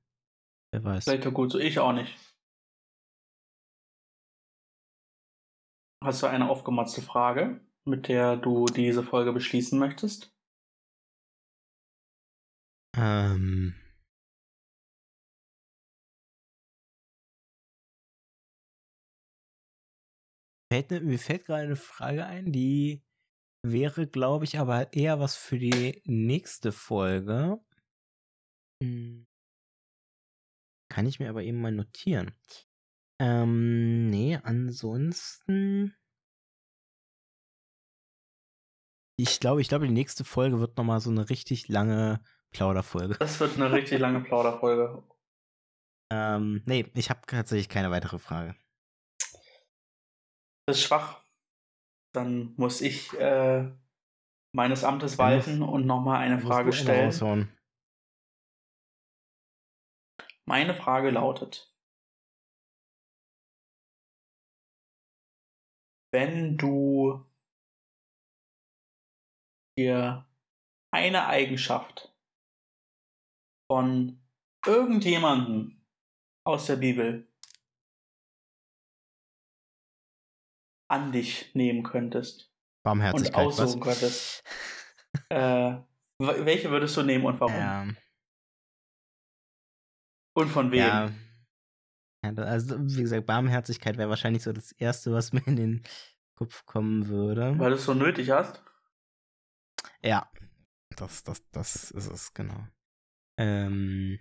Wer 0.72 0.84
weiß. 0.84 1.04
Vielleicht 1.04 1.24
ja 1.24 1.30
gut 1.30 1.52
so. 1.52 1.58
Ich 1.58 1.78
auch 1.78 1.92
nicht. 1.92 2.14
Hast 6.04 6.22
du 6.22 6.26
eine 6.26 6.48
aufgemotzte 6.48 7.02
Frage, 7.02 7.60
mit 7.84 8.08
der 8.08 8.36
du 8.36 8.66
diese 8.66 9.02
Folge 9.02 9.32
beschließen 9.32 9.78
möchtest? 9.78 10.32
Ähm. 12.96 13.74
Fällt, 20.76 21.04
mir 21.04 21.18
fällt 21.18 21.46
gerade 21.46 21.62
eine 21.62 21.76
Frage 21.76 22.26
ein, 22.26 22.52
die 22.52 23.02
wäre, 23.64 24.06
glaube 24.06 24.44
ich, 24.44 24.58
aber 24.58 24.92
eher 24.92 25.18
was 25.20 25.34
für 25.34 25.58
die 25.58 26.02
nächste 26.04 26.70
Folge. 26.70 27.58
Hm. 28.82 29.26
Kann 30.90 31.06
ich 31.06 31.18
mir 31.18 31.30
aber 31.30 31.42
eben 31.42 31.62
mal 31.62 31.72
notieren. 31.72 32.34
Ähm, 33.22 34.10
nee, 34.10 34.36
ansonsten. 34.36 35.96
Ich 39.18 39.40
glaube, 39.40 39.62
ich 39.62 39.68
glaube, 39.68 39.86
die 39.86 39.94
nächste 39.94 40.24
Folge 40.24 40.60
wird 40.60 40.76
nochmal 40.76 41.00
so 41.00 41.10
eine 41.10 41.30
richtig 41.30 41.68
lange 41.68 42.22
Plauderfolge. 42.50 43.16
Das 43.18 43.40
wird 43.40 43.54
eine 43.54 43.72
richtig 43.72 43.98
lange 43.98 44.20
Plauderfolge. 44.20 45.02
Ähm, 46.12 46.62
nee, 46.66 46.84
ich 46.94 47.08
habe 47.08 47.22
tatsächlich 47.26 47.70
keine 47.70 47.90
weitere 47.90 48.18
Frage. 48.18 48.54
Ist 50.68 50.82
schwach. 50.82 51.22
Dann 52.12 52.54
muss 52.56 52.80
ich 52.80 53.12
äh, 53.14 53.70
meines 54.52 54.84
Amtes 54.84 55.18
walten 55.18 55.62
und 55.62 55.86
nochmal 55.86 56.18
eine 56.18 56.40
Frage 56.40 56.72
stellen. 56.72 57.06
raushauen. 57.06 57.56
Meine 60.48 60.74
Frage 60.74 61.10
lautet: 61.10 61.72
Wenn 66.12 66.56
du 66.56 67.24
dir 69.78 70.26
eine 70.92 71.26
Eigenschaft 71.26 72.12
von 73.70 74.20
irgendjemandem 74.64 75.84
aus 76.44 76.66
der 76.66 76.76
Bibel 76.76 77.28
an 80.88 81.12
dich 81.12 81.54
nehmen 81.54 81.82
könntest 81.82 82.42
und 82.44 82.84
Barmherzigkeit, 82.84 83.46
aussuchen 83.46 83.80
was? 83.80 84.00
könntest, 84.00 84.44
äh, 85.30 85.76
welche 86.18 86.70
würdest 86.70 86.96
du 86.96 87.02
nehmen 87.02 87.24
und 87.26 87.40
warum? 87.40 87.54
Ja, 87.54 87.86
Und 90.34 90.48
von 90.48 90.70
wem? 90.70 90.80
ja. 90.80 91.10
ja. 92.24 92.32
Also, 92.44 92.78
wie 92.80 93.02
gesagt, 93.02 93.26
Barmherzigkeit 93.26 93.96
wäre 93.96 94.10
wahrscheinlich 94.10 94.42
so 94.42 94.52
das 94.52 94.72
Erste, 94.72 95.12
was 95.12 95.32
mir 95.32 95.46
in 95.46 95.56
den 95.56 95.82
Kopf 96.36 96.64
kommen 96.66 97.08
würde. 97.08 97.58
Weil 97.58 97.70
du 97.70 97.76
es 97.76 97.84
so 97.84 97.94
nötig 97.94 98.30
hast? 98.30 98.62
Ja, 100.02 100.30
das, 100.96 101.24
das, 101.24 101.48
das 101.50 101.90
ist 101.90 102.10
es, 102.10 102.34
genau. 102.34 102.66
Ähm, 103.38 104.18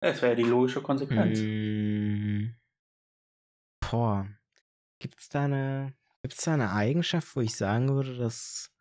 Das 0.00 0.22
wäre 0.22 0.36
die 0.36 0.42
logische 0.44 0.82
Konsequenz. 0.82 1.38
mh, 1.40 2.54
boah, 5.00 5.06
gibt's 5.08 5.28
da 5.28 5.44
eine, 5.44 5.94
gibt's 6.22 6.44
da 6.44 6.54
eine 6.54 6.72
Eigenschaft, 6.72 7.34
wo 7.36 7.40
ich 7.40 7.56
sagen 7.56 7.88
würde, 7.88 8.16
dass 8.16 8.72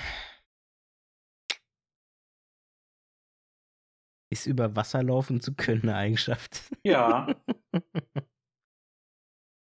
ist 4.30 4.46
über 4.46 4.76
Wasser 4.76 5.02
laufen 5.02 5.40
zu 5.40 5.54
können 5.54 5.82
eine 5.82 5.96
Eigenschaft? 5.96 6.70
Ja, 6.84 7.34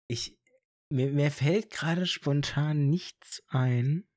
Ich, 0.10 0.38
mir, 0.92 1.12
mir 1.12 1.32
fällt 1.32 1.72
gerade 1.72 2.06
spontan 2.06 2.90
nichts 2.90 3.42
ein. 3.48 4.08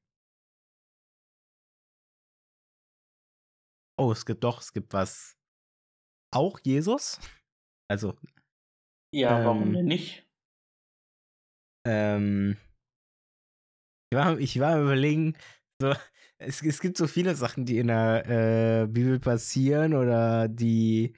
Oh, 3.99 4.13
es 4.13 4.27
gibt 4.27 4.45
doch, 4.45 4.61
es 4.61 4.73
gibt 4.75 4.93
was. 4.93 5.39
Auch 6.35 6.59
Jesus? 6.65 7.19
Also, 7.89 8.19
ja, 9.11 9.43
warum 9.45 9.73
Ähm, 9.73 9.73
denn 9.73 9.87
nicht? 9.87 10.25
ähm, 11.85 12.57
ich 14.11 14.17
war, 14.19 14.39
ich 14.39 14.61
war 14.61 14.81
überlegen, 14.81 15.35
so, 15.81 15.93
es, 16.39 16.63
es 16.63 16.81
gibt 16.81 16.97
so 16.97 17.07
viele 17.07 17.35
Sachen, 17.35 17.65
die 17.67 17.79
in 17.79 17.89
der 17.89 18.83
äh, 18.83 18.87
Bibel 18.87 19.19
passieren 19.19 19.95
oder 19.95 20.49
die, 20.49 21.15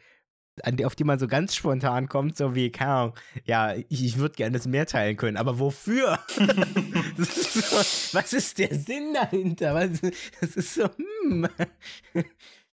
die, 0.72 0.84
auf 0.86 0.96
die 0.96 1.04
man 1.04 1.18
so 1.18 1.28
ganz 1.28 1.54
spontan 1.54 2.08
kommt, 2.08 2.36
so 2.36 2.54
wie, 2.54 2.70
keine 2.72 2.92
Ahnung, 2.92 3.14
ja, 3.44 3.74
ich, 3.76 4.04
ich 4.04 4.18
würde 4.18 4.36
gerne 4.36 4.58
das 4.58 4.66
Meer 4.66 4.86
teilen 4.86 5.16
können, 5.16 5.36
aber 5.36 5.58
wofür? 5.58 6.20
Ist 7.18 7.54
so, 7.54 7.76
was 8.16 8.32
ist 8.32 8.58
der 8.58 8.74
Sinn 8.74 9.14
dahinter? 9.14 9.74
Was, 9.74 10.00
das 10.40 10.56
ist 10.56 10.74
so, 10.74 10.84
hm. 11.24 11.48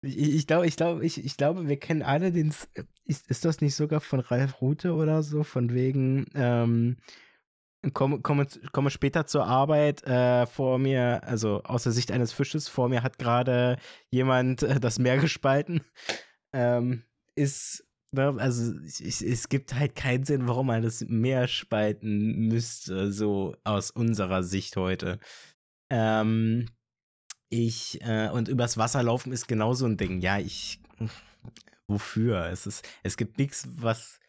Ich, 0.01 0.17
ich 0.19 0.47
glaube, 0.47 0.67
ich 0.67 0.77
glaube, 0.77 1.05
ich, 1.05 1.25
ich 1.25 1.37
glaube, 1.37 1.69
wir 1.69 1.79
kennen 1.79 2.03
alle 2.03 2.31
den. 2.33 2.49
S- 2.49 2.69
Ist, 3.05 3.29
ist 3.31 3.45
das 3.45 3.61
nicht 3.61 3.75
sogar 3.75 4.01
von 4.01 4.21
Ralf 4.21 4.61
Rute 4.61 4.95
oder 4.95 5.23
so? 5.23 5.43
Von 5.43 5.73
wegen, 5.75 6.27
ähm, 6.35 6.97
komme, 7.95 8.21
komme, 8.21 8.47
komme 8.73 8.91
später 8.91 9.27
zur 9.27 9.47
Arbeit, 9.47 10.05
äh, 10.05 10.47
vor 10.47 10.79
mir, 10.79 11.23
also 11.25 11.63
aus 11.65 11.85
der 11.85 11.93
Sicht 11.93 12.13
eines 12.13 12.33
Fisches, 12.33 12.69
vor 12.69 12.89
mir 12.89 13.03
hat 13.03 13.19
gerade 13.19 13.79
jemand 14.11 14.63
äh, 14.63 14.81
das 14.81 14.99
Meer 14.99 15.19
gespalten. 15.19 15.81
Ähm, 16.53 17.03
ist, 17.35 17.85
ne, 18.13 18.35
also 18.39 18.75
ich, 18.83 19.23
es 19.23 19.49
gibt 19.49 19.75
halt 19.75 19.95
keinen 19.95 20.25
Sinn, 20.25 20.49
warum 20.49 20.69
man 20.69 20.83
das 20.83 21.05
Meer 21.09 21.49
spalten 21.49 22.49
müsste, 22.49 23.13
so 23.13 23.57
aus 23.65 23.91
unserer 23.91 24.43
Sicht 24.43 24.77
heute. 24.77 25.19
Ähm, 25.91 26.67
ich, 27.51 28.01
äh, 28.03 28.29
und 28.31 28.49
übers 28.49 28.77
Wasser 28.77 29.03
laufen 29.03 29.33
ist 29.33 29.49
genauso 29.49 29.87
ein 29.87 29.97
Ding. 29.97 30.21
Ja, 30.21 30.39
ich, 30.39 30.81
wofür? 31.89 32.47
Es 32.47 32.67
ist, 32.67 32.87
es 33.03 33.17
gibt 33.17 33.39
nichts, 33.39 33.67
was, 33.81 34.21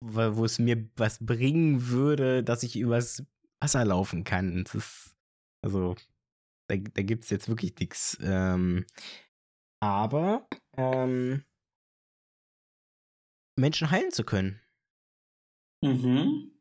wo 0.00 0.44
es 0.44 0.58
mir 0.58 0.88
was 0.96 1.24
bringen 1.24 1.88
würde, 1.88 2.44
dass 2.44 2.62
ich 2.62 2.76
übers 2.76 3.24
Wasser 3.60 3.84
laufen 3.84 4.24
kann. 4.24 4.64
Es 4.66 4.74
ist, 4.74 5.16
also, 5.62 5.96
da, 6.68 6.76
da 6.76 7.02
gibt 7.02 7.24
es 7.24 7.30
jetzt 7.30 7.48
wirklich 7.48 7.74
nichts. 7.78 8.18
Ähm, 8.20 8.84
aber, 9.80 10.46
ähm, 10.76 11.44
Menschen 13.58 13.90
heilen 13.90 14.12
zu 14.12 14.24
können. 14.24 14.60
Mhm. 15.82 16.52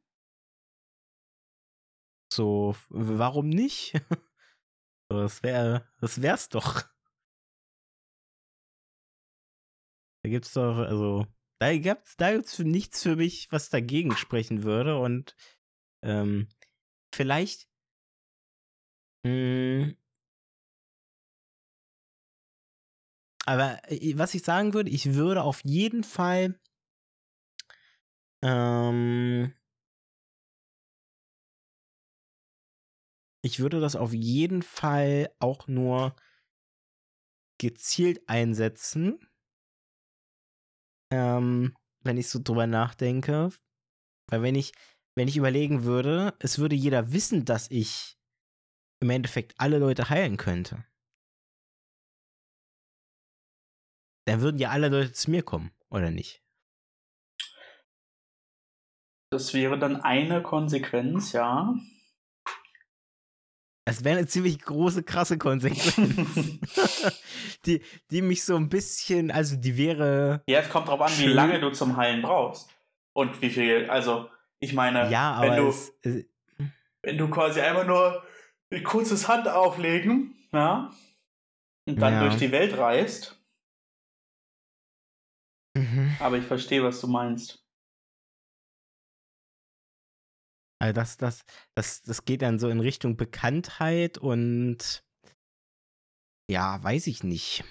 So, 2.31 2.75
warum 2.89 3.49
nicht? 3.49 3.93
Das 5.09 5.43
wäre, 5.43 5.85
das 5.99 6.21
wär's 6.21 6.47
doch. 6.49 6.83
Da 10.23 10.29
gibt's 10.29 10.53
doch, 10.53 10.77
also, 10.77 11.25
da 11.59 11.75
gibt's, 11.77 12.17
da 12.17 12.31
gibt's 12.33 12.55
für 12.55 12.63
nichts 12.65 13.03
für 13.03 13.15
mich, 13.15 13.51
was 13.51 13.69
dagegen 13.69 14.15
sprechen 14.15 14.63
würde 14.63 14.99
und 14.99 15.35
ähm, 16.03 16.47
vielleicht 17.13 17.67
mh, 19.23 19.93
aber 23.45 23.79
äh, 23.91 24.17
was 24.17 24.33
ich 24.33 24.43
sagen 24.43 24.73
würde, 24.73 24.89
ich 24.89 25.13
würde 25.13 25.43
auf 25.43 25.61
jeden 25.63 26.03
Fall 26.03 26.59
ähm, 28.41 29.53
ich 33.43 33.59
würde 33.59 33.79
das 33.79 33.95
auf 33.95 34.13
jeden 34.13 34.61
Fall 34.61 35.29
auch 35.39 35.67
nur 35.67 36.15
gezielt 37.59 38.27
einsetzen, 38.27 39.19
ähm, 41.11 41.75
wenn 42.03 42.17
ich 42.17 42.29
so 42.29 42.39
drüber 42.41 42.67
nachdenke. 42.67 43.49
Weil 44.29 44.41
wenn 44.41 44.55
ich, 44.55 44.73
wenn 45.15 45.27
ich 45.27 45.37
überlegen 45.37 45.83
würde, 45.83 46.35
es 46.39 46.59
würde 46.59 46.75
jeder 46.75 47.11
wissen, 47.13 47.45
dass 47.45 47.71
ich 47.71 48.17
im 49.01 49.09
Endeffekt 49.09 49.55
alle 49.57 49.79
Leute 49.79 50.09
heilen 50.09 50.37
könnte. 50.37 50.85
Dann 54.27 54.41
würden 54.41 54.57
ja 54.57 54.71
alle 54.71 54.89
Leute 54.89 55.13
zu 55.13 55.31
mir 55.31 55.41
kommen, 55.43 55.71
oder 55.89 56.11
nicht? 56.11 56.43
Das 59.29 59.53
wäre 59.53 59.77
dann 59.77 60.01
eine 60.01 60.41
Konsequenz, 60.41 61.31
ja. 61.31 61.75
Es 63.87 64.03
wäre 64.03 64.17
eine 64.17 64.27
ziemlich 64.27 64.59
große, 64.59 65.03
krasse 65.03 65.37
Konsequenz. 65.37 66.59
die, 67.65 67.81
die 68.11 68.21
mich 68.21 68.43
so 68.43 68.57
ein 68.57 68.67
bisschen, 68.67 69.31
also 69.31 69.55
die 69.55 69.77
wäre. 69.77 70.43
Ja, 70.47 70.59
es 70.59 70.69
kommt 70.69 70.89
drauf 70.89 70.99
an, 70.99 71.09
schön. 71.09 71.29
wie 71.29 71.33
lange 71.33 71.61
du 71.61 71.69
zum 71.71 71.95
Heilen 71.95 72.21
brauchst. 72.21 72.69
Und 73.13 73.41
wie 73.41 73.49
viel, 73.49 73.89
also, 73.89 74.29
ich 74.59 74.73
meine, 74.73 75.09
ja, 75.09 75.39
wenn 75.41 75.55
du. 75.55 75.69
Es, 75.69 75.93
es, 76.01 76.25
wenn 77.01 77.17
du 77.17 77.29
quasi 77.29 77.61
einfach 77.61 77.87
nur 77.87 78.23
ein 78.73 78.83
kurzes 78.83 79.29
Hand 79.29 79.47
auflegen, 79.47 80.35
ja, 80.51 80.91
und 81.87 82.01
dann 82.01 82.13
ja. 82.13 82.23
durch 82.23 82.35
die 82.35 82.51
Welt 82.51 82.77
reist. 82.77 83.41
Mhm. 85.75 86.17
Aber 86.19 86.37
ich 86.37 86.45
verstehe, 86.45 86.83
was 86.83 86.99
du 86.99 87.07
meinst. 87.07 87.65
Also 90.79 90.93
das, 90.93 91.17
das, 91.17 91.43
das, 91.75 92.03
das 92.03 92.25
geht 92.25 92.41
dann 92.41 92.59
so 92.59 92.69
in 92.69 92.79
Richtung 92.79 93.17
Bekanntheit 93.17 94.17
und 94.17 95.03
ja, 96.49 96.81
weiß 96.81 97.07
ich 97.07 97.23
nicht. 97.23 97.63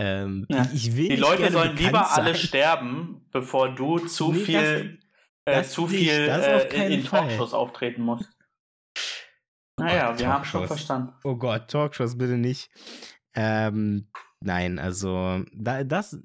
Ähm, 0.00 0.44
ja. 0.48 0.68
ich 0.74 0.96
will 0.96 1.08
Die 1.08 1.16
Leute 1.16 1.52
sollen 1.52 1.76
lieber 1.76 2.04
sein. 2.04 2.24
alle 2.24 2.34
sterben, 2.34 3.26
bevor 3.30 3.74
du 3.74 4.00
zu 4.00 4.32
nee, 4.32 4.40
viel, 4.40 4.98
das, 5.44 5.54
äh, 5.54 5.58
das 5.58 5.72
zu 5.72 5.86
viel 5.86 6.10
äh, 6.10 6.94
in 6.94 7.04
Talkshows 7.04 7.54
auftreten 7.54 8.02
musst. 8.02 8.28
Naja, 9.78 10.10
Gott, 10.10 10.18
wir 10.18 10.28
haben 10.28 10.44
schon 10.44 10.66
verstanden. 10.66 11.12
Oh 11.22 11.36
Gott, 11.36 11.68
Talkshows 11.68 12.18
bitte 12.18 12.36
nicht. 12.36 12.70
Ähm, 13.36 14.08
nein, 14.40 14.78
also 14.78 15.44
da, 15.52 15.84
das, 15.84 16.18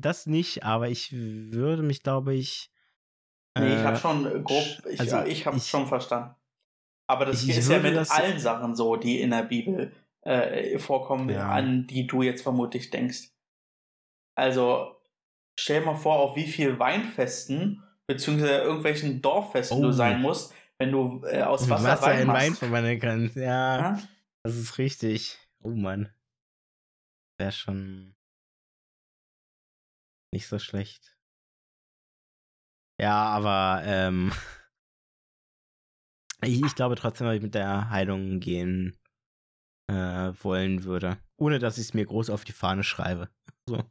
das 0.00 0.26
nicht, 0.26 0.64
aber 0.64 0.88
ich 0.88 1.12
würde 1.12 1.82
mich, 1.82 2.02
glaube 2.02 2.34
ich, 2.34 2.70
Nee, 3.58 3.74
ich 3.74 3.82
habe 3.82 3.96
äh, 3.96 4.00
schon 4.00 4.44
grob, 4.44 4.64
ich, 4.90 5.00
also 5.00 5.22
ich 5.22 5.46
habe 5.46 5.58
schon 5.60 5.86
verstanden. 5.86 6.34
Aber 7.08 7.24
das 7.24 7.42
ist 7.42 7.70
ja 7.70 7.78
mit 7.78 7.96
allen 8.10 8.38
Sachen 8.38 8.74
so, 8.74 8.96
die 8.96 9.20
in 9.20 9.30
der 9.30 9.44
Bibel 9.44 9.92
äh, 10.22 10.78
vorkommen, 10.78 11.28
ja. 11.28 11.50
an 11.50 11.86
die 11.86 12.06
du 12.06 12.22
jetzt 12.22 12.42
vermutlich 12.42 12.90
denkst. 12.90 13.30
Also 14.36 14.96
stell 15.58 15.84
mal 15.84 15.94
vor, 15.94 16.18
auf 16.18 16.36
wie 16.36 16.46
viel 16.46 16.78
Weinfesten 16.78 17.82
beziehungsweise 18.06 18.58
irgendwelchen 18.58 19.22
Dorffesten 19.22 19.78
oh. 19.78 19.82
du 19.82 19.92
sein 19.92 20.20
musst, 20.20 20.54
wenn 20.78 20.92
du 20.92 21.24
äh, 21.24 21.42
aus 21.42 21.68
Wasser, 21.68 21.84
Wasser 21.84 22.06
Wein 22.06 22.22
in 22.22 22.28
Wein 22.28 22.54
verwandeln 22.54 23.00
kannst. 23.00 23.36
Ja, 23.36 23.78
ja, 23.78 24.02
das 24.42 24.56
ist 24.56 24.78
richtig. 24.78 25.38
Oh 25.62 25.70
Mann. 25.70 26.12
Wäre 27.38 27.52
schon 27.52 28.14
nicht 30.32 30.46
so 30.46 30.58
schlecht. 30.58 31.15
Ja, 33.00 33.24
aber 33.24 33.82
ähm, 33.84 34.32
ich, 36.42 36.62
ich, 36.62 36.74
glaube 36.74 36.96
trotzdem, 36.96 37.26
dass 37.26 37.36
ich 37.36 37.42
mit 37.42 37.54
der 37.54 37.90
Heilung 37.90 38.40
gehen 38.40 38.98
äh, 39.88 40.32
wollen 40.42 40.84
würde. 40.84 41.18
Ohne 41.36 41.58
dass 41.58 41.78
ich 41.78 41.84
es 41.84 41.94
mir 41.94 42.06
groß 42.06 42.30
auf 42.30 42.44
die 42.44 42.52
Fahne 42.52 42.82
schreibe. 42.82 43.28
So. 43.66 43.76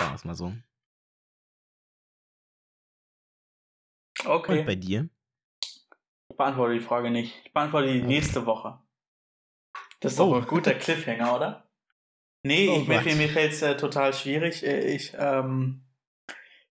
Sagen 0.00 0.18
wir 0.18 0.26
mal 0.26 0.34
so. 0.34 0.52
Okay. 4.24 4.60
Und 4.60 4.66
bei 4.66 4.76
dir? 4.76 5.08
Ich 6.30 6.36
beantworte 6.36 6.74
die 6.74 6.80
Frage 6.80 7.10
nicht. 7.10 7.34
Ich 7.44 7.52
beantworte 7.52 7.92
die 7.92 8.02
nächste 8.02 8.46
Woche. 8.46 8.78
Das 10.00 10.12
ist 10.12 10.18
doch 10.18 10.28
oh. 10.28 10.36
ein 10.36 10.46
guter 10.46 10.74
Cliffhanger, 10.74 11.36
oder? 11.36 11.70
Nee, 12.44 12.68
oh 12.70 12.82
ich, 12.82 12.88
mir, 12.88 13.16
mir 13.16 13.28
fällt 13.28 13.52
es 13.52 13.62
äh, 13.62 13.76
total 13.76 14.12
schwierig. 14.12 14.64
Äh, 14.64 14.94
ich, 14.94 15.14
ähm, 15.16 15.81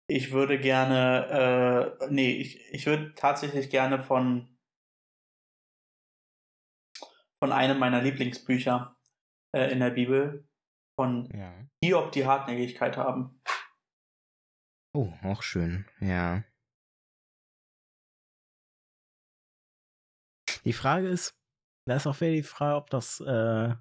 ich 0.09 0.33
würde 0.33 0.59
gerne, 0.61 1.99
äh, 2.01 2.07
nee, 2.11 2.33
ich, 2.33 2.61
ich 2.73 2.87
würde 2.87 3.15
tatsächlich 3.15 3.71
gerne 3.71 4.03
von, 4.03 4.57
von 7.43 7.53
einem 7.53 7.79
meiner 7.79 8.03
Lieblingsbücher 8.03 8.97
äh, 9.55 9.73
in 9.73 9.81
der 9.81 9.91
Bibel, 9.91 10.49
von 10.99 11.29
ja. 11.35 11.53
Hiob 11.83 12.13
die 12.13 12.25
Hartnäckigkeit 12.25 12.97
haben. 12.97 13.43
Oh, 14.95 15.13
auch 15.23 15.43
schön, 15.43 15.87
ja. 16.01 16.43
Die 20.65 20.73
Frage 20.73 21.09
ist, 21.09 21.37
da 21.87 21.97
ist 21.97 22.07
auch 22.07 22.21
wieder 22.21 22.33
die 22.33 22.43
Frage, 22.43 22.77
ob 22.77 22.91
das, 22.91 23.21
äh, 23.21 23.75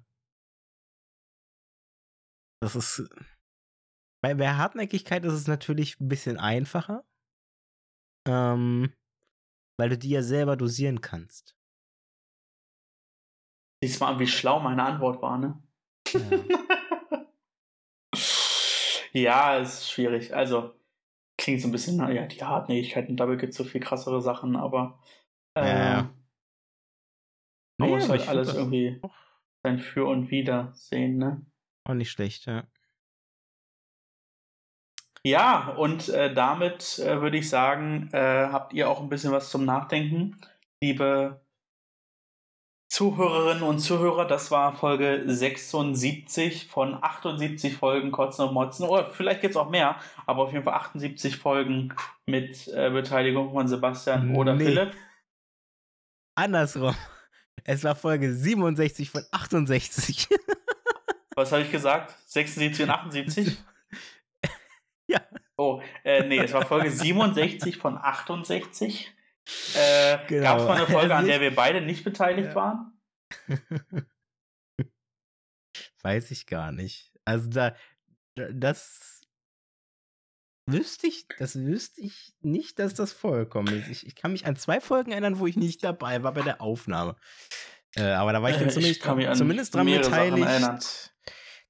das 2.60 2.76
ist, 2.76 3.10
bei, 4.22 4.34
bei 4.34 4.48
Hartnäckigkeit 4.48 5.24
ist 5.24 5.34
es 5.34 5.46
natürlich 5.46 6.00
ein 6.00 6.08
bisschen 6.08 6.38
einfacher. 6.38 7.04
Ähm, 8.26 8.92
weil 9.78 9.90
du 9.90 9.98
die 9.98 10.10
ja 10.10 10.22
selber 10.22 10.56
dosieren 10.56 11.00
kannst. 11.00 11.56
Siehst 13.82 14.00
mal 14.00 14.14
an, 14.14 14.18
wie 14.18 14.26
schlau 14.26 14.58
meine 14.60 14.82
Antwort 14.82 15.22
war, 15.22 15.38
ne? 15.38 15.62
Ja, 16.08 16.20
ja 19.12 19.58
es 19.58 19.80
ist 19.80 19.90
schwierig. 19.90 20.34
Also, 20.34 20.74
klingt 21.38 21.60
so 21.60 21.68
ein 21.68 21.72
bisschen, 21.72 21.98
naja, 21.98 22.26
die 22.26 22.42
Hartnäckigkeit 22.42 23.08
und 23.08 23.18
dabei 23.18 23.36
gibt 23.36 23.52
es 23.52 23.58
so 23.58 23.64
viel 23.64 23.80
krassere 23.80 24.20
Sachen, 24.22 24.56
aber. 24.56 24.98
Äh, 25.56 25.66
ja. 25.66 25.98
Ähm, 26.00 26.10
man 27.78 27.90
nee, 27.90 27.96
muss 27.96 28.08
halt 28.08 28.26
alles 28.28 28.54
irgendwie 28.54 29.00
sein 29.62 29.78
Für 29.78 30.06
und 30.06 30.30
Wider 30.30 30.72
sehen, 30.74 31.18
ne? 31.18 31.44
Auch 31.84 31.94
nicht 31.94 32.10
schlecht, 32.10 32.46
ja. 32.46 32.66
Ja, 35.26 35.70
und 35.76 36.08
äh, 36.10 36.32
damit 36.32 37.00
äh, 37.00 37.20
würde 37.20 37.38
ich 37.38 37.48
sagen, 37.48 38.10
äh, 38.12 38.46
habt 38.46 38.72
ihr 38.72 38.88
auch 38.88 39.00
ein 39.00 39.08
bisschen 39.08 39.32
was 39.32 39.50
zum 39.50 39.64
Nachdenken, 39.64 40.40
liebe 40.80 41.40
Zuhörerinnen 42.88 43.64
und 43.64 43.80
Zuhörer. 43.80 44.28
Das 44.28 44.52
war 44.52 44.76
Folge 44.76 45.24
76 45.26 46.68
von 46.68 47.02
78 47.02 47.76
Folgen 47.76 48.12
Kotzen 48.12 48.46
und 48.46 48.54
Motzen. 48.54 48.86
Oder 48.86 49.10
vielleicht 49.10 49.40
gibt 49.40 49.50
es 49.50 49.56
auch 49.56 49.68
mehr, 49.68 49.96
aber 50.26 50.44
auf 50.44 50.52
jeden 50.52 50.62
Fall 50.62 50.74
78 50.74 51.38
Folgen 51.38 51.92
mit 52.26 52.68
äh, 52.68 52.90
Beteiligung 52.90 53.50
von 53.50 53.66
Sebastian 53.66 54.36
oder 54.36 54.54
nee. 54.54 54.66
Philipp. 54.66 54.94
Andersrum. 56.36 56.94
Es 57.64 57.82
war 57.82 57.96
Folge 57.96 58.32
67 58.32 59.10
von 59.10 59.24
68. 59.32 60.28
Was 61.34 61.50
habe 61.50 61.62
ich 61.62 61.72
gesagt? 61.72 62.14
76 62.26 62.84
und 62.84 62.90
78? 62.90 63.58
Ja. 65.08 65.20
Oh, 65.56 65.80
äh, 66.02 66.26
nee, 66.26 66.38
es 66.38 66.52
war 66.52 66.66
Folge 66.66 66.90
67 66.90 67.76
von 67.78 67.96
68. 67.96 69.14
Äh, 69.74 70.18
genau. 70.26 70.42
Gab 70.42 70.58
es 70.58 70.64
mal 70.64 70.76
eine 70.76 70.86
Folge, 70.92 71.14
an 71.14 71.26
der 71.26 71.40
wir 71.40 71.54
beide 71.54 71.80
nicht 71.80 72.02
beteiligt 72.02 72.48
ja. 72.48 72.54
waren? 72.56 73.00
Weiß 76.02 76.30
ich 76.30 76.46
gar 76.46 76.72
nicht. 76.72 77.12
Also 77.24 77.48
da, 77.48 77.74
das 78.34 79.22
wüsste 80.66 81.06
ich, 81.06 81.26
das 81.38 81.56
wüsste 81.56 82.00
ich 82.00 82.34
nicht, 82.40 82.78
dass 82.78 82.94
das 82.94 83.12
vorgekommen 83.12 83.80
ist. 83.80 83.88
Ich, 83.88 84.06
ich 84.06 84.14
kann 84.14 84.32
mich 84.32 84.46
an 84.46 84.56
zwei 84.56 84.80
Folgen 84.80 85.12
erinnern, 85.12 85.38
wo 85.38 85.46
ich 85.46 85.56
nicht 85.56 85.84
dabei 85.84 86.22
war 86.22 86.32
bei 86.32 86.42
der 86.42 86.60
Aufnahme. 86.60 87.16
Äh, 87.94 88.02
aber 88.02 88.32
da 88.32 88.42
war 88.42 88.50
ich 88.50 88.56
dann 88.56 88.70
zumindest, 88.70 89.04
ich 89.06 89.32
zumindest 89.38 89.74
dran 89.74 89.86
beteiligt. 89.86 91.15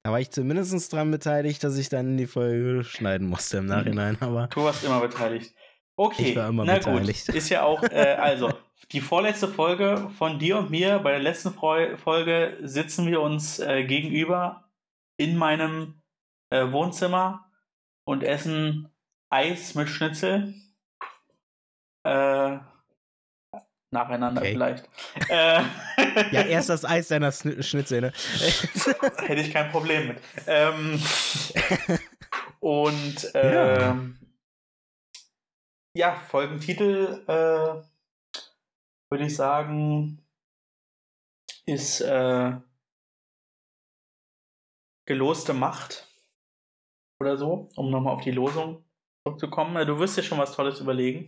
Da 0.06 0.12
war 0.12 0.20
ich 0.20 0.30
zumindest 0.30 0.92
dran 0.92 1.10
beteiligt, 1.10 1.64
dass 1.64 1.76
ich 1.76 1.88
dann 1.88 2.16
die 2.16 2.28
Folge 2.28 2.84
schneiden 2.84 3.26
musste 3.26 3.56
im 3.56 3.64
mhm. 3.64 3.70
Nachhinein. 3.70 4.16
Aber 4.20 4.46
du 4.46 4.62
warst 4.62 4.84
immer 4.84 5.00
beteiligt. 5.00 5.52
Okay, 5.96 6.30
ich 6.30 6.36
war 6.36 6.48
immer 6.48 6.64
na 6.64 6.74
beteiligt. 6.74 7.26
gut. 7.26 7.34
Ist 7.34 7.48
ja 7.48 7.64
auch, 7.64 7.82
äh, 7.82 8.14
also, 8.20 8.52
die 8.92 9.00
vorletzte 9.00 9.48
Folge 9.48 10.08
von 10.16 10.38
dir 10.38 10.58
und 10.58 10.70
mir. 10.70 11.00
Bei 11.00 11.10
der 11.10 11.18
letzten 11.18 11.52
Folge 11.52 12.56
sitzen 12.62 13.08
wir 13.08 13.20
uns 13.20 13.58
äh, 13.58 13.82
gegenüber 13.82 14.70
in 15.16 15.36
meinem 15.36 16.00
äh, 16.50 16.70
Wohnzimmer 16.70 17.50
und 18.04 18.22
essen 18.22 18.88
Eis 19.28 19.74
mit 19.74 19.88
Schnitzel. 19.88 20.54
Äh, 22.04 22.58
Nacheinander 23.90 24.42
Okay. 24.42 24.52
vielleicht. 24.52 24.88
Äh, 25.28 25.62
Ja, 26.32 26.42
erst 26.42 26.68
das 26.70 26.84
Eis 26.84 27.08
deiner 27.08 27.30
Schn- 27.30 27.62
Schnitzähne. 27.62 28.12
Hätte 29.18 29.40
ich 29.40 29.52
kein 29.52 29.70
Problem 29.70 30.08
mit. 30.08 30.18
Ähm, 30.46 31.00
und 32.60 33.32
Ja. 33.34 33.90
ähm, 33.92 34.18
ja. 35.94 36.16
Folgentitel 36.28 37.22
äh, 37.26 37.82
würde 39.10 39.24
ich 39.26 39.36
sagen 39.36 40.22
ist 41.66 42.00
äh, 42.00 42.52
geloste 45.06 45.52
Macht 45.54 46.06
oder 47.20 47.36
so, 47.36 47.68
um 47.76 47.90
nochmal 47.90 48.14
auf 48.14 48.22
die 48.22 48.30
Losung 48.32 48.84
zurückzukommen. 49.24 49.76
Äh, 49.76 49.86
Du 49.86 49.98
wirst 49.98 50.16
dir 50.16 50.22
schon 50.22 50.38
was 50.38 50.52
Tolles 50.52 50.80
überlegen. 50.80 51.26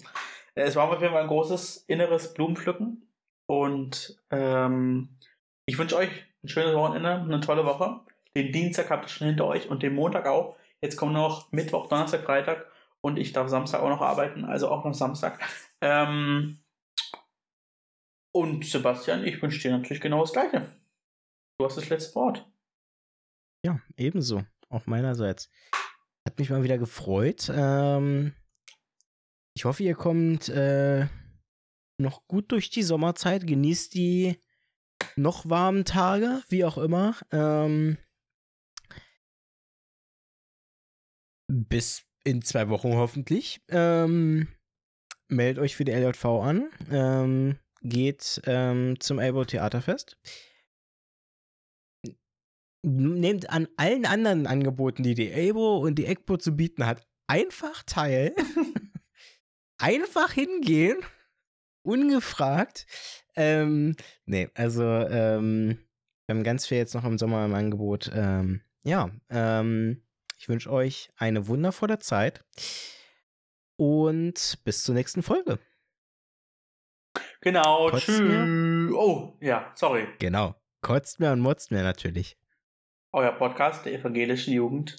Äh, 0.59 0.62
Es 0.62 0.76
war 0.76 0.90
auf 0.90 1.00
jeden 1.00 1.12
Fall 1.12 1.22
ein 1.22 1.28
großes 1.28 1.84
inneres 1.86 2.34
Blumenpflücken 2.34 3.09
und 3.46 4.20
ähm, 4.30 5.09
ich 5.66 5.78
wünsche 5.78 5.96
euch 5.96 6.11
ein 6.42 6.48
schönes 6.48 6.74
Wochenende, 6.74 7.12
eine 7.12 7.40
tolle 7.40 7.64
Woche. 7.64 8.00
Den 8.36 8.52
Dienstag 8.52 8.90
habt 8.90 9.06
ihr 9.06 9.09
schon 9.09 9.26
hinter 9.28 9.46
euch 9.46 9.68
und 9.68 9.82
den 9.82 9.94
Montag 9.94 10.26
auch. 10.26 10.56
Jetzt 10.80 10.96
kommen 10.96 11.12
noch 11.12 11.50
Mittwoch, 11.52 11.88
Donnerstag, 11.88 12.22
Freitag 12.24 12.66
und 13.00 13.16
ich 13.16 13.32
darf 13.32 13.48
Samstag 13.48 13.80
auch 13.80 13.88
noch 13.88 14.02
arbeiten, 14.02 14.44
also 14.44 14.68
auch 14.68 14.84
noch 14.84 14.94
Samstag. 14.94 15.40
Ähm, 15.80 16.59
und 18.34 18.64
Sebastian, 18.64 19.24
ich 19.24 19.40
wünsche 19.40 19.61
dir 19.61 19.70
natürlich 19.70 20.00
genau 20.00 20.22
das 20.22 20.32
Gleiche. 20.32 20.66
Du 21.56 21.64
hast 21.64 21.76
das 21.76 21.88
letzte 21.88 22.16
Wort. 22.16 22.50
Ja, 23.64 23.78
ebenso. 23.96 24.44
Auch 24.70 24.86
meinerseits. 24.86 25.50
Hat 26.26 26.36
mich 26.36 26.50
mal 26.50 26.64
wieder 26.64 26.76
gefreut. 26.76 27.48
Ähm, 27.54 28.34
ich 29.59 29.64
hoffe, 29.64 29.82
ihr 29.82 29.96
kommt 29.96 30.48
äh, 30.50 31.09
noch 32.00 32.28
gut 32.28 32.52
durch 32.52 32.70
die 32.70 32.84
Sommerzeit. 32.84 33.44
Genießt 33.44 33.92
die 33.92 34.36
noch 35.16 35.50
warmen 35.50 35.84
Tage, 35.84 36.44
wie 36.48 36.64
auch 36.64 36.78
immer. 36.78 37.16
Ähm, 37.32 37.98
bis 41.50 42.04
in 42.22 42.40
zwei 42.42 42.68
Wochen 42.68 42.92
hoffentlich. 42.92 43.61
Ähm, 43.66 44.46
meldet 45.26 45.61
euch 45.61 45.74
für 45.74 45.84
die 45.84 45.90
LJV 45.90 46.24
an. 46.24 46.70
Ähm, 46.92 47.59
geht 47.82 48.40
ähm, 48.44 49.00
zum 49.00 49.18
Elbow 49.18 49.44
Theaterfest. 49.44 50.20
Nehmt 52.86 53.50
an 53.50 53.66
allen 53.76 54.06
anderen 54.06 54.46
Angeboten, 54.46 55.02
die 55.02 55.16
die 55.16 55.32
Elbow 55.32 55.78
und 55.78 55.96
die 55.96 56.06
Eckbo 56.06 56.36
zu 56.36 56.52
bieten 56.52 56.86
hat, 56.86 57.04
einfach 57.26 57.82
teil. 57.82 58.36
einfach 59.79 60.33
hingehen. 60.33 60.99
Ungefragt. 61.83 62.87
Ähm, 63.35 63.97
nee, 64.26 64.51
also 64.55 64.85
ähm, 64.85 65.79
wir 66.26 66.35
haben 66.35 66.45
ganz 66.45 66.66
viel 66.66 66.79
jetzt 66.79 66.95
noch 66.95 67.05
im 67.05 67.18
Sommer 67.18 67.45
im 67.45 67.55
Angebot. 67.55 68.11
Ähm, 68.12 68.61
ja, 68.85 69.11
ähm, 69.31 70.03
ich 70.39 70.49
wünsche 70.49 70.70
euch 70.70 71.11
eine 71.16 71.47
wundervolle 71.47 71.99
Zeit 71.99 72.45
und 73.76 74.59
bis 74.64 74.83
zur 74.83 74.95
nächsten 74.95 75.22
Folge. 75.22 75.59
Genau, 77.41 77.91
tschüss. 77.93 78.20
Oh, 78.93 79.37
ja, 79.41 79.72
sorry. 79.74 80.09
Genau. 80.18 80.55
Kotzt 80.81 81.20
mir 81.20 81.33
und 81.33 81.41
motzt 81.41 81.70
mir 81.70 81.83
natürlich. 81.83 82.37
Euer 83.12 83.33
Podcast 83.33 83.87
der 83.87 83.95
evangelischen 83.95 84.53
Jugend. 84.53 84.97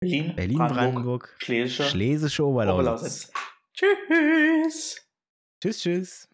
Berlin, 0.00 0.34
Berlin, 0.34 0.58
Brandenburg, 0.58 0.92
Brandenburg, 0.92 1.36
Schlesische, 1.38 1.84
Schlesische 1.84 2.44
Oberlausitz. 2.44 2.80
Oberlausitz. 2.80 3.32
Tschüss. 3.74 5.04
Tschüss, 5.60 5.78
tschüss. 5.80 6.28